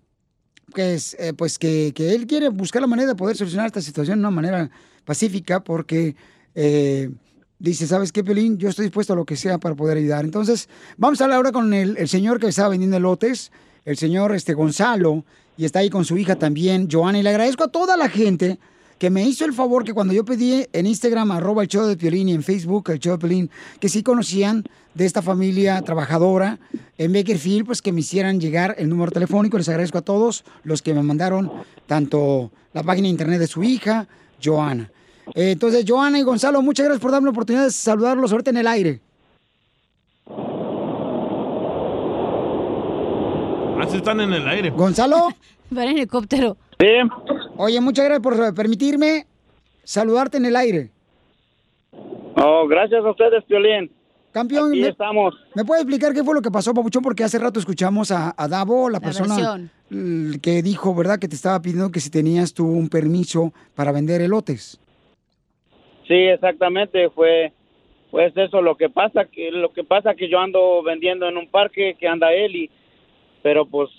[0.73, 4.17] que eh, pues que, que él quiere buscar la manera de poder solucionar esta situación
[4.17, 4.69] de una manera
[5.05, 6.17] pacífica porque
[6.53, 7.09] eh,
[7.57, 8.57] dice, ¿sabes qué, Pelín?
[8.57, 10.25] Yo estoy dispuesto a lo que sea para poder ayudar.
[10.25, 10.67] Entonces,
[10.97, 13.53] vamos a hablar ahora con el, el señor que estaba vendiendo elotes,
[13.85, 15.23] el señor este, Gonzalo,
[15.55, 18.59] y está ahí con su hija también, Joana, y le agradezco a toda la gente
[18.97, 21.97] que me hizo el favor que cuando yo pedí en Instagram, arroba el show de
[21.97, 23.49] Piolín y en Facebook, el show de Piolín,
[23.79, 24.63] que sí conocían
[24.93, 26.59] de esta familia trabajadora
[26.97, 29.57] en Bakerfield, pues que me hicieran llegar el número telefónico.
[29.57, 31.51] Les agradezco a todos los que me mandaron
[31.87, 34.07] tanto la página de internet de su hija,
[34.43, 34.89] Joana.
[35.33, 38.57] Eh, entonces, Joana y Gonzalo, muchas gracias por darme la oportunidad de saludarlos ahorita en
[38.57, 39.01] el aire.
[43.81, 44.69] Así están en el aire.
[44.69, 45.29] Gonzalo.
[45.75, 46.57] Va en helicóptero.
[46.79, 46.87] Sí.
[47.57, 49.25] Oye, muchas gracias por permitirme
[49.83, 50.89] saludarte en el aire.
[52.37, 53.89] Oh, gracias a ustedes, Piolín.
[54.31, 55.33] Campeón, Aquí ¿me, estamos.
[55.55, 57.01] ¿me puede explicar qué fue lo que pasó, Papuchón?
[57.01, 59.35] Porque hace rato escuchamos a, a Davo, la, La persona
[59.89, 60.39] versión.
[60.41, 61.19] que dijo, ¿verdad?
[61.19, 64.77] Que te estaba pidiendo que si tenías tú un permiso para vender elotes.
[66.07, 67.53] Sí, exactamente, fue
[68.11, 71.47] pues eso lo que pasa que lo que pasa que yo ando vendiendo en un
[71.47, 72.69] parque que anda él y
[73.41, 73.89] pero pues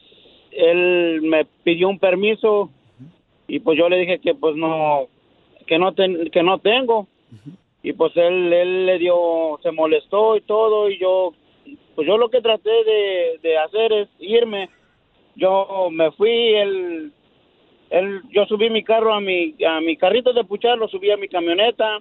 [0.51, 2.70] él me pidió un permiso
[3.48, 5.06] y pues yo le dije que pues no
[5.66, 7.06] que no ten- que no tengo.
[7.82, 11.32] Y pues él él le dio se molestó y todo y yo
[11.94, 14.68] pues yo lo que traté de, de hacer es irme.
[15.36, 17.12] Yo me fui él
[17.90, 21.16] él, yo subí mi carro a mi, a mi carrito de puchar, lo subí a
[21.16, 22.01] mi camioneta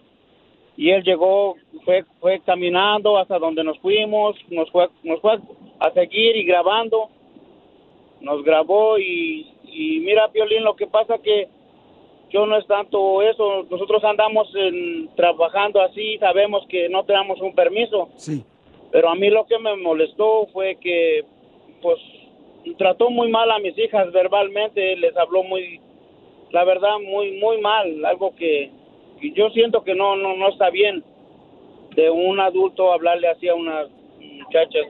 [0.77, 5.38] y él llegó, fue, fue caminando hasta donde nos fuimos, nos fue, nos fue
[5.80, 7.09] a seguir y grabando,
[8.22, 11.48] nos grabó y, y mira, Piolín, lo que pasa que
[12.32, 17.54] yo no es tanto eso, nosotros andamos en- trabajando así, sabemos que no tenemos un
[17.54, 18.44] permiso, Sí.
[18.92, 21.24] pero a mí lo que me molestó fue que,
[21.82, 21.98] pues,
[22.78, 25.80] trató muy mal a mis hijas verbalmente, les habló muy,
[26.52, 28.72] la verdad, muy, muy mal, algo que,
[29.22, 31.04] que yo siento que no, no, no está bien
[31.96, 33.88] de un adulto hablarle así a unas
[34.20, 34.88] muchachas,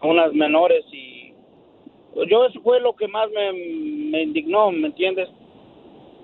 [0.00, 1.05] a unas menores y
[2.24, 5.28] yo eso fue lo que más me, me indignó, ¿me entiendes?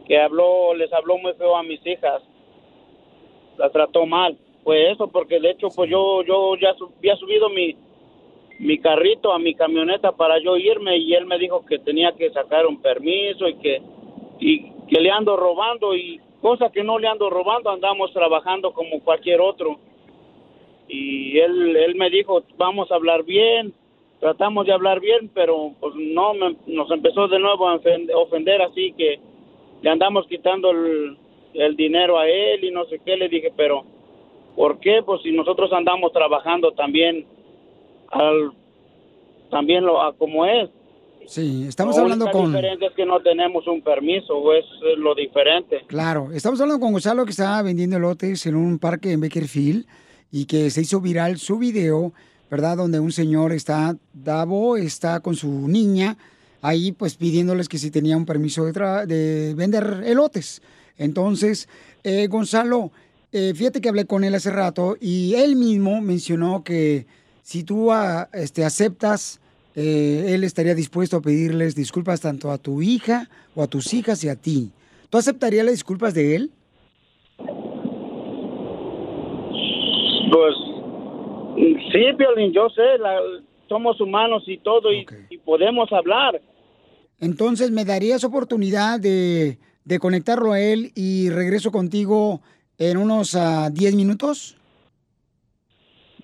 [0.07, 2.23] Que habló, les habló muy feo a mis hijas,
[3.59, 7.49] las trató mal, fue eso porque de hecho pues yo, yo ya sub- había subido
[7.51, 7.77] mi,
[8.59, 12.31] mi carrito a mi camioneta para yo irme y él me dijo que tenía que
[12.31, 13.83] sacar un permiso y que
[14.41, 19.01] y que le ando robando y cosa que no le ando robando andamos trabajando como
[19.01, 19.79] cualquier otro.
[20.89, 23.75] Y él él me dijo vamos a hablar bien
[24.23, 28.63] tratamos de hablar bien pero pues no me- nos empezó de nuevo a ofen- ofender
[28.63, 29.19] así que
[29.83, 31.19] le andamos quitando el,
[31.55, 33.83] el dinero a él y no sé qué le dije pero
[34.55, 35.03] ¿por qué?
[35.05, 37.27] pues si nosotros andamos trabajando también
[38.11, 38.53] al
[39.51, 40.71] también lo a como es
[41.27, 42.51] Sí, estamos hablando única con...
[42.53, 44.65] diferencia es que no tenemos un permiso, o es
[44.99, 45.85] lo diferente.
[45.87, 49.87] Claro, estamos hablando con Gonzalo que estaba vendiendo elotes en un parque en Bakerfield
[50.33, 52.13] y que se hizo viral su video,
[52.53, 52.77] ¿verdad?
[52.77, 56.19] Donde un señor está, Davo, está con su niña
[56.61, 58.73] ahí pues pidiéndoles que si tenía un permiso de,
[59.07, 60.61] de vender elotes.
[60.99, 61.67] Entonces,
[62.05, 62.93] eh, Gonzalo,
[63.33, 67.07] eh, fíjate que hablé con él hace rato y él mismo mencionó que
[67.43, 69.41] si tú ah, este, aceptas,
[69.75, 74.23] eh, él estaría dispuesto a pedirles disculpas tanto a tu hija o a tus hijas
[74.25, 74.73] y a ti.
[75.09, 76.51] ¿Tú aceptarías las disculpas de él?
[80.31, 80.72] Pues
[81.57, 83.21] sí, Piolín, yo sé, la-
[83.69, 86.41] somos humanos y todo, y, y podemos hablar.
[87.21, 92.41] Entonces, ¿me darías oportunidad de, de conectarlo a él y regreso contigo
[92.79, 94.57] en unos ah, 10 minutos?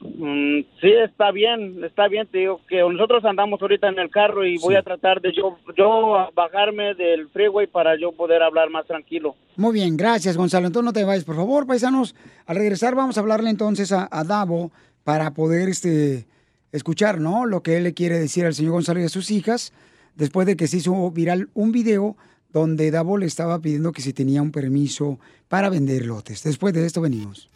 [0.00, 4.44] Mm, sí, está bien, está bien, te digo que nosotros andamos ahorita en el carro
[4.46, 8.86] y voy a tratar de yo, yo bajarme del freeway para yo poder hablar más
[8.86, 9.34] tranquilo.
[9.56, 10.68] Muy bien, gracias Gonzalo.
[10.68, 12.14] Entonces no te vayas, por favor, paisanos.
[12.46, 14.70] Al regresar vamos a hablarle entonces a, a Davo
[15.08, 16.26] para poder este,
[16.70, 17.46] escuchar, ¿no?
[17.46, 19.72] Lo que él le quiere decir al señor Gonzalo y a sus hijas,
[20.16, 22.14] después de que se hizo viral un video
[22.52, 25.18] donde Davo le estaba pidiendo que si tenía un permiso
[25.48, 26.42] para vender lotes.
[26.42, 27.48] Después de esto venimos.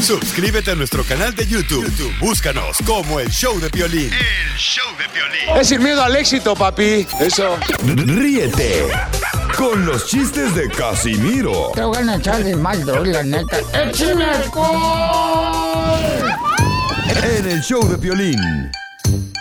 [0.00, 1.84] Suscríbete a nuestro canal de YouTube.
[1.84, 4.12] YouTube, Búscanos como el show de violín.
[4.12, 5.60] El show de violín.
[5.60, 7.04] Es sin miedo al éxito, papi.
[7.18, 7.58] Eso.
[7.84, 8.86] Ríete
[9.58, 13.58] con los chistes de Casimiro Te voy a echar de mal, la neta.
[13.74, 14.26] ¡Échame
[17.08, 18.70] en el show de violín.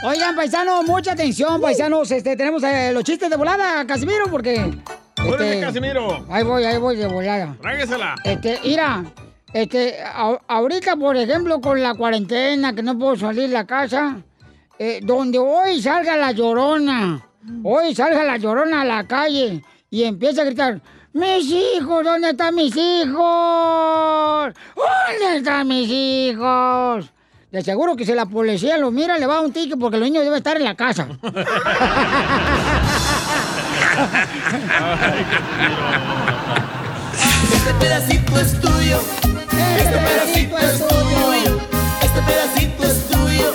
[0.04, 2.10] Oigan, paisanos, mucha atención, paisanos.
[2.12, 4.72] Este, tenemos eh, los chistes de volada, Casimiro, porque.
[5.26, 6.26] ¡Órale, este, Casimiro!
[6.30, 7.56] Ahí voy, ahí voy de volada.
[7.62, 8.16] Tráguesela.
[8.24, 9.04] Este, mira,
[9.54, 14.18] este, a- ahorita, por ejemplo, con la cuarentena, que no puedo salir de la casa,
[14.80, 17.28] eh, donde hoy salga la llorona
[17.64, 20.80] Hoy salga la llorona a la calle y empieza a gritar,
[21.14, 24.54] mis hijos, ¿dónde están mis hijos?
[24.76, 27.12] ¿Dónde están mis hijos?
[27.52, 29.98] De seguro que si la policía lo mira, le va a dar un ticket porque
[29.98, 31.08] el niño debe estar en la casa.
[37.54, 39.00] Este pedacito es tuyo.
[39.78, 41.58] Este pedacito es tuyo.
[42.02, 43.54] Este pedacito es tuyo.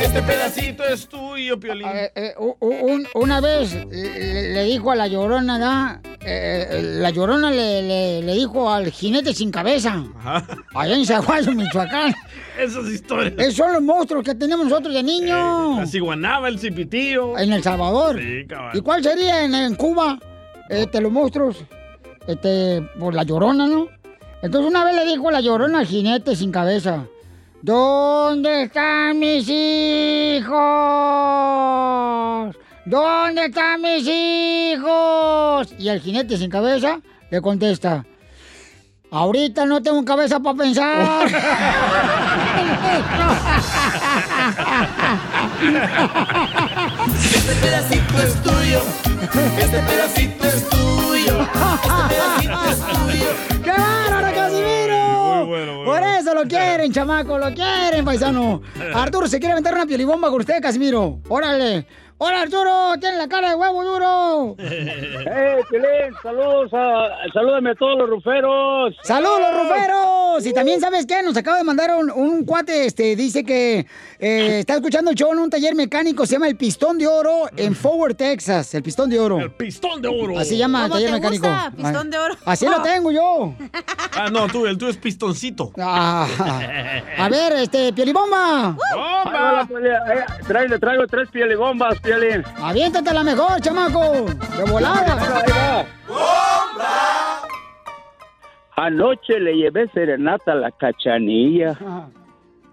[0.00, 1.86] Este pedacito es tuyo, Piolín.
[1.88, 6.00] Eh, eh, un- una vez le, le dijo a la llorona, ¿da?
[6.22, 10.04] Eh, eh, la llorona le, le- le dijo al jinete sin cabeza,
[10.74, 12.14] allá en Zaguayo, Michoacán.
[12.58, 13.32] Esas historias.
[13.38, 15.78] Esos son los monstruos que tenemos nosotros de niños.
[15.78, 17.38] La ciguanaba, el cipitío.
[17.38, 18.20] En El Salvador.
[18.20, 18.76] Sí, cabal.
[18.76, 20.18] ¿Y cuál sería en, en Cuba?
[20.68, 21.56] Este, los monstruos.
[22.26, 23.88] Este, por la llorona, ¿no?
[24.42, 27.06] Entonces una vez le dijo la llorona al jinete sin cabeza.
[27.62, 30.50] ¿Dónde están mis hijos?
[32.84, 35.74] ¿Dónde están mis hijos?
[35.78, 37.00] Y el jinete sin cabeza
[37.30, 38.04] le contesta.
[39.10, 41.26] Ahorita no tengo cabeza para pensar.
[47.22, 48.80] Este pedacito es tuyo.
[49.58, 51.40] Este pedacito es tuyo.
[51.42, 53.28] Este pedacito es tuyo.
[53.64, 55.84] ¡Qué bárbaro, Casimiro!
[55.84, 58.62] Por eso lo quieren, chamaco, lo quieren, paisano.
[58.94, 61.20] Arturo se quiere aventar una piolibomba con usted, Casimiro.
[61.28, 61.86] Órale.
[62.22, 62.92] ¡Hola, Arturo!
[63.00, 64.54] ¡Tiene la cara de huevo duro!
[64.58, 66.14] ¡Eh, Pilín!
[66.22, 66.70] ¡Saludos!
[66.74, 68.94] A, salúdame a todos los ruferos.
[69.02, 70.44] ¡Saludos, los ruferos!
[70.46, 71.22] Y también, ¿sabes qué?
[71.22, 73.86] Nos acaba de mandar un, un cuate, este, dice que
[74.18, 77.44] eh, está escuchando el show en un taller mecánico, se llama El Pistón de Oro
[77.56, 78.74] en Forward, Texas.
[78.74, 79.38] El Pistón de Oro.
[79.38, 80.38] El Pistón de Oro.
[80.38, 81.48] Así llama el ¿Cómo taller te mecánico.
[81.48, 81.72] gusta?
[81.74, 82.34] Pistón de oro.
[82.44, 83.54] Así lo tengo yo.
[84.14, 85.72] Ah, no, tú, el tuyo es pistoncito.
[85.78, 86.26] Ah,
[87.18, 88.76] a ver, este, piolibomba.
[88.94, 89.90] Hola, Piolín.
[89.90, 92.42] Eh, trae- le traigo tres pielibombas, Piolín.
[92.60, 94.26] Aviéntate la mejor, chamaco.
[94.56, 95.86] De volada.
[98.76, 101.78] Anoche le llevé serenata a la cachanilla.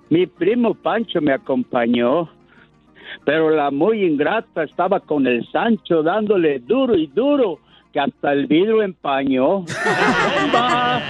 [0.09, 2.27] Mi primo Pancho me acompañó.
[3.25, 7.59] Pero la muy ingrata estaba con el Sancho dándole duro y duro
[7.93, 9.59] que hasta el vidrio empañó.
[9.59, 11.01] ¡Bomba!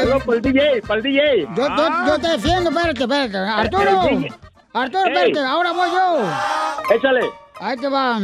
[0.00, 1.48] Aló, para el DJ, para el DJ.
[1.56, 3.38] Yo, yo, yo te defiendo, espérate, espérate.
[3.38, 4.08] Arturo.
[4.10, 4.45] El DJ.
[4.76, 6.94] Arturo, espérate, ahora voy yo.
[6.94, 7.20] Échale.
[7.60, 8.20] Ahí te va.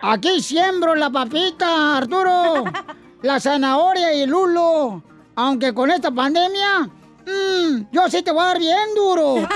[0.00, 2.64] Aquí siembro la papita, Arturo.
[3.20, 5.02] La zanahoria y el lulo.
[5.34, 6.88] Aunque con esta pandemia,
[7.26, 9.46] mm, yo sí te voy a dar bien duro.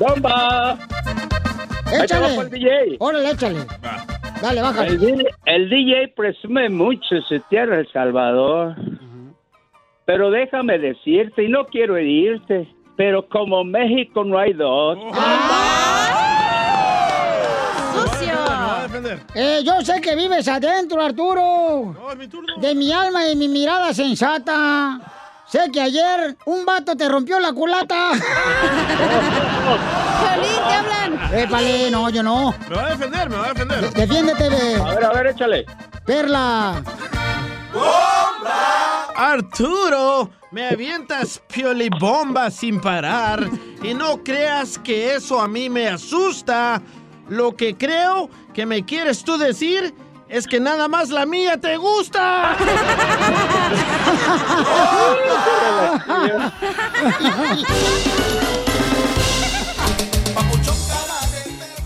[0.00, 0.76] ¡Bomba!
[0.76, 0.78] Va
[2.04, 2.44] Échale.
[2.50, 2.96] DJ.
[2.98, 3.66] Órale, échale.
[4.42, 4.88] Dale, bájale.
[4.94, 8.74] El, el DJ presume mucho su tierra, El Salvador.
[10.08, 12.66] Pero déjame decirte, y no quiero herirte,
[12.96, 14.96] pero como México no hay dos.
[17.92, 18.32] ¡Sucio!
[19.34, 21.94] Eh, yo sé que vives adentro, Arturo.
[22.56, 24.98] De mi alma y mi mirada sensata.
[25.44, 28.12] Sé que ayer un vato te rompió la culata.
[30.22, 31.20] Piolín, te hablan.
[31.34, 32.54] Épale, no, yo no.
[32.70, 33.90] Me va a defender, me va a defender.
[33.90, 34.76] Defiéndete, ve.
[34.80, 35.66] A ver, a ver, échale.
[36.06, 36.82] Perla.
[39.18, 43.50] Arturo, me avientas piolibomba sin parar
[43.82, 46.80] y no creas que eso a mí me asusta.
[47.28, 49.92] Lo que creo que me quieres tú decir
[50.28, 52.56] es que nada más la mía te gusta.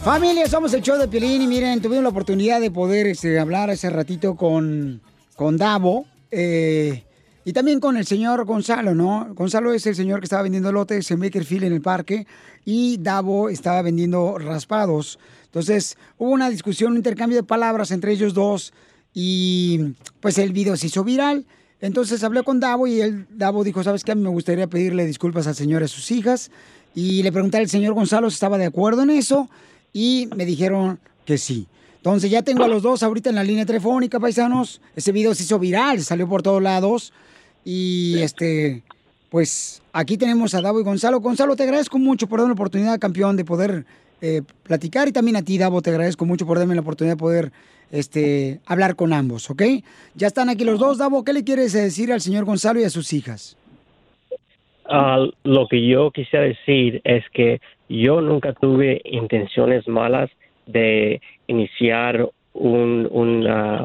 [0.04, 3.70] Familia, somos el show de Piolín y miren, tuvimos la oportunidad de poder este, hablar
[3.70, 5.00] hace ratito con,
[5.34, 7.04] con Davo eh,
[7.44, 9.28] y también con el señor Gonzalo, ¿no?
[9.35, 12.27] Gonzalo es el señor que estaba vendiendo lotes en Bakerfield en el parque
[12.64, 15.19] y Davo estaba vendiendo raspados.
[15.47, 18.73] Entonces hubo una discusión, un intercambio de palabras entre ellos dos
[19.12, 21.44] y pues el video se hizo viral.
[21.81, 24.12] Entonces hablé con Davo y él, Davo dijo, ¿sabes qué?
[24.12, 26.51] A mí me gustaría pedirle disculpas al señor y a sus hijas.
[26.94, 29.51] Y le pregunté al señor Gonzalo si estaba de acuerdo en eso
[29.93, 31.66] y me dijeron que sí.
[31.97, 34.81] Entonces ya tengo a los dos ahorita en la línea telefónica, paisanos.
[34.97, 37.12] Ese video se hizo viral, salió por todos lados.
[37.64, 38.82] Y este,
[39.30, 41.20] pues aquí tenemos a Davo y Gonzalo.
[41.20, 43.84] Gonzalo, te agradezco mucho por darme la oportunidad, campeón, de poder
[44.20, 45.09] eh, platicar.
[45.09, 47.52] Y también a ti, Davo, te agradezco mucho por darme la oportunidad de poder
[47.90, 49.62] este, hablar con ambos, ¿ok?
[50.14, 50.98] Ya están aquí los dos.
[50.98, 53.56] Davo, ¿qué le quieres decir al señor Gonzalo y a sus hijas?
[54.86, 60.30] Ah, lo que yo quisiera decir es que yo nunca tuve intenciones malas
[60.66, 63.84] de iniciar un, una,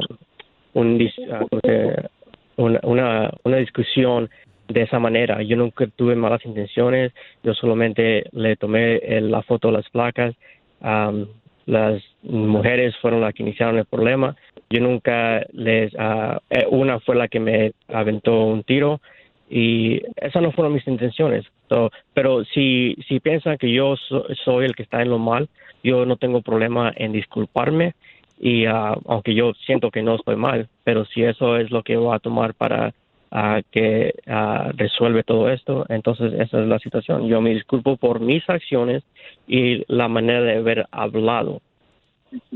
[0.73, 2.09] un dis- ah, ¿cómo se-
[2.57, 4.29] una, una, discusión
[4.67, 5.41] de esa manera.
[5.41, 7.13] Yo nunca tuve malas intenciones,
[7.43, 10.35] yo solamente le tomé eh, la foto de las placas.
[10.81, 11.27] Am,
[11.65, 14.35] las mujeres fueron las que iniciaron el problema.
[14.69, 19.01] Yo nunca les, eh, una fue la que me aventó un tiro
[19.49, 21.45] y esas no fueron mis intenciones.
[21.69, 25.49] So, pero si, si piensan que yo so- soy el que está en lo mal,
[25.83, 27.93] yo no tengo problema en disculparme
[28.39, 31.97] y ah, aunque yo siento que no estoy mal, pero si eso es lo que
[31.97, 32.93] voy a tomar para
[33.31, 37.27] ah, que ah, resuelve todo esto, entonces esa es la situación.
[37.27, 39.03] Yo me disculpo por mis acciones
[39.47, 41.61] y la manera de haber hablado.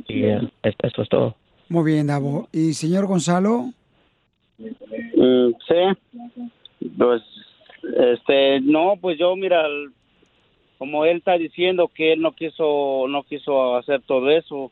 [0.08, 1.36] Y eh, es- eso es todo.
[1.70, 2.48] Muy bien, Davo.
[2.52, 3.72] ¿Y señor Gonzalo?
[4.60, 7.22] Mm, sí, pues,
[7.98, 9.64] este, no, pues yo, mira,
[10.78, 14.72] como él está diciendo que él no quiso, no quiso hacer todo eso,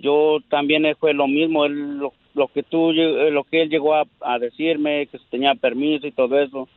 [0.00, 3.94] yo también fue lo mismo, él, lo, lo que tú, lle- lo que él llegó
[3.94, 6.68] a, decirme, que tenía permiso y todo eso,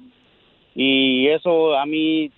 [0.76, 2.32] y eso a mí,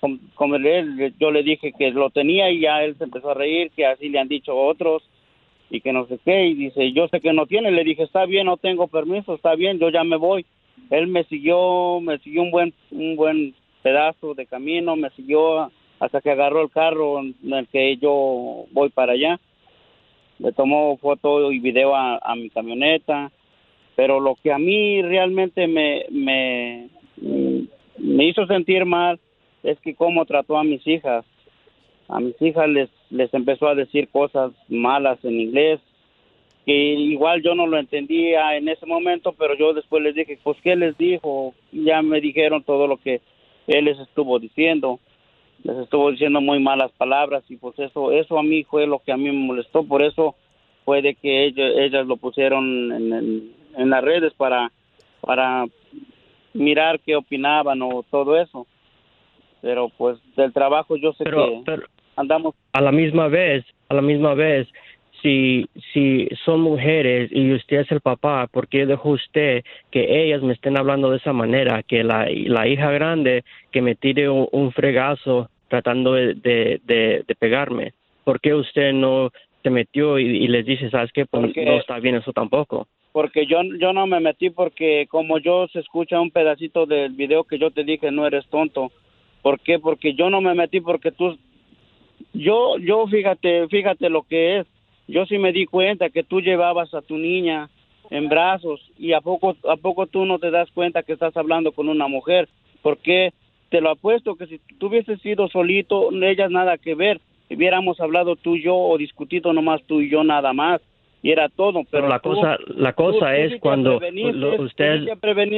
[0.00, 3.34] com- como él, yo le dije que lo tenía y ya él se empezó a
[3.34, 5.02] reír, que así le han dicho otros,
[5.70, 8.24] y que no sé qué, y dice, yo sé que no tiene, le dije, está
[8.26, 10.46] bien, no tengo permiso, está bien, yo ya me voy.
[10.90, 16.20] Él me siguió, me siguió un buen, un buen pedazo de camino, me siguió hasta
[16.20, 19.38] que agarró el carro en el que yo voy para allá.
[20.38, 23.30] Le tomó foto y video a, a mi camioneta,
[23.96, 26.88] pero lo que a mí realmente me, me,
[27.98, 29.18] me hizo sentir mal
[29.62, 31.24] es que cómo trató a mis hijas.
[32.08, 35.80] A mis hijas les les empezó a decir cosas malas en inglés
[36.66, 40.58] que igual yo no lo entendía en ese momento pero yo después les dije pues
[40.62, 43.20] qué les dijo ya me dijeron todo lo que
[43.66, 45.00] él les estuvo diciendo
[45.64, 49.12] les estuvo diciendo muy malas palabras y pues eso eso a mí fue lo que
[49.12, 49.84] a mí me molestó.
[49.84, 50.34] Por eso
[50.84, 54.70] fue de que ellos, ellas lo pusieron en, en, en las redes para
[55.20, 55.66] para
[56.54, 58.66] mirar qué opinaban o todo eso.
[59.60, 61.86] Pero pues del trabajo yo sé Pero- que pero-
[62.16, 64.68] andamos a la misma vez, a la misma vez,
[65.22, 70.42] si, si son mujeres y usted es el papá, ¿por qué dejó usted que ellas
[70.42, 71.82] me estén hablando de esa manera?
[71.82, 77.24] Que la, la hija grande que me tire un, un fregazo tratando de, de, de-
[77.26, 77.92] de pegarme.
[78.24, 79.30] ¿Por qué usted no
[79.62, 82.86] se metió y, y les dice, sabes qué, pues no está bien eso tampoco?
[83.10, 87.42] porque yo yo no me metí porque como yo se escucha un pedacito del video
[87.42, 88.92] que yo te dije no eres tonto
[89.42, 89.78] ¿por qué?
[89.78, 91.36] porque yo no me metí porque tú
[92.34, 94.66] yo yo fíjate fíjate lo que es
[95.08, 97.68] yo sí me di cuenta que tú llevabas a tu niña
[98.10, 101.72] en brazos y a poco a poco tú no te das cuenta que estás hablando
[101.72, 102.48] con una mujer
[102.82, 103.32] porque
[103.70, 107.20] te lo apuesto que si tú hubieses sido solito ellas nada que ver.
[107.50, 110.82] Hubiéramos hablado tú y yo o discutido nomás tú y yo nada más
[111.22, 115.02] y era todo pero, Pero la tú- cosa, la cosa tú- es cuando lo- usted,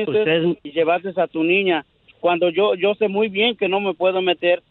[0.05, 1.85] usted y llevaste a tu niña.
[2.21, 4.63] Cuando yo yo sé muy bien que no me puedo meter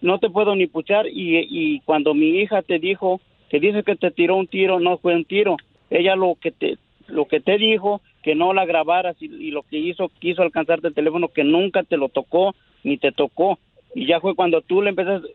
[0.00, 3.96] no te puedo ni puchar y, y cuando mi hija te dijo que dice que
[3.96, 5.56] te tiró un tiro no fue un tiro.
[5.90, 9.78] Ella lo que te lo que te dijo que no la grabaras y, lo que
[9.78, 12.54] hizo quiso alcanzarte el teléfono que nunca te lo tocó
[12.84, 13.58] ni te tocó.
[13.94, 15.28] Y ya fue cuando tú le empezaste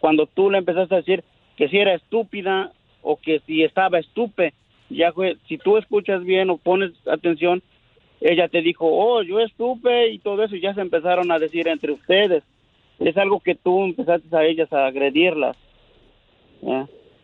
[0.00, 1.22] cuando tú le empezaste a decir
[1.56, 2.72] que si era estúpida
[3.02, 4.54] o que si estaba estupe.
[4.88, 7.62] Ya fue si tú escuchas bien o pones atención
[8.20, 11.68] ella te dijo oh yo estupe y todo eso y ya se empezaron a decir
[11.68, 12.42] entre ustedes.
[12.98, 15.56] Es algo que tú empezaste a ellas a agredirlas.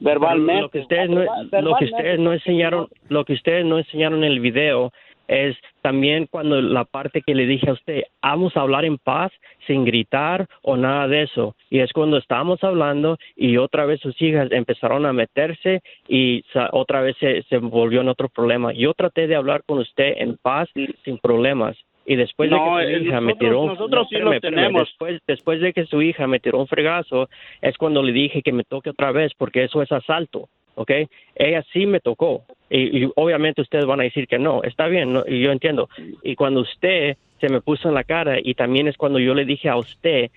[0.00, 1.24] Verbalmente Lo que ustedes no,
[1.60, 4.92] lo que ustedes no enseñaron, lo que ustedes no enseñaron en el video
[5.28, 9.32] es también cuando la parte que le dije a usted, vamos a hablar en paz,
[9.66, 11.56] sin gritar o nada de eso.
[11.70, 17.00] Y es cuando estábamos hablando y otra vez sus hijas empezaron a meterse y otra
[17.00, 18.72] vez se, se volvió en otro problema.
[18.72, 20.68] Yo traté de hablar con usted en paz,
[21.04, 21.76] sin problemas.
[22.08, 24.14] Y después No, de que eh, su hija me nosotros- tiró un- nosotros no, sí
[24.14, 24.54] lo espérame, espérame.
[24.56, 24.88] tenemos.
[24.88, 27.28] Después, después de que su hija me tiró un fregazo,
[27.60, 30.90] es cuando le dije que me toque otra vez, porque eso es asalto, ¿ok?
[31.34, 32.44] Ella sí me tocó.
[32.70, 35.88] Y, y obviamente ustedes van a decir que no, está bien, no, y yo entiendo.
[36.22, 39.44] Y cuando usted se me puso en la cara, y también es cuando yo le
[39.44, 40.30] dije a usted,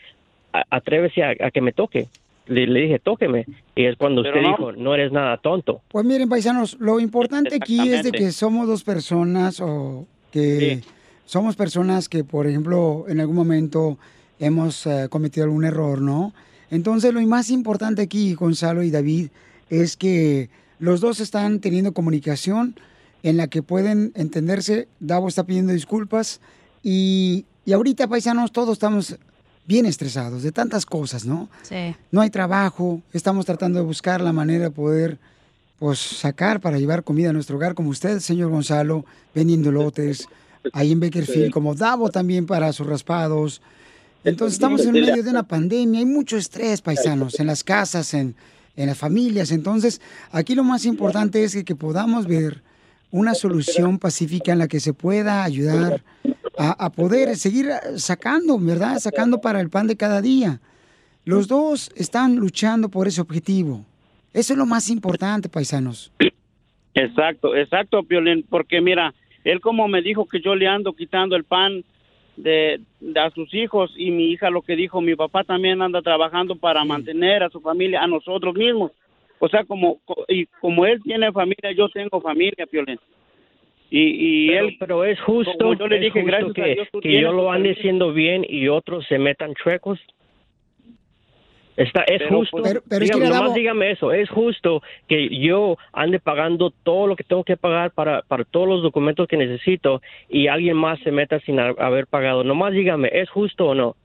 [0.52, 2.08] "A- atrévese a, a que me toque.
[2.48, 3.46] Le, le dije, tóqueme.
[3.76, 4.58] Y es cuando Pero usted no.
[4.58, 5.82] dijo, no eres nada tonto.
[5.88, 10.80] Pues miren, paisanos, lo importante aquí es de que somos dos personas o que
[11.30, 14.00] somos personas que, por ejemplo, en algún momento
[14.40, 16.34] hemos eh, cometido algún error, ¿no?
[16.72, 19.30] Entonces, lo más importante aquí, Gonzalo y David,
[19.70, 20.50] es que
[20.80, 22.74] los dos están teniendo comunicación
[23.22, 24.88] en la que pueden entenderse.
[25.00, 26.42] Davo está pidiendo disculpas
[26.82, 29.16] y, y ahorita, paisanos, todos estamos
[29.68, 31.48] bien estresados de tantas cosas, ¿no?
[31.62, 31.96] Sí.
[32.10, 35.20] no hay trabajo, estamos tratando de buscar la manera de poder
[35.78, 40.28] pues sacar para llevar comida a nuestro hogar, como usted, señor Gonzalo, vendiendo lotes,
[40.74, 43.62] ahí en Bakerfield, como Davo también para sus raspados.
[44.24, 48.36] Entonces estamos en medio de una pandemia, hay mucho estrés, paisanos, en las casas, en,
[48.76, 49.52] en las familias.
[49.52, 52.62] Entonces, aquí lo más importante es que, que podamos ver
[53.12, 56.04] una solución pacífica en la que se pueda ayudar
[56.58, 59.00] a, a poder seguir sacando, ¿verdad?
[59.00, 60.60] Sacando para el pan de cada día.
[61.26, 63.86] Los dos están luchando por ese objetivo.
[64.34, 66.12] Eso es lo más importante, paisanos.
[66.94, 69.14] Exacto, exacto, Piolín, porque mira,
[69.52, 71.84] él como me dijo que yo le ando quitando el pan
[72.36, 76.02] de, de a sus hijos y mi hija lo que dijo, mi papá también anda
[76.02, 78.92] trabajando para mantener a su familia, a nosotros mismos.
[79.40, 83.00] O sea, como co- y como él tiene familia, yo tengo familia, Piolín.
[83.92, 86.88] Y, y pero, él, pero es justo, yo le dije, justo gracias a que, Dios,
[87.02, 90.00] que yo lo ande haciendo bien y otros se metan chuecos.
[91.80, 94.82] Está, es Pero, justo, pues, Pero- pero es que dígame, nomás dígame eso, es justo
[95.08, 99.28] que yo ande pagando todo lo que tengo que pagar para, para todos los documentos
[99.30, 102.44] que necesito y alguien más se meta sin ha- haber pagado.
[102.44, 103.96] Nomás dígame, ¿es justo o no?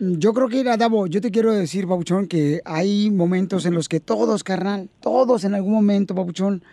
[0.00, 3.88] Yo creo que, era Davo, yo te quiero decir, Papuchón, que hay momentos en los
[3.88, 6.64] que todos, carnal, todos en algún momento, Papuchón,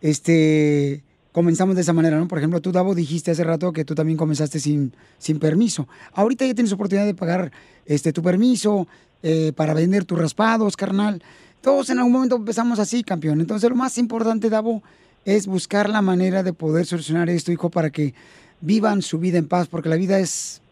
[0.00, 1.02] este,
[1.34, 2.26] comenzamos de esa manera, ¿no?
[2.28, 5.86] Por ejemplo, tú, Davo, dijiste hace rato que tú también comenzaste sin, sin permiso.
[6.14, 7.50] Ahorita ya tienes oportunidad de pagar
[7.84, 8.86] este, tu permiso
[9.22, 11.22] eh, para vender tus raspados, carnal.
[11.60, 13.40] Todos en algún momento empezamos así, campeón.
[13.40, 14.82] Entonces, lo más importante, Davo,
[15.24, 18.14] es buscar la manera de poder solucionar esto, hijo, para que
[18.60, 20.62] vivan su vida en paz, porque la vida es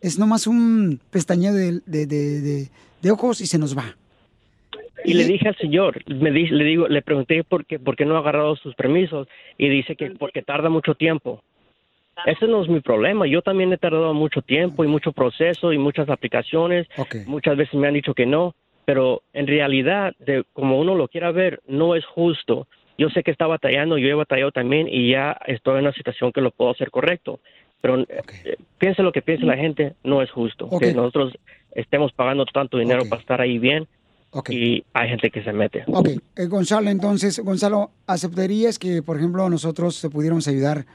[0.00, 2.70] es nomás un pestañeo de, de, de- de-
[3.00, 3.96] de ojos y se nos va.
[5.04, 8.04] Y le dije al señor, me di- le digo, le pregunté por qué, por qué
[8.06, 9.28] no ha agarrado sus permisos
[9.58, 11.42] y dice que porque tarda mucho tiempo.
[12.26, 13.26] Ese no es mi problema.
[13.26, 16.86] Yo también he tardado mucho tiempo y mucho proceso y muchas aplicaciones.
[17.26, 18.54] Muchas veces me han dicho que no,
[18.84, 22.66] pero en realidad, de, como uno lo quiera ver, no es justo.
[22.96, 26.32] Yo sé que está batallando, yo he batallado también y ya estoy en una situación
[26.32, 27.40] que lo puedo hacer correcto.
[27.80, 31.34] Pero eh, piense lo que piense la gente, no es justo que nosotros
[31.72, 33.86] estemos pagando tanto dinero para estar ahí bien
[34.48, 35.84] y hay gente que se mete.
[35.86, 40.86] Ok, eh, Gonzalo, entonces, Gonzalo, ¿aceptarías que, por ejemplo, nosotros te pudiéramos ayudar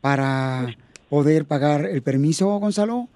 [0.00, 0.66] para
[1.08, 3.08] poder pagar el permiso, Gonzalo?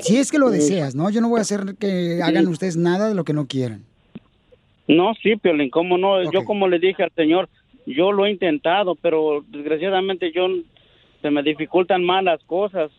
[0.00, 1.10] Si es que lo deseas, ¿no?
[1.10, 3.84] Yo no voy a hacer que hagan ustedes nada de lo que no quieran.
[4.86, 6.30] No, sí, Piolín, cómo no.
[6.30, 7.48] Yo como le dije al señor,
[7.86, 10.46] yo lo he intentado, pero desgraciadamente yo
[11.22, 12.90] se me dificultan más las cosas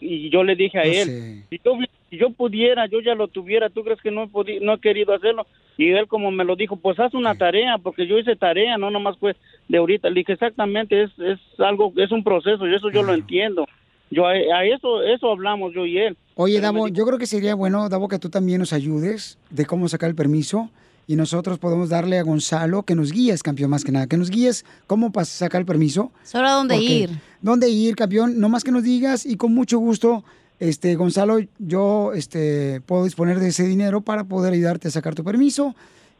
[0.00, 1.72] y yo le dije a él, si yo,
[2.10, 5.14] si yo pudiera, yo ya lo tuviera, ¿tú crees que no he, no he querido
[5.14, 5.46] hacerlo?
[5.78, 8.90] Y él como me lo dijo, pues haz una tarea, porque yo hice tarea, no
[8.90, 9.36] nomás fue
[9.68, 10.08] de ahorita.
[10.08, 13.66] Le dije, exactamente, es, es algo, es un proceso y eso yo lo entiendo.
[14.10, 16.16] Yo a, a eso, eso hablamos yo y él.
[16.36, 19.88] Oye, Davo, yo creo que sería bueno, Davo, que tú también nos ayudes de cómo
[19.88, 20.70] sacar el permiso
[21.08, 24.30] y nosotros podemos darle a Gonzalo que nos guíes, campeón, más que nada, que nos
[24.30, 26.10] guíes cómo pas- sacar el permiso.
[26.22, 27.10] Solo a dónde Porque- ir.
[27.42, 28.38] ¿Dónde ir, campeón?
[28.40, 30.24] No más que nos digas y con mucho gusto,
[30.58, 35.22] este, Gonzalo, yo este, puedo disponer de ese dinero para poder ayudarte a sacar tu
[35.24, 35.74] permiso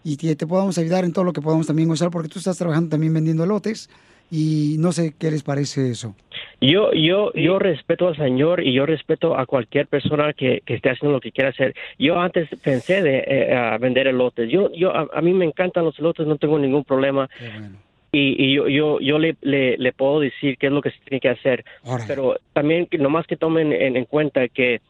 [0.05, 2.59] y te, te podamos ayudar en todo lo que podamos también, Gonzalo, porque tú estás
[2.59, 3.89] trabajando también vendiendo lotes
[4.31, 6.15] y no sé qué les parece eso.
[6.61, 10.91] Yo, yo, yo respeto al Señor y yo respeto a cualquier persona que, que esté
[10.91, 11.75] haciendo lo que quiera hacer.
[11.99, 14.51] Yo antes pensé de eh, a vender elotes.
[14.51, 17.29] Yo, yo, a, a mí me encantan los elotes, no tengo ningún problema.
[18.19, 20.99] Y, y yo, yo, yo le, le, le puedo decir qué es lo que se
[21.05, 21.67] tiene que hacer.
[22.07, 24.81] Pero también, que nomás que tomen en, en cuenta que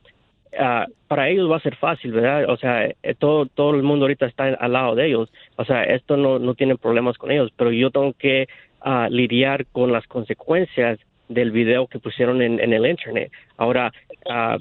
[0.56, 2.48] ah, para ellos va a ser fácil, ¿verdad?
[2.48, 5.32] O sea, eh, todo, todo el mundo ahorita está al lado de ellos.
[5.56, 8.46] O sea, esto no, no tiene problemas con ellos, pero yo tengo que
[8.80, 13.32] ah, lidiar con las consecuencias del video que pusieron en, en el internet.
[13.56, 13.92] Ahora,
[14.30, 14.58] ah,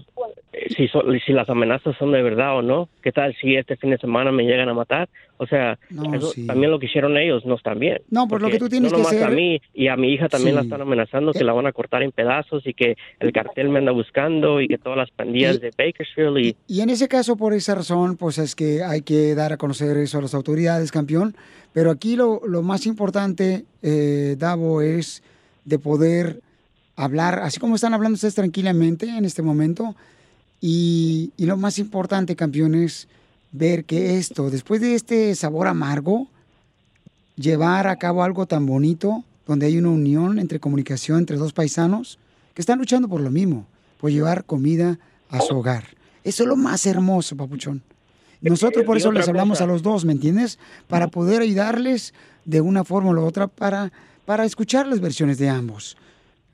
[0.75, 3.91] si, so- si las amenazas son de verdad o no, ¿qué tal si este fin
[3.91, 5.09] de semana me llegan a matar?
[5.37, 6.47] O sea, No, eso sí.
[6.47, 8.01] también lo que hicieron ellos no están bien.
[8.09, 10.29] No, pues lo que tú tienes no que hacer- a mí y a mi hija
[10.29, 10.67] también la Sí.
[10.67, 13.91] están amenazando que la van a cortar en pedazos y que el cartel me anda
[13.91, 17.53] buscando y que todas las pandillas Y- de Bakersfield y Y en ese caso, por
[17.53, 21.35] esa razón, pues es que hay que dar a conocer eso a las autoridades, campeón.
[21.73, 25.21] Pero aquí lo, lo más importante, eh, Davo, es
[25.65, 26.39] de poder
[26.95, 29.95] hablar, así como están hablando ustedes tranquilamente en este momento.
[30.61, 33.07] Y, y lo más importante, campeón, es
[33.51, 36.27] ver que esto, después de este sabor amargo,
[37.35, 42.17] llevar a cabo algo tan bonito, donde hay una unión entre comunicación entre dos paisanos
[42.53, 43.67] que están luchando por lo mismo,
[43.99, 44.97] por llevar comida
[45.29, 45.85] a su hogar.
[46.23, 47.83] Eso es lo más hermoso, papuchón.
[48.41, 50.59] Nosotros por eso les hablamos a los dos, ¿me entiendes?
[50.87, 52.13] Para poder ayudarles
[52.45, 53.91] de una forma la otra para,
[54.25, 55.97] para escuchar las versiones de ambos.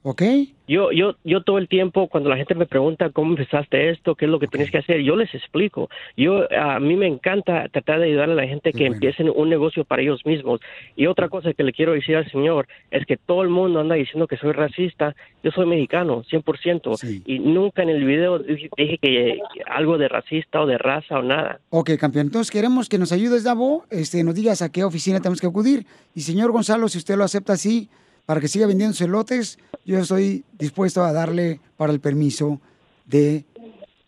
[0.03, 0.23] ¿Ok?
[0.67, 4.25] Yo, yo, yo todo el tiempo, cuando la gente me pregunta cómo empezaste esto, qué
[4.25, 5.89] es lo que tienes que hacer, yo les explico.
[6.15, 9.83] Yo, a mí me encanta tratar de ayudar a la gente que empiecen un negocio
[9.83, 10.61] para ellos mismos.
[10.95, 13.95] Y otra cosa que le quiero decir al señor es que todo el mundo anda
[13.95, 15.13] diciendo que soy racista.
[15.43, 17.23] Yo soy mexicano, 100%.
[17.25, 21.21] Y nunca en el video dije, dije que algo de racista o de raza o
[21.21, 21.59] nada.
[21.69, 22.27] Ok, campeón.
[22.27, 25.85] Entonces queremos que nos ayudes, Davo, este, nos digas a qué oficina tenemos que acudir.
[26.15, 27.89] Y señor Gonzalo, si usted lo acepta así,
[28.25, 32.59] para que siga vendiendo sus elotes, yo estoy dispuesto a darle para el permiso
[33.05, 33.43] de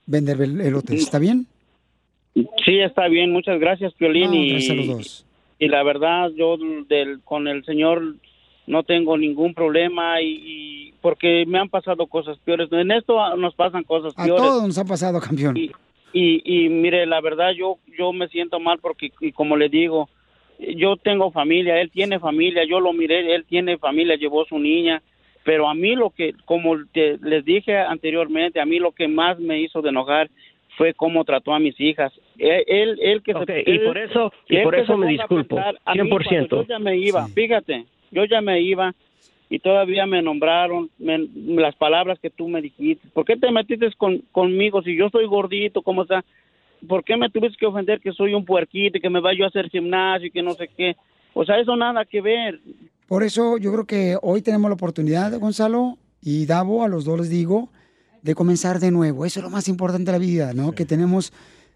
[0.06, 1.02] vender el- elotes.
[1.02, 1.48] ¿Está bien?
[2.34, 4.34] Sí, está bien, muchas gracias, Piolín.
[4.34, 5.26] Y, a los dos.
[5.60, 6.57] y la verdad, yo
[6.88, 8.15] del, con el señor
[8.65, 12.72] no tengo ningún problema y, y porque me han pasado cosas peores.
[12.72, 14.41] En esto nos pasan cosas A peores.
[14.44, 15.57] todos nos ha pasado, campeón.
[15.57, 15.72] Y,
[16.14, 20.10] y mire, la verdad yo yo me siento mal porque, y como le digo,
[20.59, 25.01] yo tengo familia, él tiene familia, yo lo miré, él tiene familia, llevó su niña,
[25.43, 29.39] pero a mí lo que, como te- les dije anteriormente, a mí lo que más
[29.39, 30.30] me hizo de enojar
[30.77, 32.11] fue cómo trató a mis hijas.
[32.38, 35.55] Él, él, él que Ok, se, y él- por eso- y por eso me disculpo,
[35.55, 36.47] pensar, a mí 100%.
[36.47, 38.93] cuando Yo ya me iba, fíjate, yo ya me iba
[39.49, 41.27] y todavía me nombraron me-
[41.61, 43.07] las palabras que tú me dijiste.
[43.13, 45.81] ¿Por qué te metiste con, conmigo si yo soy gordito?
[45.81, 46.23] ¿Cómo está?
[46.88, 49.47] ¿Por qué me tuviste que ofender que soy un puerquito y que me vaya a
[49.47, 50.95] hacer gimnasio y que no sé qué?
[51.34, 52.60] O sea, eso nada que ver.
[53.07, 57.19] Por eso yo creo que hoy tenemos la oportunidad, Gonzalo y Davo, a los dos
[57.19, 57.69] les digo,
[58.22, 59.26] de comenzar de nuevo.
[59.26, 60.72] Eso es lo más importante de la vida, ¿no?
[60.72, 61.34] Que tenemos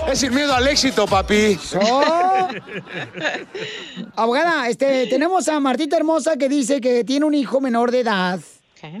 [0.08, 1.58] Es sin miedo al éxito, papi.
[4.14, 8.38] Abogada, este, tenemos a Martita Hermosa que dice que tiene un hijo menor de edad.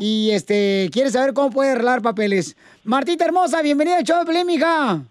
[0.00, 2.56] Y este, quiere saber cómo puede arreglar papeles.
[2.84, 5.02] Martita Hermosa, bienvenida al show de mija.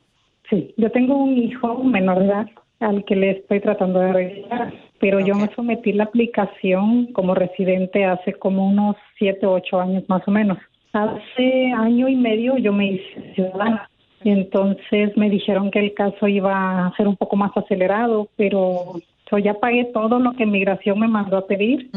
[0.49, 2.47] Sí, yo tengo un hijo menor de edad
[2.79, 8.05] al que le estoy tratando de arreglar, pero yo me sometí la aplicación como residente
[8.05, 10.57] hace como unos siete o ocho años más o menos.
[10.93, 13.89] Hace año y medio yo me hice ciudadana
[14.23, 18.95] y entonces me dijeron que el caso iba a ser un poco más acelerado, pero
[19.31, 21.89] yo ya pagué todo lo que migración me mandó a pedir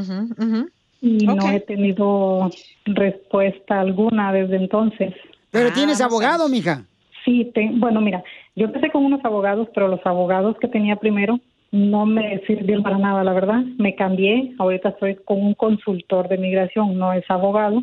[1.01, 2.51] y no he tenido
[2.85, 5.14] respuesta alguna desde entonces.
[5.51, 6.85] Pero tienes abogado, mija.
[7.24, 8.22] Sí, te- bueno, mira,
[8.56, 11.39] yo empecé con unos abogados, pero los abogados que tenía primero
[11.72, 13.62] no me sirvieron para nada, la verdad.
[13.78, 17.82] Me cambié, ahorita estoy con un consultor de migración, no es abogado,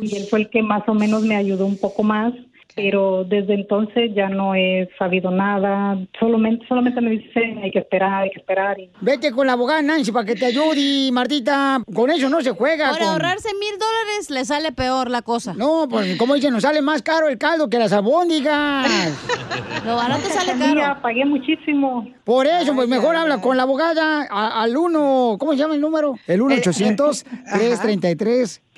[0.00, 2.32] y él fue el que más o menos me ayudó un poco más,
[2.78, 8.22] pero desde entonces ya no he sabido nada, solamente, solamente me dicen hay que esperar,
[8.22, 8.78] hay que esperar.
[8.78, 8.90] Y...
[9.00, 11.82] Vete con la abogada Nancy para que te ayude, Martita.
[11.94, 12.90] Con eso no se juega.
[12.90, 15.54] Por con- ahorrarse mil dólares le sale peor la cosa.
[15.54, 18.88] No, pues como dicen, nos sale más caro el caldo que las albóndigas.
[19.84, 21.02] Lo barato sale Mira, caro.
[21.02, 22.06] pagué muchísimo.
[22.24, 25.80] Por eso, pues mejor habla con la abogada a- al 1, ¿cómo se llama el
[25.80, 26.14] número?
[26.26, 26.42] El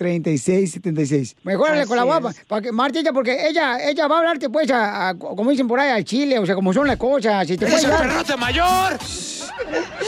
[0.00, 1.34] 1-800-333-3676.
[1.42, 2.32] Mejor habla con la Así guapa.
[2.48, 5.78] Para que, Martita, porque ella, ella va a hablarte, pues, a, a- como dicen por
[5.80, 7.46] ahí, al chile, o sea, como son las cosas.
[7.46, 8.98] Si te puede ¡Ese ayudar- perrote mayor!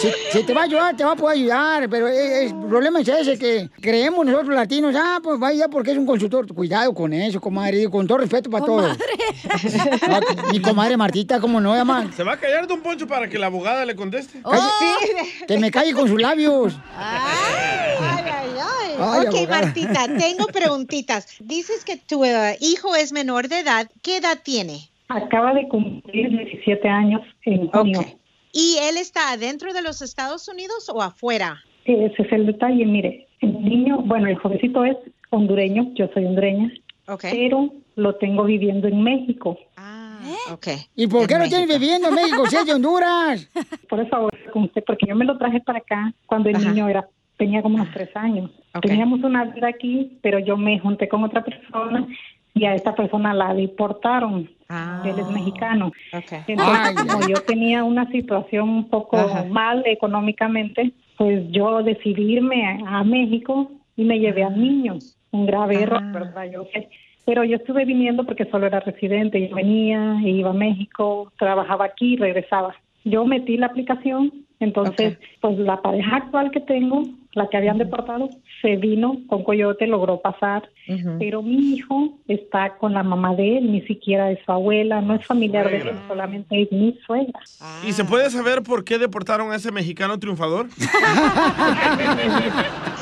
[0.01, 3.01] si, si te va a ayudar, te va a poder ayudar, pero el, el problema
[3.01, 6.47] es ese que creemos nosotros latinos, ah, pues vaya porque es un consultor.
[6.53, 8.97] Cuidado con eso, comadre, con todo respeto para todos.
[10.09, 10.21] No,
[10.51, 12.11] Mi comadre Martita, ¿cómo no, llama?
[12.17, 14.41] ¿Se va a callar Don Poncho para que la abogada le conteste?
[15.47, 16.75] Que me calle con sus labios.
[16.97, 18.97] Ay, ay, ay.
[18.99, 19.73] Ay, ok, abogada.
[20.19, 21.37] Tengo preguntitas.
[21.41, 23.91] Dices que tu eh, hijo es menor de edad.
[24.03, 24.89] ¿Qué edad tiene?
[25.09, 28.01] Acaba de cumplir 17 años en junio.
[28.53, 31.63] ¿Y él está adentro de los Estados Unidos o afuera?
[31.85, 34.97] Ese es el detalle, mire, el niño, bueno, el jovencito es
[35.31, 36.73] hondureño, yo soy hondureña,
[37.23, 39.59] pero lo tengo viviendo en México.
[40.53, 40.69] Ok.
[40.95, 43.49] ¿Y por qué no tienes viviendo en México si es de Honduras?
[43.89, 47.09] Por eso con usted, porque yo me lo traje para acá cuando el niño era
[47.43, 48.51] tenía como unos tres años.
[48.81, 52.07] Teníamos una vida aquí, pero yo me junté con otra persona
[52.55, 54.49] y a esta persona la deportaron.
[55.05, 55.93] Él es mexicano.
[56.47, 56.95] Entonces, Ay.
[56.95, 59.45] como yo tenía una situación un poco Ajá.
[59.45, 64.99] mal económicamente, pues yo decidí irme a, a México y me llevé al niño.
[65.33, 66.45] Un grave error, ¿verdad?
[66.51, 66.67] Yo.
[67.25, 69.49] Pero yo estuve viniendo porque solo era residente.
[69.49, 72.75] Yo venía, iba a México, trabajaba aquí y regresaba.
[73.05, 77.03] Yo metí la aplicación, entonces, pues la pareja actual que tengo,
[77.35, 78.29] la que habían deportado,
[78.61, 80.69] se vino con Coyote, logró pasar,
[81.19, 85.15] pero mi hijo está con la mamá de él, ni siquiera es su abuela, no
[85.15, 87.41] es familiar de él, solamente es mi suegra.
[87.87, 90.67] ¿Y se puede saber por qué deportaron a ese mexicano triunfador?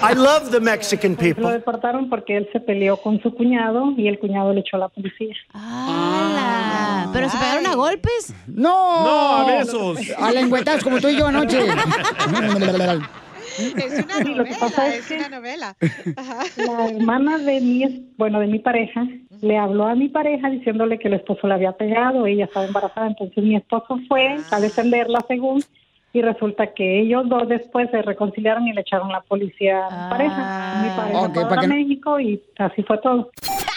[0.03, 1.43] I love the Mexican people.
[1.43, 4.81] Lo deportaron porque él se peleó con su cuñado y el cuñado le echó a
[4.81, 5.35] la policía.
[5.53, 7.11] ¡Hala!
[7.13, 8.35] ¿Pero se pegaron a golpes?
[8.47, 9.05] ¡No!
[9.05, 9.99] No, a besos.
[10.19, 11.59] A lengüetas como tú y yo anoche.
[13.77, 15.77] Es una Sí, lo que pasa novela, es es que- una novela.
[16.57, 19.07] La hermana de mi, es- bueno, de mi pareja,
[19.41, 23.07] le habló a mi pareja diciéndole que el esposo la había pegado, ella estaba embarazada,
[23.07, 25.63] entonces mi esposo fue a defenderla según,
[26.13, 30.11] y resulta que ellos dos después se reconciliaron y le echaron la policía a mi
[30.11, 30.81] pareja.
[30.83, 33.31] Mi pareja Ok, fue para a que México y así fue todo.